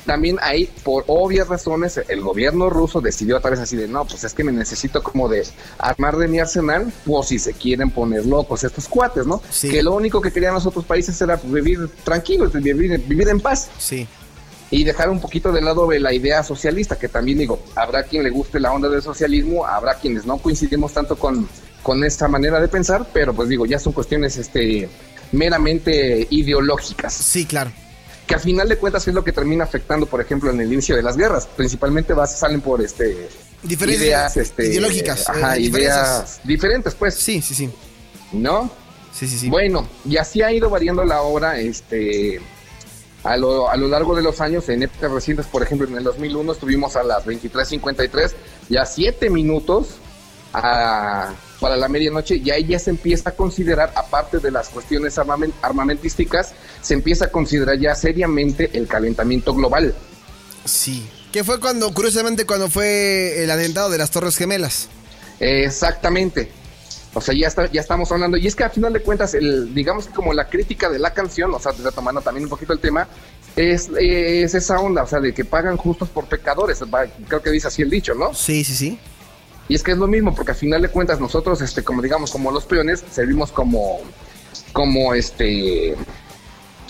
También 0.09 0.37
ahí, 0.41 0.67
por 0.83 1.03
obvias 1.07 1.47
razones, 1.47 1.99
el 2.07 2.21
gobierno 2.21 2.69
ruso 2.69 2.99
decidió 2.99 3.37
otra 3.37 3.51
vez 3.51 3.59
así 3.59 3.75
de, 3.75 3.87
no, 3.87 4.05
pues 4.05 4.23
es 4.23 4.33
que 4.33 4.43
me 4.43 4.51
necesito 4.51 5.03
como 5.03 5.29
de 5.29 5.45
armar 5.77 6.17
de 6.17 6.27
mi 6.27 6.39
arsenal, 6.39 6.91
por 7.05 7.23
si 7.25 7.37
se 7.37 7.53
quieren 7.53 7.91
poner 7.91 8.25
locos 8.25 8.63
estos 8.63 8.87
cuates, 8.87 9.27
¿no? 9.27 9.39
Sí. 9.51 9.69
Que 9.69 9.83
lo 9.83 9.93
único 9.93 10.19
que 10.19 10.31
querían 10.31 10.55
los 10.55 10.65
otros 10.65 10.83
países 10.85 11.21
era 11.21 11.37
pues, 11.37 11.53
vivir 11.53 11.87
tranquilos, 12.03 12.51
vivir, 12.53 12.99
vivir 13.07 13.27
en 13.29 13.39
paz 13.39 13.69
Sí. 13.77 14.07
y 14.71 14.83
dejar 14.83 15.09
un 15.11 15.19
poquito 15.21 15.51
de 15.51 15.61
lado 15.61 15.87
de 15.87 15.99
la 15.99 16.11
idea 16.11 16.41
socialista, 16.43 16.97
que 16.97 17.07
también 17.07 17.37
digo, 17.37 17.59
habrá 17.75 18.03
quien 18.03 18.23
le 18.23 18.31
guste 18.31 18.59
la 18.59 18.71
onda 18.71 18.89
del 18.89 19.01
socialismo, 19.03 19.65
habrá 19.65 19.95
quienes 19.99 20.25
no 20.25 20.37
coincidimos 20.39 20.91
tanto 20.93 21.17
con, 21.17 21.47
con 21.83 22.03
esta 22.03 22.27
manera 22.27 22.59
de 22.59 22.67
pensar, 22.67 23.07
pero 23.13 23.33
pues 23.33 23.47
digo, 23.47 23.65
ya 23.67 23.77
son 23.79 23.93
cuestiones 23.93 24.37
este 24.37 24.89
meramente 25.31 26.27
ideológicas, 26.31 27.13
Sí, 27.13 27.45
claro. 27.45 27.71
Que 28.29 28.35
al 28.35 28.41
final 28.41 28.69
de 28.69 28.77
cuentas 28.77 29.07
es 29.07 29.13
lo 29.15 29.23
que 29.23 29.31
termina 29.31 29.63
afectando, 29.63 30.05
por 30.05 30.21
ejemplo, 30.21 30.51
en 30.51 30.61
el 30.61 30.71
inicio 30.71 30.95
de 30.95 31.01
las 31.01 31.17
guerras, 31.17 31.47
principalmente 31.47 32.13
vas, 32.13 32.37
salen 32.37 32.61
por 32.61 32.79
este 32.79 33.27
Diferencias 33.63 34.03
ideas 34.05 34.37
este, 34.37 34.67
ideológicas. 34.67 35.27
ajá, 35.27 35.57
eh, 35.57 35.61
ideas 35.61 36.39
diferentes, 36.43 36.93
pues, 36.93 37.15
Sí, 37.15 37.41
sí, 37.41 37.55
sí. 37.55 37.71
¿no? 38.31 38.69
Sí, 39.11 39.27
sí, 39.27 39.35
sí. 39.39 39.49
Bueno, 39.49 39.87
y 40.05 40.17
así 40.17 40.43
ha 40.43 40.51
ido 40.51 40.69
variando 40.69 41.03
la 41.03 41.23
obra 41.23 41.59
este, 41.59 42.39
a, 43.23 43.35
lo, 43.35 43.67
a 43.67 43.75
lo 43.75 43.87
largo 43.87 44.15
de 44.15 44.21
los 44.21 44.39
años. 44.41 44.69
En 44.69 44.83
épocas 44.83 45.09
recientes, 45.11 45.47
por 45.47 45.63
ejemplo, 45.63 45.87
en 45.87 45.97
el 45.97 46.03
2001 46.03 46.51
estuvimos 46.51 46.95
a 46.95 47.01
las 47.03 47.25
23.53, 47.25 48.31
ya 48.69 48.85
7 48.85 49.31
minutos 49.31 49.87
a- 50.53 51.33
para 51.59 51.75
la 51.75 51.87
medianoche, 51.89 52.37
y 52.37 52.49
ahí 52.51 52.65
ya 52.65 52.79
se 52.79 52.89
empieza 52.89 53.31
a 53.31 53.33
considerar, 53.33 53.91
aparte 53.95 54.39
de 54.39 54.51
las 54.51 54.69
cuestiones 54.69 55.17
armamen- 55.17 55.53
armamentísticas, 55.61 56.53
se 56.81 56.93
empieza 56.93 57.25
a 57.25 57.27
considerar 57.29 57.77
ya 57.77 57.95
seriamente 57.95 58.69
el 58.73 58.87
calentamiento 58.87 59.53
global. 59.53 59.93
Sí. 60.65 61.07
Que 61.31 61.43
fue 61.43 61.59
cuando, 61.59 61.93
curiosamente, 61.93 62.45
cuando 62.45 62.69
fue 62.69 63.43
el 63.43 63.51
atentado 63.51 63.89
de 63.89 63.97
las 63.97 64.09
Torres 64.09 64.35
Gemelas. 64.35 64.87
Exactamente. 65.39 66.51
O 67.13 67.21
sea, 67.21 67.35
ya, 67.35 67.47
está, 67.47 67.71
ya 67.71 67.81
estamos 67.81 68.11
hablando. 68.11 68.37
Y 68.37 68.47
es 68.47 68.55
que 68.55 68.63
al 68.63 68.71
final 68.71 68.93
de 68.93 69.01
cuentas, 69.01 69.33
el, 69.33 69.73
digamos 69.73 70.07
que 70.07 70.13
como 70.13 70.33
la 70.33 70.47
crítica 70.47 70.89
de 70.89 70.99
la 70.99 71.13
canción, 71.13 71.53
o 71.53 71.59
sea, 71.59 71.71
retomando 71.83 72.21
también 72.21 72.45
un 72.45 72.49
poquito 72.49 72.73
el 72.73 72.79
tema, 72.79 73.07
es, 73.55 73.89
es 73.97 74.53
esa 74.55 74.79
onda, 74.79 75.03
o 75.03 75.07
sea, 75.07 75.19
de 75.19 75.33
que 75.33 75.43
pagan 75.45 75.75
justos 75.75 76.09
por 76.09 76.25
pecadores. 76.25 76.79
Creo 77.27 77.41
que 77.41 77.49
dice 77.51 77.67
así 77.67 77.81
el 77.81 77.89
dicho, 77.89 78.13
¿no? 78.13 78.33
Sí, 78.33 78.63
sí, 78.63 78.75
sí. 78.75 78.99
Y 79.69 79.75
es 79.75 79.83
que 79.83 79.91
es 79.91 79.97
lo 79.97 80.07
mismo, 80.07 80.35
porque 80.35 80.51
al 80.51 80.57
final 80.57 80.81
de 80.81 80.89
cuentas 80.89 81.21
nosotros, 81.21 81.61
este, 81.61 81.83
como 81.83 82.01
digamos, 82.01 82.31
como 82.31 82.51
los 82.51 82.65
peones, 82.65 83.03
servimos 83.11 83.51
como, 83.51 83.99
como 84.73 85.13
este, 85.13 85.95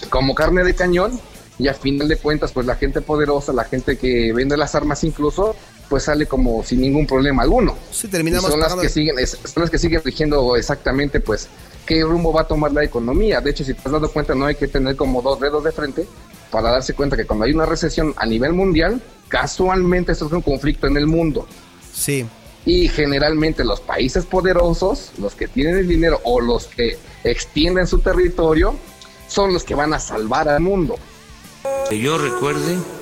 como 0.09 0.33
carne 0.33 0.63
de 0.63 0.73
cañón. 0.73 1.19
Y 1.59 1.67
al 1.67 1.75
final 1.75 2.07
de 2.07 2.15
cuentas, 2.15 2.53
pues 2.53 2.65
la 2.65 2.75
gente 2.75 3.01
poderosa, 3.01 3.51
la 3.51 3.65
gente 3.65 3.97
que 3.97 4.31
vende 4.31 4.55
las 4.55 4.75
armas 4.75 5.03
incluso, 5.03 5.57
pues 5.89 6.03
sale 6.03 6.25
como 6.25 6.63
sin 6.63 6.79
ningún 6.79 7.05
problema 7.05 7.43
alguno. 7.43 7.75
Sí, 7.91 8.07
Y 8.07 8.09
terminamos 8.09 8.49
son 8.49 8.61
las 8.61 8.75
que 8.75 8.87
siguen, 8.87 9.15
son 9.27 9.63
las 9.63 9.69
que 9.69 9.77
siguen 9.77 10.01
rigiendo 10.01 10.55
exactamente, 10.55 11.19
pues, 11.19 11.49
qué 11.85 12.01
rumbo 12.03 12.31
va 12.31 12.43
a 12.43 12.47
tomar 12.47 12.71
la 12.71 12.85
economía. 12.85 13.41
De 13.41 13.51
hecho, 13.51 13.65
si 13.65 13.73
te 13.73 13.81
has 13.83 13.91
dado 13.91 14.09
cuenta, 14.09 14.33
no 14.35 14.45
hay 14.45 14.55
que 14.55 14.69
tener 14.69 14.95
como 14.95 15.21
dos 15.21 15.41
dedos 15.41 15.61
de 15.65 15.73
frente 15.73 16.07
para 16.49 16.71
darse 16.71 16.93
cuenta 16.93 17.17
que 17.17 17.25
cuando 17.25 17.43
hay 17.43 17.51
una 17.51 17.65
recesión 17.65 18.13
a 18.15 18.25
nivel 18.25 18.53
mundial, 18.53 19.01
casualmente 19.27 20.13
esto 20.13 20.27
es 20.27 20.31
un 20.31 20.41
conflicto 20.41 20.87
en 20.87 20.95
el 20.95 21.07
mundo. 21.07 21.45
Sí. 21.93 22.25
Y 22.65 22.89
generalmente 22.89 23.63
los 23.63 23.79
países 23.79 24.25
poderosos, 24.25 25.11
los 25.17 25.35
que 25.35 25.47
tienen 25.47 25.77
el 25.77 25.87
dinero 25.87 26.19
o 26.23 26.41
los 26.41 26.65
que 26.67 26.97
extienden 27.23 27.87
su 27.87 27.99
territorio, 27.99 28.75
son 29.27 29.53
los 29.53 29.63
que 29.63 29.75
van 29.75 29.93
a 29.93 29.99
salvar 29.99 30.49
al 30.49 30.61
mundo. 30.61 30.97
Que 31.89 31.99
yo 31.99 32.17
recuerde. 32.17 32.77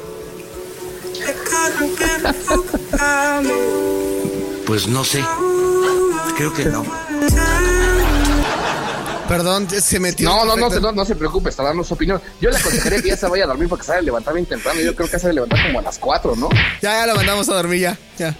Pues 4.68 4.86
no 4.90 5.06
sé. 5.06 5.24
Creo 6.36 6.54
que 6.54 6.66
no. 6.66 6.84
Perdón, 9.28 9.68
se 9.70 10.00
metió. 10.00 10.30
No, 10.30 10.46
no, 10.46 10.56
no, 10.56 10.70
no, 10.70 10.92
no 10.92 11.06
se 11.06 11.16
preocupe, 11.16 11.50
está 11.50 11.64
dando 11.64 11.84
su 11.84 11.94
opinión. 11.94 12.22
Yo 12.40 12.50
le 12.50 12.58
aconsejaría 12.58 13.02
que 13.02 13.10
ya 13.10 13.18
se 13.18 13.28
vaya 13.28 13.44
a 13.44 13.48
dormir 13.48 13.68
porque 13.68 13.86
se 13.86 13.92
va 13.92 13.98
a 13.98 14.02
levantar 14.02 14.34
bien 14.34 14.46
temprano. 14.46 14.80
Yo 14.82 14.96
creo 14.96 15.10
que 15.10 15.20
se 15.20 15.26
va 15.28 15.32
a 15.32 15.34
levantar 15.34 15.66
como 15.66 15.80
a 15.80 15.82
las 15.82 16.00
4, 16.00 16.36
¿no? 16.36 16.50
Ya, 16.82 17.00
ya 17.00 17.08
lo 17.08 17.16
mandamos 17.16 17.50
a 17.50 17.56
dormir 17.56 17.82
ya. 17.82 17.98
ya. 18.18 18.36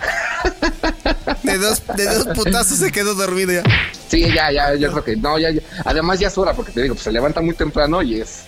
De 1.44 1.58
dos, 1.58 1.82
de 1.96 2.06
dos 2.06 2.28
putazos 2.36 2.78
se 2.78 2.92
quedó 2.92 3.14
dormido 3.16 3.52
ya. 3.54 3.64
Sí, 4.10 4.22
ya, 4.34 4.52
ya, 4.52 4.74
yo 4.76 4.92
creo 4.92 5.04
que 5.04 5.16
no, 5.18 5.38
ya, 5.38 5.52
ya. 5.52 5.62
Además 5.86 6.20
ya 6.20 6.28
es 6.30 6.38
hora 6.38 6.54
porque 6.54 6.72
te 6.72 6.82
digo, 6.82 6.96
pues 6.96 7.04
se 7.04 7.12
levanta 7.12 7.42
muy 7.42 7.54
temprano 7.56 8.02
y 8.02 8.22
es, 8.22 8.44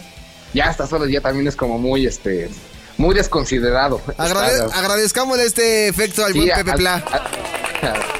ya 0.53 0.67
a 0.67 0.71
estas 0.71 0.91
horas 0.93 1.09
ya 1.09 1.19
también 1.21 1.47
es 1.47 1.55
como 1.55 1.77
muy, 1.77 2.05
este, 2.05 2.49
muy 2.97 3.13
desconsiderado. 3.15 4.01
Agrade- 4.17 4.65
Está- 4.65 4.79
agradezcámosle 4.79 5.43
este 5.45 5.87
efecto 5.89 6.23
al 6.23 6.33
sí, 6.33 6.39
buen 6.39 6.51
Pepe 6.55 6.73
Pla. 6.77 7.03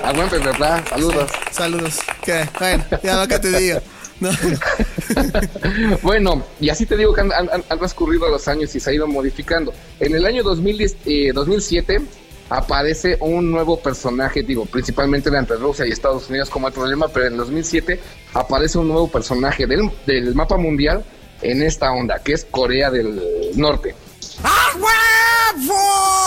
A, 0.04 0.10
a 0.10 0.12
buen 0.14 0.30
Pepe 0.30 0.52
Pla, 0.54 0.84
saludos. 0.90 1.32
Saludos. 1.52 1.96
¿Qué? 2.24 2.48
Bueno, 2.60 2.86
ya 3.04 3.22
acá 3.22 3.40
te 3.40 3.52
digo. 3.58 3.80
No. 4.20 4.30
bueno, 6.02 6.44
y 6.60 6.70
así 6.70 6.86
te 6.86 6.98
digo 6.98 7.14
que 7.14 7.22
han, 7.22 7.32
han- 7.32 7.50
han 7.70 7.78
transcurrido 7.78 8.30
los 8.30 8.48
años 8.48 8.74
y 8.76 8.80
se 8.80 8.90
ha 8.90 8.94
ido 8.94 9.08
modificando. 9.08 9.74
En 10.00 10.16
el 10.16 10.26
año 10.26 10.44
2010, 10.44 10.98
eh, 11.06 11.32
2007 11.34 12.02
aparece 12.50 13.18
un 13.22 13.52
nuevo 13.52 13.80
personaje, 13.80 14.42
digo, 14.44 14.66
principalmente 14.66 15.30
entre 15.30 15.58
Rusia 15.58 15.86
y 15.86 15.92
Estados 15.92 16.30
Unidos 16.30 16.50
como 16.50 16.68
el 16.68 16.74
problema, 16.74 17.08
pero 17.08 17.28
en 17.28 17.38
2007 17.38 18.00
aparece 18.34 18.78
un 18.78 18.88
nuevo 18.88 19.08
personaje 19.08 19.68
del, 19.68 19.90
del 20.06 20.34
mapa 20.36 20.58
mundial 20.58 21.04
en 21.42 21.62
esta 21.62 21.92
onda, 21.92 22.20
que 22.24 22.34
es 22.34 22.46
Corea 22.50 22.90
del 22.92 23.22
Norte. 23.56 23.96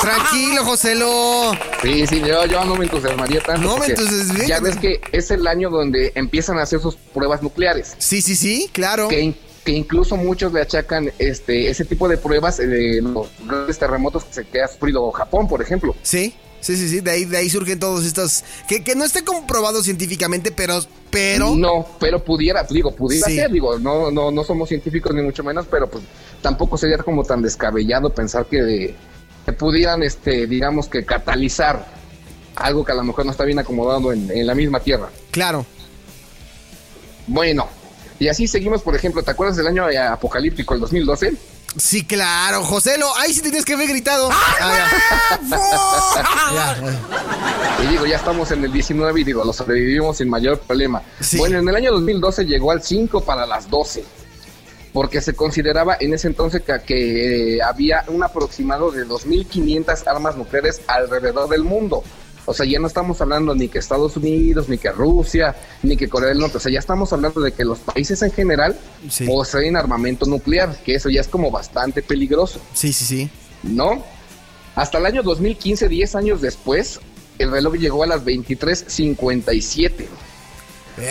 Tranquilo, 0.00 0.64
Joselo. 0.64 1.52
Sí, 1.82 2.06
sí, 2.06 2.20
yo, 2.20 2.44
yo 2.46 2.64
no 2.64 2.74
me 2.76 2.84
entusiasmaría 2.84 3.40
tanto. 3.40 3.62
No 3.68 3.78
me 3.78 3.86
entusiasmaría. 3.86 4.46
Ya 4.46 4.60
ves 4.60 4.76
que 4.76 5.00
es 5.12 5.30
el 5.30 5.46
año 5.46 5.70
donde 5.70 6.12
empiezan 6.14 6.58
a 6.58 6.62
hacer 6.62 6.80
sus 6.80 6.96
pruebas 6.96 7.42
nucleares. 7.42 7.94
Sí, 7.98 8.20
sí, 8.22 8.34
sí, 8.36 8.68
claro. 8.72 9.08
que, 9.08 9.20
in- 9.20 9.36
que 9.64 9.72
incluso 9.72 10.16
muchos 10.16 10.52
le 10.52 10.60
achacan 10.60 11.12
este 11.18 11.68
ese 11.70 11.84
tipo 11.84 12.08
de 12.08 12.16
pruebas 12.18 12.58
eh, 12.58 12.66
de 12.66 13.02
los 13.02 13.28
grandes 13.46 13.78
terremotos 13.78 14.24
que, 14.24 14.34
se, 14.34 14.44
que 14.44 14.60
ha 14.62 14.68
sufrido 14.68 15.10
Japón, 15.12 15.46
por 15.48 15.62
ejemplo. 15.62 15.94
Sí, 16.02 16.34
sí, 16.60 16.76
sí, 16.76 16.88
sí. 16.88 17.00
De 17.00 17.12
ahí, 17.12 17.24
de 17.24 17.36
ahí 17.36 17.48
surgen 17.48 17.78
todos 17.78 18.04
estos. 18.04 18.42
Que, 18.68 18.82
que 18.82 18.94
no 18.96 19.04
esté 19.04 19.22
comprobado 19.24 19.82
científicamente, 19.82 20.50
pero. 20.50 20.80
Pero. 21.10 21.54
No, 21.54 21.86
pero 22.00 22.24
pudiera, 22.24 22.64
digo, 22.64 22.94
pudiera 22.94 23.26
Sí. 23.28 23.36
ser, 23.36 23.50
digo, 23.52 23.78
no, 23.78 24.10
no, 24.10 24.30
no 24.30 24.44
somos 24.44 24.68
científicos 24.68 25.14
ni 25.14 25.22
mucho 25.22 25.44
menos, 25.44 25.66
pero 25.70 25.88
pues 25.88 26.02
tampoco 26.40 26.76
sería 26.76 26.98
como 26.98 27.22
tan 27.22 27.40
descabellado 27.42 28.10
pensar 28.10 28.46
que, 28.46 28.94
que 29.44 29.52
pudieran, 29.52 30.02
este, 30.02 30.46
digamos 30.46 30.88
que 30.88 31.04
catalizar 31.04 31.86
algo 32.56 32.84
que 32.84 32.92
a 32.92 32.94
lo 32.94 33.04
mejor 33.04 33.24
no 33.24 33.32
está 33.32 33.44
bien 33.44 33.58
acomodado 33.58 34.12
en, 34.12 34.30
en 34.30 34.46
la 34.46 34.54
misma 34.54 34.80
tierra. 34.80 35.08
Claro. 35.30 35.64
Bueno, 37.26 37.68
y 38.18 38.28
así 38.28 38.46
seguimos, 38.46 38.82
por 38.82 38.94
ejemplo, 38.94 39.22
¿te 39.22 39.30
acuerdas 39.32 39.56
del 39.56 39.66
año 39.66 39.90
eh, 39.90 39.98
apocalíptico, 39.98 40.74
el 40.74 40.80
2012? 40.80 41.32
Sí, 41.76 42.04
claro, 42.04 42.62
Joselo. 42.62 43.08
Ahí 43.16 43.32
sí 43.32 43.40
tenías 43.40 43.64
que 43.64 43.72
haber 43.72 43.88
gritado. 43.88 44.28
Ah, 44.30 44.88
ya. 46.54 47.84
Y 47.84 47.86
digo, 47.88 48.06
ya 48.06 48.16
estamos 48.16 48.50
en 48.50 48.62
el 48.64 48.72
19 48.72 49.22
y 49.22 49.24
digo, 49.24 49.42
lo 49.44 49.52
sobrevivimos 49.52 50.18
sin 50.18 50.28
mayor 50.28 50.60
problema. 50.60 51.02
Sí. 51.18 51.38
Bueno, 51.38 51.58
en 51.58 51.68
el 51.68 51.74
año 51.74 51.92
2012 51.92 52.44
llegó 52.44 52.70
al 52.70 52.82
5 52.82 53.22
para 53.22 53.46
las 53.46 53.70
12, 53.70 54.04
porque 54.92 55.20
se 55.20 55.34
consideraba 55.34 55.96
en 55.98 56.12
ese 56.14 56.28
entonces 56.28 56.62
que, 56.62 56.78
que, 56.84 57.56
eh, 57.56 57.62
había 57.62 58.04
un 58.08 58.22
aproximado 58.22 58.90
de 58.90 59.06
2.500 59.06 60.06
armas 60.06 60.36
nucleares 60.36 60.80
alrededor 60.86 61.48
del 61.48 61.64
mundo. 61.64 62.02
O 62.44 62.52
sea, 62.52 62.66
ya 62.66 62.80
no 62.80 62.88
estamos 62.88 63.20
hablando 63.20 63.54
ni 63.54 63.68
que 63.68 63.78
Estados 63.78 64.16
Unidos, 64.16 64.68
ni 64.68 64.76
que 64.76 64.90
Rusia, 64.90 65.54
ni 65.82 65.96
que 65.96 66.08
Corea 66.08 66.30
del 66.30 66.38
Norte. 66.40 66.56
O 66.56 66.60
sea, 66.60 66.72
ya 66.72 66.80
estamos 66.80 67.12
hablando 67.12 67.40
de 67.40 67.52
que 67.52 67.64
los 67.64 67.78
países 67.78 68.20
en 68.22 68.32
general 68.32 68.76
Sí. 69.08 69.24
poseen 69.26 69.76
armamento 69.76 70.26
nuclear, 70.26 70.76
que 70.84 70.96
eso 70.96 71.08
ya 71.08 71.20
es 71.20 71.28
como 71.28 71.50
bastante 71.52 72.02
peligroso. 72.02 72.60
Sí, 72.74 72.92
sí, 72.92 73.04
sí. 73.04 73.30
¿no? 73.62 74.04
Hasta 74.74 74.98
el 74.98 75.06
año 75.06 75.22
2015, 75.22 75.88
10 75.88 76.14
años 76.16 76.40
después, 76.40 76.98
el 77.38 77.52
reloj 77.52 77.74
llegó 77.76 78.02
a 78.02 78.06
las 78.08 78.24
23:57. 78.24 80.08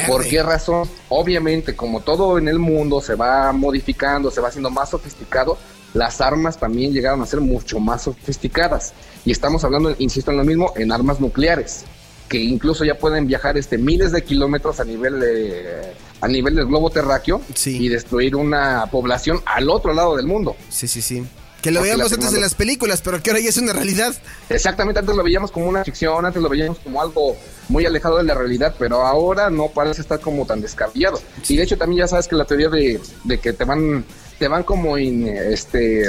¿Por 0.07 0.23
qué 0.27 0.43
razón? 0.43 0.87
Obviamente, 1.09 1.75
como 1.75 2.01
todo 2.01 2.37
en 2.37 2.47
el 2.47 2.59
mundo 2.59 3.01
se 3.01 3.15
va 3.15 3.51
modificando, 3.51 4.29
se 4.31 4.41
va 4.41 4.49
haciendo 4.49 4.69
más 4.69 4.89
sofisticado, 4.91 5.57
las 5.93 6.21
armas 6.21 6.57
también 6.57 6.93
llegaron 6.93 7.21
a 7.21 7.25
ser 7.25 7.41
mucho 7.41 7.79
más 7.79 8.03
sofisticadas. 8.03 8.93
Y 9.25 9.31
estamos 9.31 9.63
hablando, 9.63 9.93
insisto 9.99 10.31
en 10.31 10.37
lo 10.37 10.43
mismo, 10.43 10.73
en 10.75 10.91
armas 10.91 11.19
nucleares, 11.19 11.83
que 12.29 12.37
incluso 12.39 12.85
ya 12.85 12.97
pueden 12.97 13.27
viajar 13.27 13.57
este 13.57 13.77
miles 13.77 14.11
de 14.11 14.23
kilómetros 14.23 14.79
a 14.79 14.85
nivel 14.85 15.19
de- 15.19 15.93
a 16.21 16.27
nivel 16.27 16.55
del 16.55 16.67
globo 16.67 16.89
terráqueo 16.91 17.41
Sí. 17.55 17.83
y 17.83 17.89
destruir 17.89 18.35
una 18.35 18.85
población 18.91 19.41
al 19.45 19.69
otro 19.69 19.93
lado 19.93 20.15
del 20.15 20.27
mundo. 20.27 20.55
Sí, 20.69 20.87
sí, 20.87 21.01
sí. 21.01 21.25
Que 21.61 21.69
lo 21.71 21.81
veíamos 21.81 22.11
antes 22.11 22.33
en 22.33 22.41
las 22.41 22.55
películas, 22.55 23.01
pero 23.03 23.21
que 23.21 23.29
ahora 23.29 23.39
ya 23.41 23.49
es 23.49 23.57
una 23.57 23.71
realidad. 23.73 24.13
Exactamente, 24.49 24.99
antes 24.99 25.15
lo 25.15 25.23
veíamos 25.23 25.51
como 25.51 25.67
una 25.67 25.83
ficción, 25.83 26.25
antes 26.25 26.41
lo 26.41 26.49
veíamos 26.49 26.79
como 26.79 27.01
algo 27.01 27.37
muy 27.69 27.85
alejado 27.85 28.17
de 28.17 28.23
la 28.23 28.33
realidad, 28.33 28.75
pero 28.79 29.05
ahora 29.05 29.49
no 29.51 29.67
parece 29.69 30.01
estar 30.01 30.19
como 30.19 30.45
tan 30.45 30.59
descabellado. 30.61 31.21
Y 31.47 31.57
de 31.57 31.63
hecho 31.63 31.77
también 31.77 31.99
ya 31.99 32.07
sabes 32.07 32.27
que 32.27 32.35
la 32.35 32.45
teoría 32.45 32.69
de, 32.69 32.99
de 33.23 33.39
que 33.39 33.53
te 33.53 33.63
van, 33.63 34.03
te 34.39 34.47
van 34.47 34.63
como 34.63 34.97
in- 34.97 35.27
este 35.27 36.05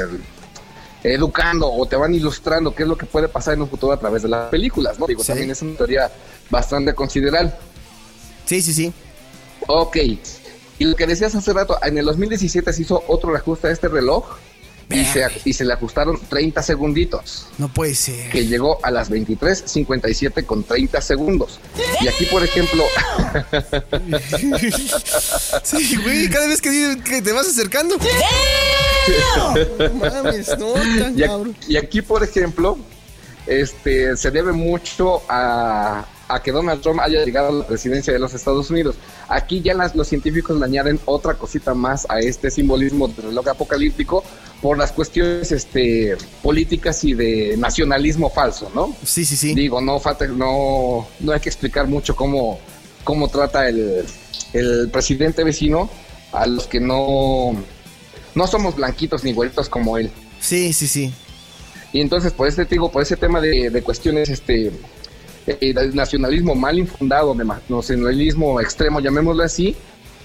educando 1.04 1.70
o 1.72 1.84
te 1.86 1.96
van 1.96 2.14
ilustrando 2.14 2.74
qué 2.74 2.84
es 2.84 2.88
lo 2.88 2.96
que 2.96 3.06
puede 3.06 3.28
pasar 3.28 3.54
en 3.54 3.62
un 3.62 3.68
futuro 3.68 3.92
a 3.92 3.98
través 3.98 4.22
de 4.22 4.28
las 4.28 4.48
películas, 4.50 4.98
¿no? 4.98 5.06
Digo, 5.06 5.22
Sí. 5.22 5.28
también 5.28 5.50
es 5.50 5.60
una 5.62 5.76
teoría 5.76 6.10
bastante 6.48 6.94
considerable. 6.94 7.52
Sí, 8.46 8.62
sí, 8.62 8.72
sí. 8.72 8.92
Ok. 9.66 9.96
Y 10.78 10.84
lo 10.84 10.96
que 10.96 11.06
decías 11.06 11.34
hace 11.34 11.52
rato, 11.52 11.76
en 11.82 11.98
el 11.98 12.04
2017 12.06 12.72
se 12.72 12.82
hizo 12.82 13.02
otro 13.08 13.30
reajuste 13.32 13.68
a 13.68 13.70
este 13.70 13.88
reloj 13.88 14.24
y 14.90 15.04
se, 15.04 15.26
y 15.44 15.52
se 15.52 15.64
le 15.64 15.72
ajustaron 15.72 16.18
30 16.28 16.62
segunditos. 16.62 17.46
No 17.58 17.72
puede 17.72 17.94
ser. 17.94 18.30
que 18.30 18.46
llegó 18.46 18.84
a 18.84 18.90
las 18.90 19.10
23.57 19.10 20.44
con 20.44 20.64
30 20.64 21.00
segundos. 21.00 21.60
Y 22.00 22.08
aquí, 22.08 22.26
por 22.26 22.42
ejemplo, 22.42 22.82
Sí, 25.62 25.96
güey, 26.02 26.28
cada 26.28 26.46
vez 26.46 26.60
que, 26.60 26.98
que 27.04 27.22
te 27.22 27.32
vas 27.32 27.46
acercando. 27.46 27.96
No 29.78 29.94
mames, 29.94 30.48
no, 30.58 30.72
tan 30.74 31.18
y, 31.18 31.24
aquí, 31.24 31.56
y 31.68 31.76
aquí, 31.76 32.02
por 32.02 32.22
ejemplo, 32.22 32.78
este 33.46 34.16
se 34.16 34.30
debe 34.30 34.52
mucho 34.52 35.22
a, 35.28 36.06
a 36.34 36.42
que 36.42 36.52
Donald 36.52 36.80
Trump 36.82 37.00
haya 37.00 37.24
llegado 37.24 37.48
a 37.48 37.52
la 37.52 37.66
presidencia 37.66 38.12
de 38.12 38.18
los 38.18 38.32
Estados 38.34 38.70
Unidos. 38.70 38.96
Aquí 39.28 39.60
ya 39.60 39.74
las- 39.74 39.94
los 39.94 40.08
científicos 40.08 40.58
le 40.58 40.64
añaden 40.64 40.98
otra 41.04 41.34
cosita 41.34 41.74
más 41.74 42.06
a 42.08 42.20
este 42.20 42.50
simbolismo 42.50 43.08
del 43.08 43.26
reloj 43.26 43.48
apocalíptico 43.48 44.22
por 44.60 44.78
las 44.78 44.92
cuestiones 44.92 45.50
este, 45.52 46.16
políticas 46.42 47.02
y 47.04 47.14
de 47.14 47.56
nacionalismo 47.58 48.30
falso, 48.30 48.70
¿no? 48.74 48.94
Sí, 49.04 49.24
sí, 49.24 49.36
sí. 49.36 49.54
Digo, 49.54 49.80
no 49.80 50.00
no, 50.36 51.06
no 51.20 51.32
hay 51.32 51.40
que 51.40 51.48
explicar 51.48 51.86
mucho 51.86 52.14
cómo, 52.14 52.60
cómo 53.04 53.28
trata 53.28 53.68
el, 53.68 54.04
el 54.52 54.88
presidente 54.90 55.42
vecino 55.44 55.90
a 56.32 56.46
los 56.46 56.66
que 56.66 56.78
no, 56.80 57.54
no 58.34 58.46
somos 58.46 58.76
blanquitos 58.76 59.24
ni 59.24 59.32
güeritos 59.32 59.68
como 59.68 59.98
él. 59.98 60.10
Sí, 60.40 60.72
sí, 60.72 60.86
sí. 60.86 61.12
Y 61.92 62.00
entonces, 62.00 62.32
por 62.32 62.48
este 62.48 62.64
digo, 62.64 62.90
por 62.90 63.02
ese 63.02 63.16
tema 63.16 63.40
de, 63.40 63.68
de 63.68 63.82
cuestiones, 63.82 64.28
este, 64.30 64.72
eh, 65.46 65.74
nacionalismo 65.92 66.54
mal 66.54 66.78
infundado, 66.78 67.34
de 67.34 67.44
nacionalismo 67.68 68.60
extremo, 68.60 69.00
llamémoslo 69.00 69.42
así, 69.42 69.76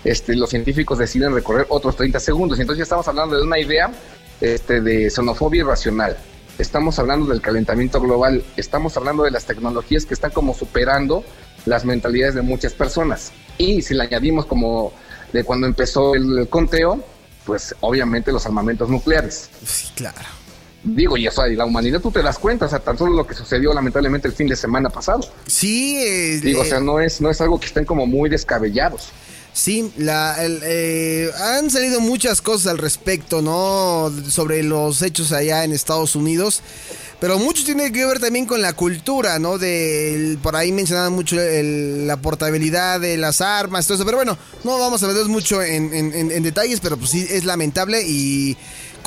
este, 0.03 0.35
los 0.35 0.49
científicos 0.49 0.99
deciden 0.99 1.33
recorrer 1.33 1.65
otros 1.69 1.95
30 1.95 2.19
segundos. 2.19 2.59
Entonces 2.59 2.79
ya 2.79 2.83
estamos 2.83 3.07
hablando 3.07 3.35
de 3.35 3.43
una 3.43 3.59
idea 3.59 3.91
este, 4.39 4.81
de 4.81 5.09
xenofobia 5.09 5.61
irracional. 5.61 6.17
Estamos 6.57 6.97
hablando 6.97 7.27
del 7.27 7.41
calentamiento 7.41 7.99
global, 7.99 8.43
estamos 8.55 8.97
hablando 8.97 9.23
de 9.23 9.31
las 9.31 9.45
tecnologías 9.45 10.05
que 10.05 10.13
están 10.13 10.31
como 10.31 10.55
superando 10.55 11.23
las 11.65 11.85
mentalidades 11.85 12.35
de 12.35 12.41
muchas 12.41 12.73
personas. 12.73 13.31
Y 13.57 13.81
si 13.81 13.93
le 13.93 14.03
añadimos 14.03 14.45
como 14.45 14.93
de 15.33 15.43
cuando 15.43 15.67
empezó 15.67 16.15
el 16.15 16.47
conteo, 16.49 17.03
pues 17.45 17.75
obviamente 17.81 18.31
los 18.31 18.45
armamentos 18.45 18.89
nucleares. 18.89 19.49
Sí, 19.65 19.87
claro. 19.95 20.36
Digo, 20.95 21.17
y 21.17 21.27
eso, 21.27 21.45
la 21.45 21.65
humanidad, 21.65 21.99
tú 21.99 22.11
te 22.11 22.21
das 22.23 22.39
cuenta, 22.39 22.65
o 22.65 22.69
sea, 22.69 22.79
tan 22.79 22.97
solo 22.97 23.13
lo 23.13 23.27
que 23.27 23.33
sucedió 23.35 23.73
lamentablemente 23.73 24.27
el 24.27 24.33
fin 24.33 24.47
de 24.47 24.55
semana 24.55 24.89
pasado. 24.89 25.19
Sí, 25.45 25.97
eh, 25.97 26.39
Digo, 26.41 26.61
o 26.61 26.63
eh, 26.63 26.67
sea, 26.69 26.79
no 26.79 26.99
es, 26.99 27.19
no 27.21 27.29
es 27.29 27.41
algo 27.41 27.59
que 27.59 27.65
estén 27.67 27.85
como 27.85 28.05
muy 28.07 28.29
descabellados. 28.29 29.09
Sí, 29.53 29.91
la, 29.97 30.43
el, 30.45 30.59
eh, 30.63 31.29
han 31.39 31.69
salido 31.71 31.99
muchas 31.99 32.41
cosas 32.41 32.67
al 32.67 32.77
respecto, 32.77 33.41
¿no? 33.41 34.11
Sobre 34.29 34.61
los 34.63 35.01
hechos 35.01 35.31
allá 35.31 35.63
en 35.63 35.71
Estados 35.73 36.15
Unidos. 36.15 36.61
Pero 37.19 37.39
mucho 37.39 37.65
tiene 37.65 37.91
que 37.91 38.05
ver 38.05 38.19
también 38.19 38.45
con 38.45 38.61
la 38.61 38.73
cultura, 38.73 39.39
¿no? 39.39 39.57
De, 39.57 40.37
por 40.43 40.55
ahí 40.55 40.71
mencionaban 40.71 41.13
mucho 41.13 41.41
el- 41.41 42.05
la 42.05 42.17
portabilidad 42.17 42.99
de 42.99 43.17
las 43.17 43.41
armas, 43.41 43.87
todo 43.87 43.95
eso. 43.95 44.05
Pero 44.05 44.17
bueno, 44.17 44.37
no 44.63 44.77
vamos 44.77 45.01
a 45.01 45.07
meter 45.07 45.25
mucho 45.25 45.63
en, 45.63 45.91
en- 45.91 46.13
en- 46.13 46.31
en 46.31 46.43
detalles, 46.43 46.79
pero 46.79 46.95
pues 46.95 47.09
sí 47.09 47.25
es 47.27 47.43
lamentable 47.43 48.03
y 48.05 48.55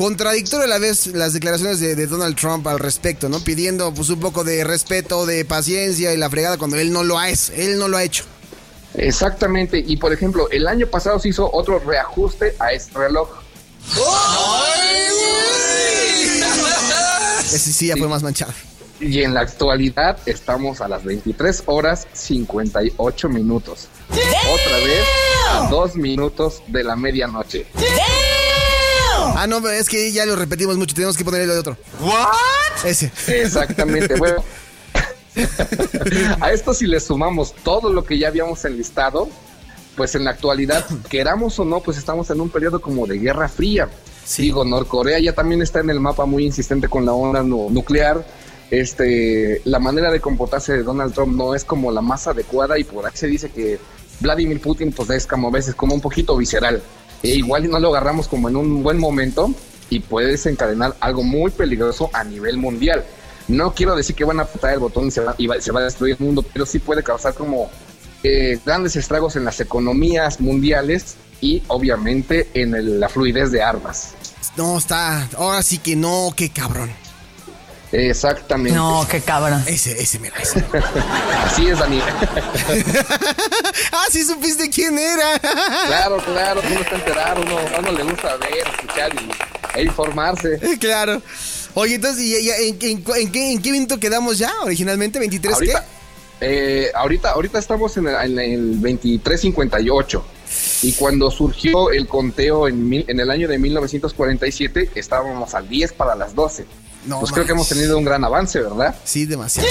contradictorio 0.01 0.65
a 0.65 0.69
la 0.69 0.79
vez 0.79 1.09
las 1.09 1.35
declaraciones 1.35 1.79
de, 1.79 1.95
de 1.95 2.07
Donald 2.07 2.35
Trump 2.35 2.67
al 2.67 2.79
respecto, 2.79 3.29
¿no? 3.29 3.39
Pidiendo 3.45 3.93
pues 3.93 4.09
un 4.09 4.19
poco 4.19 4.45
de 4.45 4.65
respeto, 4.65 5.27
de 5.27 5.45
paciencia 5.45 6.15
y 6.15 6.17
la 6.17 6.31
fregada 6.31 6.57
cuando 6.57 6.79
él 6.79 6.91
no 6.91 7.05
lo 7.05 7.19
ha, 7.19 7.29
es- 7.29 7.51
él 7.51 7.79
no 7.79 7.87
lo 7.87 7.99
ha 7.99 8.03
hecho. 8.03 8.25
Exactamente, 8.95 9.79
y 9.87 9.99
por 9.99 10.15
ejemplo, 10.15 10.49
el 10.51 10.67
año 10.69 10.87
pasado 10.87 11.19
se 11.19 11.29
hizo 11.29 11.51
otro 11.53 11.81
reajuste 11.81 12.55
a 12.59 12.73
este 12.73 12.99
reloj. 12.99 13.29
Ese 17.53 17.73
sí 17.73 17.89
ya 17.89 17.97
fue 17.97 18.09
más 18.09 18.23
manchado. 18.23 18.55
Y 19.01 19.23
en 19.23 19.35
la 19.35 19.41
actualidad 19.41 20.17
estamos 20.25 20.81
a 20.81 20.89
las 20.89 21.05
23 21.05 21.65
horas 21.67 22.07
58 22.15 23.29
minutos. 23.29 23.89
Otra 24.11 24.77
vez 24.79 25.05
a 25.51 25.69
dos 25.69 25.95
minutos 25.95 26.63
de 26.69 26.85
la 26.85 26.97
medianoche. 26.97 27.67
Ah, 29.37 29.47
no, 29.47 29.61
pero 29.63 29.75
es 29.75 29.89
que 29.89 30.11
ya 30.13 30.27
lo 30.27 30.37
repetimos 30.37 30.77
mucho, 30.77 30.95
tenemos 30.95 31.17
que 31.17 31.25
ponerle 31.25 31.57
otro. 31.57 31.77
¿What? 32.01 32.85
Ese. 32.87 33.11
Exactamente, 33.29 34.15
bueno. 34.17 34.43
a 36.41 36.53
esto 36.53 36.75
si 36.75 36.87
le 36.87 37.01
sumamos 37.01 37.55
todo 37.63 37.93
lo 37.93 38.05
que 38.05 38.19
ya 38.19 38.29
habíamos 38.29 38.65
enlistado, 38.65 39.29
pues 39.97 40.15
en 40.15 40.25
la 40.25 40.31
actualidad, 40.33 40.85
queramos 41.09 41.59
o 41.59 41.65
no, 41.65 41.81
pues 41.81 41.99
estamos 41.99 42.31
en 42.31 42.41
un 42.41 42.51
periodo 42.51 42.81
como 42.81 43.07
de 43.07 43.19
guerra 43.19 43.49
fría. 43.49 43.89
Sí. 44.25 44.43
Digo, 44.43 44.65
Norcorea 44.65 45.19
ya 45.19 45.33
también 45.33 45.63
está 45.63 45.81
en 45.81 45.91
el 45.91 46.01
mapa 46.01 46.25
muy 46.27 46.45
insistente 46.47 46.89
con 46.89 47.05
la 47.05 47.13
onda 47.13 47.43
nu- 47.43 47.71
nuclear. 47.71 48.25
Este, 48.71 49.61
la 49.65 49.81
manera 49.81 50.13
de 50.13 50.21
comportarse 50.21 50.73
de 50.73 50.83
Donald 50.85 51.13
Trump 51.13 51.37
no 51.37 51.55
es 51.57 51.65
como 51.65 51.91
la 51.91 52.01
más 52.01 52.29
adecuada 52.29 52.79
y 52.79 52.85
por 52.85 53.05
ahí 53.05 53.13
se 53.15 53.27
dice 53.27 53.51
que 53.51 53.81
Vladimir 54.21 54.61
Putin 54.61 54.93
pues 54.93 55.11
es 55.11 55.27
como 55.27 55.49
a 55.49 55.51
veces 55.51 55.75
como 55.75 55.95
un 55.95 56.01
poquito 56.01 56.37
visceral. 56.37 56.81
E 57.23 57.29
igual 57.37 57.69
no 57.71 57.79
lo 57.79 57.89
agarramos 57.91 58.29
como 58.29 58.49
en 58.49 58.57
un 58.57 58.83
buen 58.83 58.99
momento 58.99 59.53
y 59.91 60.01
puede 60.01 60.29
desencadenar 60.29 60.97
algo 61.01 61.23
muy 61.23 61.51
peligroso 61.51 62.11
a 62.13 62.25
nivel 62.25 62.57
mundial. 62.57 63.05
No 63.49 63.75
quiero 63.75 63.97
decir 63.97 64.15
que 64.15 64.25
van 64.25 64.39
a 64.39 64.45
apretar 64.45 64.73
el 64.75 64.79
botón 64.79 65.09
y 65.09 65.11
se 65.11 65.21
va, 65.23 65.35
y 65.37 65.49
se 65.61 65.73
va 65.73 65.81
a 65.81 65.85
destruir 65.85 66.17
el 66.19 66.25
mundo, 66.25 66.45
pero 66.53 66.65
sí 66.65 66.79
puede 66.79 67.03
causar 67.03 67.35
como 67.35 67.71
eh, 68.23 68.59
grandes 68.65 68.97
estragos 68.97 69.35
en 69.37 69.45
las 69.45 69.61
economías 69.61 70.41
mundiales 70.41 71.17
y 71.41 71.63
obviamente 71.69 72.49
en 72.55 72.75
el- 72.75 73.01
la 73.01 73.09
fluidez 73.09 73.51
de 73.51 73.63
armas. 73.63 74.11
No, 74.57 74.77
está. 74.79 75.27
Ahora 75.37 75.63
sí 75.63 75.79
que 75.79 75.97
no, 75.97 76.33
qué 76.37 76.51
cabrón. 76.51 76.91
Exactamente. 77.93 78.77
No, 78.79 79.07
qué 79.11 79.21
cabrón. 79.21 79.63
Ese, 79.67 80.01
ese, 80.01 80.19
mira, 80.21 80.37
ese. 80.41 80.65
Así 81.45 81.67
es, 81.69 81.79
Dani. 81.79 82.01
ah, 83.93 84.05
sí 84.11 84.23
supiste 84.25 84.71
quién 84.71 84.99
era. 84.99 85.39
claro, 85.39 86.19
claro, 86.19 86.61
uno 86.71 86.81
está 86.81 86.95
enterado, 86.97 87.43
uno, 87.43 87.59
a 87.59 87.79
uno 87.81 87.93
le 87.93 88.03
gusta 88.05 88.37
ver, 88.37 88.67
escuchar 88.75 89.11
y, 89.15 89.79
e 89.79 89.83
informarse. 89.85 90.59
claro. 90.79 91.21
Oye, 91.75 91.97
entonces, 91.97 92.23
¿y, 92.25 92.37
y- 92.37 92.51
en, 92.51 92.79
en- 92.81 93.05
en 93.17 93.33
qué, 93.33 93.53
en 93.53 93.63
qué 93.63 93.73
minuto 93.73 93.99
quedamos 93.99 94.39
ya 94.39 94.53
originalmente? 94.63 95.21
¿23 95.21 95.53
Ahorita, 95.55 95.85
eh, 96.41 96.91
ahorita, 96.95 97.31
ahorita 97.31 97.59
estamos 97.59 97.97
en 97.97 98.09
el, 98.09 98.15
en 98.17 98.39
el 98.39 98.73
2358. 98.81 100.25
Y 100.83 100.93
cuando 100.95 101.31
surgió 101.31 101.91
el 101.93 102.09
conteo 102.09 102.67
en, 102.67 102.89
mil- 102.89 103.05
en 103.07 103.21
el 103.21 103.31
año 103.31 103.47
de 103.47 103.59
1947, 103.59 104.91
estábamos 104.97 105.55
al 105.55 105.69
10 105.69 105.93
para 105.93 106.15
las 106.17 106.35
12. 106.35 106.67
No 107.07 107.21
pues 107.21 107.33
creo 107.33 107.47
que 107.47 107.53
hemos 107.53 107.69
tenido 107.69 107.97
un 107.99 108.05
gran 108.05 108.23
avance, 108.25 108.61
¿verdad? 108.61 108.95
Sí, 109.05 109.27
demasiado. 109.27 109.69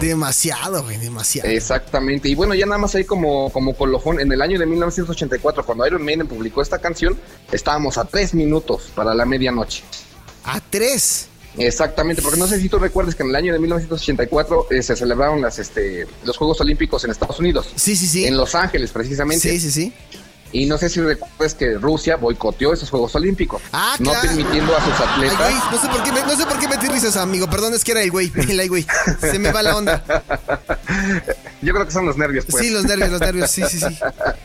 Demasiado, 0.00 0.82
güey, 0.82 0.98
demasiado. 0.98 1.48
Exactamente. 1.48 2.28
Y 2.28 2.34
bueno, 2.34 2.54
ya 2.54 2.66
nada 2.66 2.78
más 2.78 2.94
ahí 2.94 3.04
como, 3.04 3.50
como 3.52 3.74
colofón, 3.74 4.20
en 4.20 4.32
el 4.32 4.40
año 4.42 4.58
de 4.58 4.66
1984, 4.66 5.64
cuando 5.64 5.86
Iron 5.86 6.04
Maiden 6.04 6.26
publicó 6.26 6.62
esta 6.62 6.78
canción, 6.78 7.18
estábamos 7.50 7.98
a 7.98 8.04
3 8.04 8.34
minutos 8.34 8.90
para 8.94 9.14
la 9.14 9.24
medianoche. 9.24 9.82
A 10.44 10.60
tres. 10.60 11.28
Exactamente, 11.58 12.22
porque 12.22 12.38
no 12.38 12.46
sé 12.46 12.58
si 12.58 12.68
tú 12.68 12.78
recuerdas 12.78 13.14
que 13.14 13.22
en 13.22 13.28
el 13.28 13.36
año 13.36 13.52
de 13.52 13.58
1984 13.58 14.68
eh, 14.70 14.82
se 14.82 14.96
celebraron 14.96 15.40
las, 15.42 15.58
este, 15.58 16.06
los 16.24 16.36
Juegos 16.36 16.60
Olímpicos 16.62 17.04
en 17.04 17.10
Estados 17.10 17.38
Unidos, 17.40 17.68
Sí, 17.76 17.94
sí, 17.94 18.06
sí. 18.06 18.24
en 18.24 18.36
Los 18.38 18.54
Ángeles 18.54 18.90
precisamente. 18.90 19.50
Sí, 19.50 19.60
sí, 19.60 19.70
sí. 19.70 19.92
Y 20.52 20.66
no 20.66 20.76
sé 20.76 20.88
si 20.90 21.00
recuerdas 21.00 21.54
que 21.54 21.74
Rusia 21.78 22.16
boicoteó 22.16 22.74
esos 22.74 22.90
Juegos 22.90 23.14
Olímpicos, 23.14 23.62
Ah, 23.72 23.96
no 23.98 24.10
claro. 24.10 24.28
permitiendo 24.28 24.76
a 24.76 24.84
sus 24.84 24.92
Ay, 25.00 25.06
atletas. 25.08 25.38
güey, 25.38 25.54
no 25.72 25.80
sé 25.80 25.88
por 25.88 26.02
qué 26.02 26.12
me, 26.12 26.20
no 26.22 26.36
sé 26.36 26.46
por 26.46 26.58
qué 26.58 26.68
metí 26.68 26.88
risas, 26.88 27.16
amigo. 27.16 27.48
Perdón, 27.48 27.72
es 27.74 27.82
que 27.84 27.92
era 27.92 28.02
el 28.02 28.10
güey. 28.10 28.30
El 28.36 28.68
güey. 28.68 28.86
Se 29.20 29.38
me 29.38 29.50
va 29.50 29.62
la 29.62 29.76
onda. 29.76 30.04
Yo 31.62 31.72
creo 31.72 31.86
que 31.86 31.92
son 31.92 32.04
los 32.06 32.16
nervios, 32.18 32.44
pues. 32.50 32.64
Sí, 32.64 32.70
los 32.70 32.84
nervios, 32.84 33.10
los 33.10 33.20
nervios. 33.20 33.50
Sí, 33.50 33.62
sí, 33.68 33.78
sí. 33.78 33.98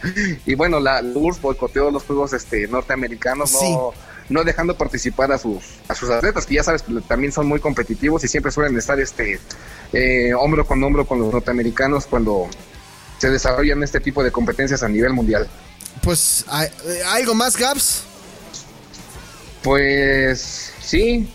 Y 0.46 0.56
bueno, 0.56 0.80
la 0.80 1.02
URSS 1.02 1.42
boicoteó 1.42 1.92
los 1.92 2.04
Juegos 2.04 2.34
este, 2.34 2.68
norteamericanos, 2.68 3.52
no, 3.54 3.60
Sí. 3.60 3.76
no 4.30 4.44
dejando 4.44 4.78
participar 4.78 5.32
a 5.32 5.38
sus, 5.38 5.64
a 5.88 5.96
sus 5.96 6.10
atletas, 6.10 6.46
que 6.46 6.56
ya 6.56 6.64
sabes 6.64 6.84
también 7.08 7.32
son 7.34 7.48
muy 7.48 7.60
competitivos 7.60 8.24
y 8.24 8.28
siempre 8.28 8.52
suelen 8.52 8.78
estar 8.78 9.00
este 9.00 9.40
eh, 9.94 10.34
hombro 10.34 10.66
con 10.66 10.82
hombro 10.84 11.06
con 11.06 11.20
los 11.20 11.34
norteamericanos 11.34 12.06
cuando 12.06 12.48
se 13.18 13.30
desarrollan 13.30 13.84
este 13.84 14.00
tipo 14.00 14.24
de 14.24 14.32
competencias 14.32 14.84
a 14.84 14.88
nivel 14.88 15.12
mundial. 15.14 15.48
Pues, 16.02 16.46
¿hay- 16.48 16.70
¿algo 17.08 17.34
más, 17.34 17.56
Gaps? 17.58 18.02
Pues 19.64 20.72
sí, 20.84 21.30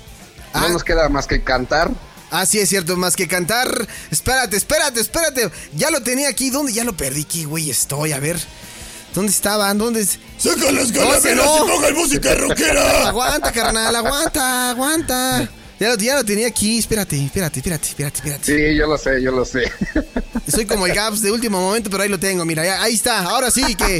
no 0.54 0.60
Ah. 0.66 0.68
nos 0.68 0.84
queda 0.84 1.08
más 1.08 1.26
que 1.26 1.42
cantar. 1.42 1.90
Ah, 2.30 2.46
sí, 2.46 2.58
es 2.58 2.68
cierto, 2.70 2.96
más 2.96 3.14
que 3.14 3.28
cantar. 3.28 3.68
Espérate, 4.10 4.56
espérate, 4.56 5.00
espérate. 5.00 5.50
Ya 5.74 5.90
lo 5.90 6.02
tenía 6.02 6.30
aquí. 6.30 6.48
¿Dónde? 6.48 6.72
Ya 6.72 6.82
lo 6.84 6.96
perdí. 6.96 7.24
¿Qué 7.24 7.44
güey 7.44 7.70
estoy? 7.70 8.12
A 8.12 8.20
ver. 8.20 8.38
¿Dónde 9.14 9.30
estaban? 9.30 9.76
¿Dónde? 9.76 10.00
es- 10.00 10.18
Saca 10.38 10.72
las 10.72 10.90
calaveras 10.90 11.36
no. 11.36 11.66
y 11.66 11.70
pongan 11.70 11.94
música 11.94 12.34
rockera. 12.34 13.08
Aguanta, 13.08 13.52
carnal, 13.52 13.94
aguanta, 13.94 14.70
aguanta. 14.70 15.48
Ya 15.82 15.88
lo, 15.88 15.96
ya 15.96 16.14
lo 16.14 16.24
tenía 16.24 16.46
aquí. 16.46 16.78
Espérate, 16.78 17.16
espérate, 17.24 17.58
espérate, 17.58 17.88
espérate, 17.88 18.16
espérate. 18.18 18.44
Sí, 18.44 18.76
yo 18.76 18.86
lo 18.86 18.96
sé, 18.96 19.20
yo 19.20 19.32
lo 19.32 19.44
sé. 19.44 19.64
Soy 20.46 20.64
como 20.64 20.86
el 20.86 20.94
Gaps 20.94 21.22
de 21.22 21.32
último 21.32 21.60
momento, 21.60 21.90
pero 21.90 22.04
ahí 22.04 22.08
lo 22.08 22.20
tengo. 22.20 22.44
Mira, 22.44 22.64
ya- 22.64 22.80
ahí 22.80 22.94
está. 22.94 23.18
Ahora 23.24 23.50
sí 23.50 23.74
que. 23.74 23.98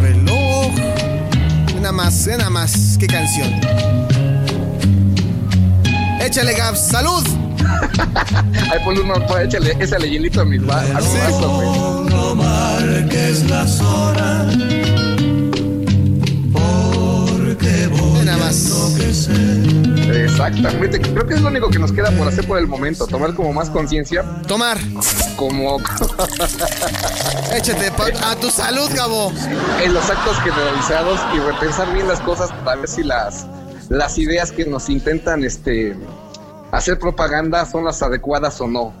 Reloj. 0.00 0.72
Nada 1.80 1.92
más, 1.92 2.26
nada 2.26 2.50
más. 2.50 2.96
¿Qué 2.98 3.06
canción? 3.06 3.50
Échale, 6.20 6.54
Gaps. 6.54 6.80
¡Salud! 6.88 7.24
Ahí 8.70 8.78
ponle 8.84 9.00
uno, 9.02 9.14
pues, 9.26 9.44
échale 9.46 9.76
ese 9.78 9.96
hielito 10.08 10.40
a 10.40 10.44
mis 10.44 10.62
va- 10.68 10.80
a 10.80 11.00
mi 11.00 11.46
güey. 11.46 12.10
No 12.10 12.34
marques 12.34 13.48
las 13.50 13.80
horas. 13.80 14.56
Porque 16.52 17.86
voy 17.88 18.24
Nada 18.24 18.38
más. 18.38 18.68
Exactamente, 20.12 21.00
creo 21.00 21.26
que 21.26 21.34
es 21.34 21.40
lo 21.40 21.48
único 21.48 21.68
que 21.70 21.78
nos 21.78 21.92
queda 21.92 22.10
por 22.12 22.28
hacer 22.28 22.46
por 22.46 22.58
el 22.58 22.66
momento, 22.66 23.06
tomar 23.06 23.34
como 23.34 23.52
más 23.52 23.70
conciencia, 23.70 24.22
Tomar. 24.46 24.78
como 25.36 25.78
Échate 27.54 27.90
pa- 27.92 28.30
a 28.30 28.36
tu 28.36 28.50
salud, 28.50 28.90
Gabo. 28.94 29.32
en 29.82 29.94
los 29.94 30.08
actos 30.10 30.36
generalizados 30.40 31.20
y 31.34 31.38
repensar 31.38 31.92
bien 31.94 32.08
las 32.08 32.20
cosas 32.20 32.50
para 32.64 32.76
ver 32.80 32.88
si 32.88 33.02
las, 33.02 33.46
las 33.88 34.18
ideas 34.18 34.52
que 34.52 34.64
nos 34.66 34.88
intentan 34.90 35.44
este, 35.44 35.96
hacer 36.72 36.98
propaganda 36.98 37.64
son 37.66 37.84
las 37.84 38.02
adecuadas 38.02 38.60
o 38.60 38.66
no. 38.66 38.92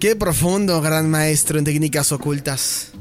Qué 0.00 0.16
profundo, 0.16 0.80
gran 0.80 1.10
maestro 1.10 1.58
en 1.58 1.64
técnicas 1.64 2.10
ocultas. 2.12 2.92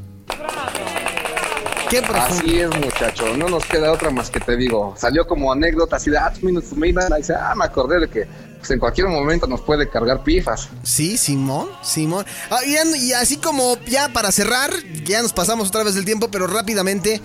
Qué 1.90 2.02
profundo. 2.02 2.44
Así 2.44 2.60
es, 2.60 2.70
muchacho, 2.76 3.38
no 3.38 3.48
nos 3.48 3.66
queda 3.66 3.92
otra 3.92 4.10
más 4.10 4.30
que 4.30 4.40
te 4.42 4.58
digo. 4.58 4.94
Salió 4.98 5.26
como 5.26 5.52
anécdota 5.52 5.96
así 5.96 6.10
de, 6.10 6.18
ah, 6.18 6.34
minutes 6.42 6.70
to 6.70 6.76
midnight", 6.76 7.10
y 7.12 7.18
dice, 7.18 7.34
ah, 7.34 7.54
me 7.56 7.64
acordé 7.64 8.02
de 8.02 8.10
que 8.10 8.28
pues, 8.58 8.72
en 8.72 8.80
cualquier 8.80 9.08
momento 9.08 9.48
nos 9.48 9.62
puede 9.62 9.90
cargar 9.90 10.24
pifas. 10.24 10.68
Sí, 10.84 11.18
Simón, 11.18 11.70
Simón. 11.82 12.26
Ah, 12.50 12.60
y, 12.66 12.76
y 13.06 13.14
así 13.14 13.38
como 13.38 13.78
ya 13.86 14.10
para 14.10 14.32
cerrar, 14.34 14.72
ya 15.06 15.22
nos 15.22 15.32
pasamos 15.32 15.70
otra 15.70 15.84
vez 15.84 15.96
del 15.96 16.04
tiempo, 16.04 16.30
pero 16.30 16.48
rápidamente, 16.48 17.22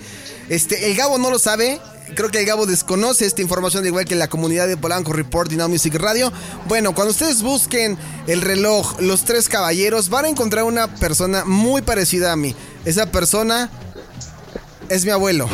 este, 0.47 0.89
el 0.89 0.95
Gabo 0.95 1.17
no 1.17 1.29
lo 1.29 1.39
sabe. 1.39 1.81
Creo 2.15 2.29
que 2.29 2.39
el 2.39 2.45
Gabo 2.45 2.65
desconoce 2.65 3.25
esta 3.25 3.41
información, 3.41 3.85
igual 3.85 4.05
que 4.05 4.15
la 4.15 4.27
comunidad 4.27 4.67
de 4.67 4.77
Polanco 4.77 5.13
Report 5.13 5.51
y 5.51 5.55
Now 5.55 5.69
Music 5.69 5.95
Radio. 5.95 6.31
Bueno, 6.67 6.93
cuando 6.93 7.11
ustedes 7.11 7.41
busquen 7.41 7.97
el 8.27 8.41
reloj 8.41 8.99
Los 8.99 9.23
Tres 9.25 9.49
Caballeros, 9.49 10.09
van 10.09 10.25
a 10.25 10.29
encontrar 10.29 10.63
una 10.63 10.87
persona 10.95 11.43
muy 11.45 11.81
parecida 11.81 12.31
a 12.31 12.35
mí. 12.35 12.55
Esa 12.85 13.07
persona 13.07 13.69
es 14.89 15.05
mi 15.05 15.11
abuelo. 15.11 15.47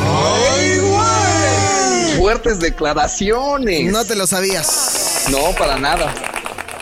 Fuertes 2.17 2.59
declaraciones. 2.59 3.91
No 3.91 4.05
te 4.05 4.15
lo 4.15 4.27
sabías. 4.27 5.25
No, 5.29 5.55
para 5.57 5.77
nada. 5.77 6.28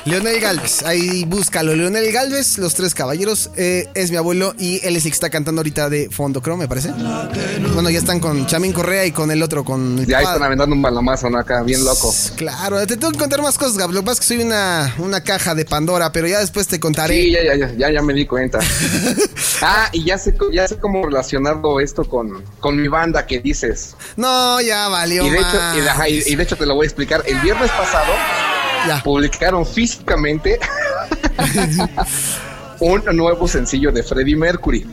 Leonel 0.07 0.39
Galvez, 0.39 0.83
ahí 0.83 1.25
búscalo. 1.25 1.75
Leonel 1.75 2.09
Galvez, 2.13 2.57
Los 2.59 2.75
Tres 2.75 2.93
Caballeros, 2.95 3.49
eh, 3.57 3.89
es 3.93 4.09
mi 4.09 4.15
abuelo 4.15 4.55
y 4.57 4.79
él 4.87 4.95
es 4.95 5.03
el 5.03 5.11
que 5.11 5.15
está 5.15 5.29
cantando 5.29 5.59
ahorita 5.59 5.89
de 5.89 6.09
fondo, 6.09 6.41
creo, 6.41 6.55
me 6.55 6.65
parece. 6.67 6.91
Bueno, 7.73 7.89
ya 7.89 7.97
están 7.99 8.21
con 8.21 8.45
Chamín 8.47 8.71
Correa 8.71 9.05
y 9.05 9.11
con 9.11 9.31
el 9.31 9.43
otro, 9.43 9.65
con 9.65 9.99
el 9.99 10.05
Ya 10.05 10.21
están 10.21 10.41
aventando 10.41 10.73
un 10.75 10.81
balomazo, 10.81 11.29
¿no? 11.29 11.37
Acá, 11.37 11.61
bien 11.63 11.83
loco. 11.83 12.13
Claro, 12.37 12.79
te 12.87 12.95
tengo 12.95 13.11
que 13.11 13.17
contar 13.19 13.41
más 13.41 13.57
cosas, 13.57 13.77
Gab. 13.77 13.91
Lo 13.91 13.99
que 13.99 14.05
pasa 14.05 14.13
es 14.13 14.19
que 14.29 14.35
soy 14.35 14.45
una, 14.45 14.95
una 14.99 15.21
caja 15.23 15.53
de 15.55 15.65
Pandora, 15.65 16.13
pero 16.13 16.25
ya 16.27 16.39
después 16.39 16.67
te 16.67 16.79
contaré. 16.79 17.13
Sí, 17.23 17.31
ya, 17.31 17.43
ya, 17.43 17.55
ya, 17.55 17.73
ya, 17.77 17.91
ya 17.91 18.01
me 18.01 18.13
di 18.13 18.25
cuenta. 18.25 18.59
ah, 19.61 19.89
y 19.91 20.05
ya 20.05 20.17
sé, 20.17 20.33
ya 20.53 20.69
sé 20.69 20.77
cómo 20.77 21.05
relacionarlo 21.05 21.81
esto 21.81 22.05
con, 22.05 22.43
con 22.61 22.79
mi 22.81 22.87
banda 22.87 23.25
que 23.25 23.39
dices. 23.39 23.95
No, 24.15 24.61
ya 24.61 24.87
valió. 24.87 25.25
Y 25.27 25.31
de, 25.31 25.37
hecho, 25.37 25.47
más. 25.57 25.77
y, 25.77 25.81
de- 25.81 25.89
ajá, 25.89 26.07
y- 26.07 26.23
y 26.25 26.35
de 26.37 26.43
hecho 26.43 26.55
te 26.55 26.65
lo 26.65 26.75
voy 26.75 26.85
a 26.85 26.87
explicar. 26.87 27.23
El 27.25 27.39
viernes 27.41 27.69
pasado 27.71 28.13
Ya. 28.88 29.03
publicaron 29.03 29.65
físicamente 29.65 30.59
un 32.79 33.03
nuevo 33.13 33.47
sencillo 33.47 33.91
de 33.91 34.03
Freddie 34.03 34.35
Mercury 34.35 34.85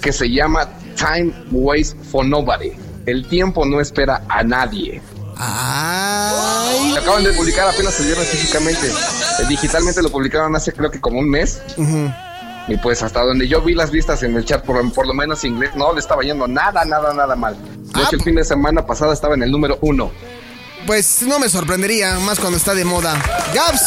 que 0.00 0.12
se 0.12 0.30
llama 0.30 0.68
Time 0.96 1.32
Waits 1.50 1.96
for 2.10 2.24
Nobody. 2.24 2.72
El 3.06 3.26
tiempo 3.28 3.64
no 3.66 3.80
espera 3.80 4.22
a 4.28 4.42
nadie. 4.44 5.00
Ay. 5.36 6.92
Lo 6.94 7.00
acaban 7.00 7.24
de 7.24 7.32
publicar 7.32 7.68
apenas 7.68 7.98
el 8.00 8.06
viernes 8.06 8.28
físicamente. 8.28 8.86
Eh, 8.88 9.46
Digitalmente 9.48 10.02
lo 10.02 10.10
publicaron 10.10 10.54
hace 10.54 10.72
creo 10.72 10.90
que 10.90 11.00
como 11.00 11.18
un 11.18 11.28
mes. 11.28 11.60
Ujú. 11.76 12.10
Y 12.68 12.76
pues 12.78 13.02
hasta 13.02 13.22
donde 13.22 13.46
yo 13.48 13.60
vi 13.62 13.74
las 13.74 13.90
vistas 13.90 14.22
en 14.22 14.36
el 14.36 14.44
chat, 14.44 14.64
por, 14.64 14.92
por 14.92 15.06
lo 15.06 15.14
menos 15.14 15.44
inglés, 15.44 15.70
no 15.76 15.92
le 15.92 16.00
estaba 16.00 16.22
yendo 16.22 16.46
nada, 16.48 16.84
nada, 16.84 17.12
nada 17.14 17.36
mal. 17.36 17.54
De 17.56 17.90
Ah, 17.94 18.02
hecho, 18.06 18.16
el 18.16 18.20
pu- 18.20 18.24
fin 18.24 18.34
de 18.36 18.44
semana 18.44 18.84
pasada 18.86 19.12
estaba 19.12 19.34
en 19.34 19.42
el 19.44 19.50
número 19.52 19.78
uno. 19.82 20.10
Pues 20.86 21.22
no 21.22 21.38
me 21.38 21.48
sorprendería, 21.48 22.18
más 22.20 22.38
cuando 22.38 22.56
está 22.56 22.74
de 22.74 22.84
moda. 22.84 23.20
Gabs, 23.52 23.82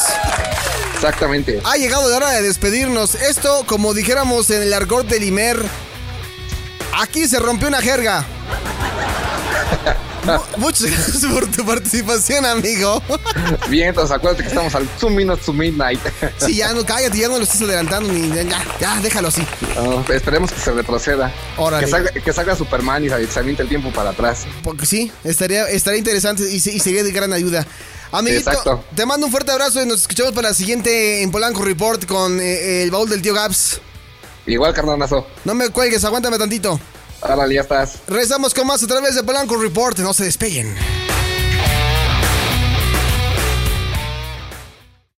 Exactamente. 0.95 1.61
ha 1.63 1.77
llegado 1.77 2.09
la 2.09 2.17
hora 2.17 2.31
de 2.31 2.41
despedirnos. 2.41 3.15
Esto, 3.15 3.63
como 3.65 3.93
dijéramos 3.93 4.49
en 4.49 4.63
el 4.63 4.73
argot 4.73 5.07
del 5.07 5.23
Imer, 5.23 5.57
aquí 6.99 7.27
se 7.27 7.39
rompió 7.39 7.69
una 7.69 7.81
jerga. 7.81 8.25
Mu- 10.37 10.57
Muchas 10.65 10.83
gracias 10.91 11.25
por 11.25 11.49
tu 11.51 11.65
participación, 11.65 12.45
amigo. 12.45 13.01
Bien, 13.69 13.89
entonces 13.89 14.15
acuérdate 14.15 14.43
que 14.43 14.49
estamos 14.49 14.73
al 14.75 14.87
2 14.99 15.11
minutes 15.11 15.45
to 15.45 15.53
midnight. 15.53 15.99
Sí, 16.37 16.55
ya 16.55 16.73
no, 16.73 16.85
cállate, 16.85 17.17
ya 17.17 17.27
no 17.27 17.37
lo 17.37 17.43
estás 17.43 17.61
adelantando 17.61 18.11
ni 18.11 18.29
ya, 18.29 18.43
ya, 18.79 18.99
déjalo 19.01 19.29
así. 19.29 19.45
Esperemos 20.13 20.51
que 20.51 20.59
se 20.59 20.71
retroceda. 20.71 21.33
Órale. 21.57 21.85
Que 21.85 21.91
salga, 21.91 22.11
que 22.11 22.33
salga 22.33 22.55
Superman 22.55 23.03
y 23.05 23.09
se 23.27 23.39
aviente 23.39 23.63
el 23.63 23.69
tiempo 23.69 23.91
para 23.91 24.11
atrás. 24.11 24.45
Porque 24.63 24.85
sí, 24.85 25.11
estaría, 25.23 25.67
estaría 25.69 25.99
interesante 25.99 26.43
y, 26.49 26.55
y 26.55 26.59
sería 26.79 27.03
de 27.03 27.11
gran 27.11 27.33
ayuda. 27.33 27.65
Amiguito, 28.11 28.49
Exacto. 28.49 28.83
te 28.95 29.05
mando 29.05 29.27
un 29.27 29.31
fuerte 29.31 29.51
abrazo 29.51 29.83
y 29.83 29.85
nos 29.85 30.01
escuchamos 30.01 30.31
para 30.33 30.49
la 30.49 30.53
siguiente 30.55 31.21
en 31.21 31.29
Polanco 31.29 31.61
Report 31.63 32.05
con 32.05 32.39
eh, 32.39 32.81
el 32.81 32.89
baúl 32.91 33.07
del 33.09 33.21
tío 33.21 33.33
Gabs. 33.35 33.81
Igual, 34.47 34.73
carnanazo. 34.73 35.27
No 35.45 35.53
me 35.53 35.69
cuelgues, 35.69 36.03
aguántame 36.05 36.39
tantito. 36.39 36.79
Árale, 37.21 37.55
ya 37.55 37.61
estás. 37.61 37.95
Regresamos 38.07 38.53
con 38.53 38.67
más 38.67 38.83
a 38.83 38.87
través 38.87 39.15
de 39.15 39.23
Polanco 39.23 39.57
Report. 39.57 39.97
No 39.99 40.13
se 40.13 40.25
despeguen. 40.25 40.75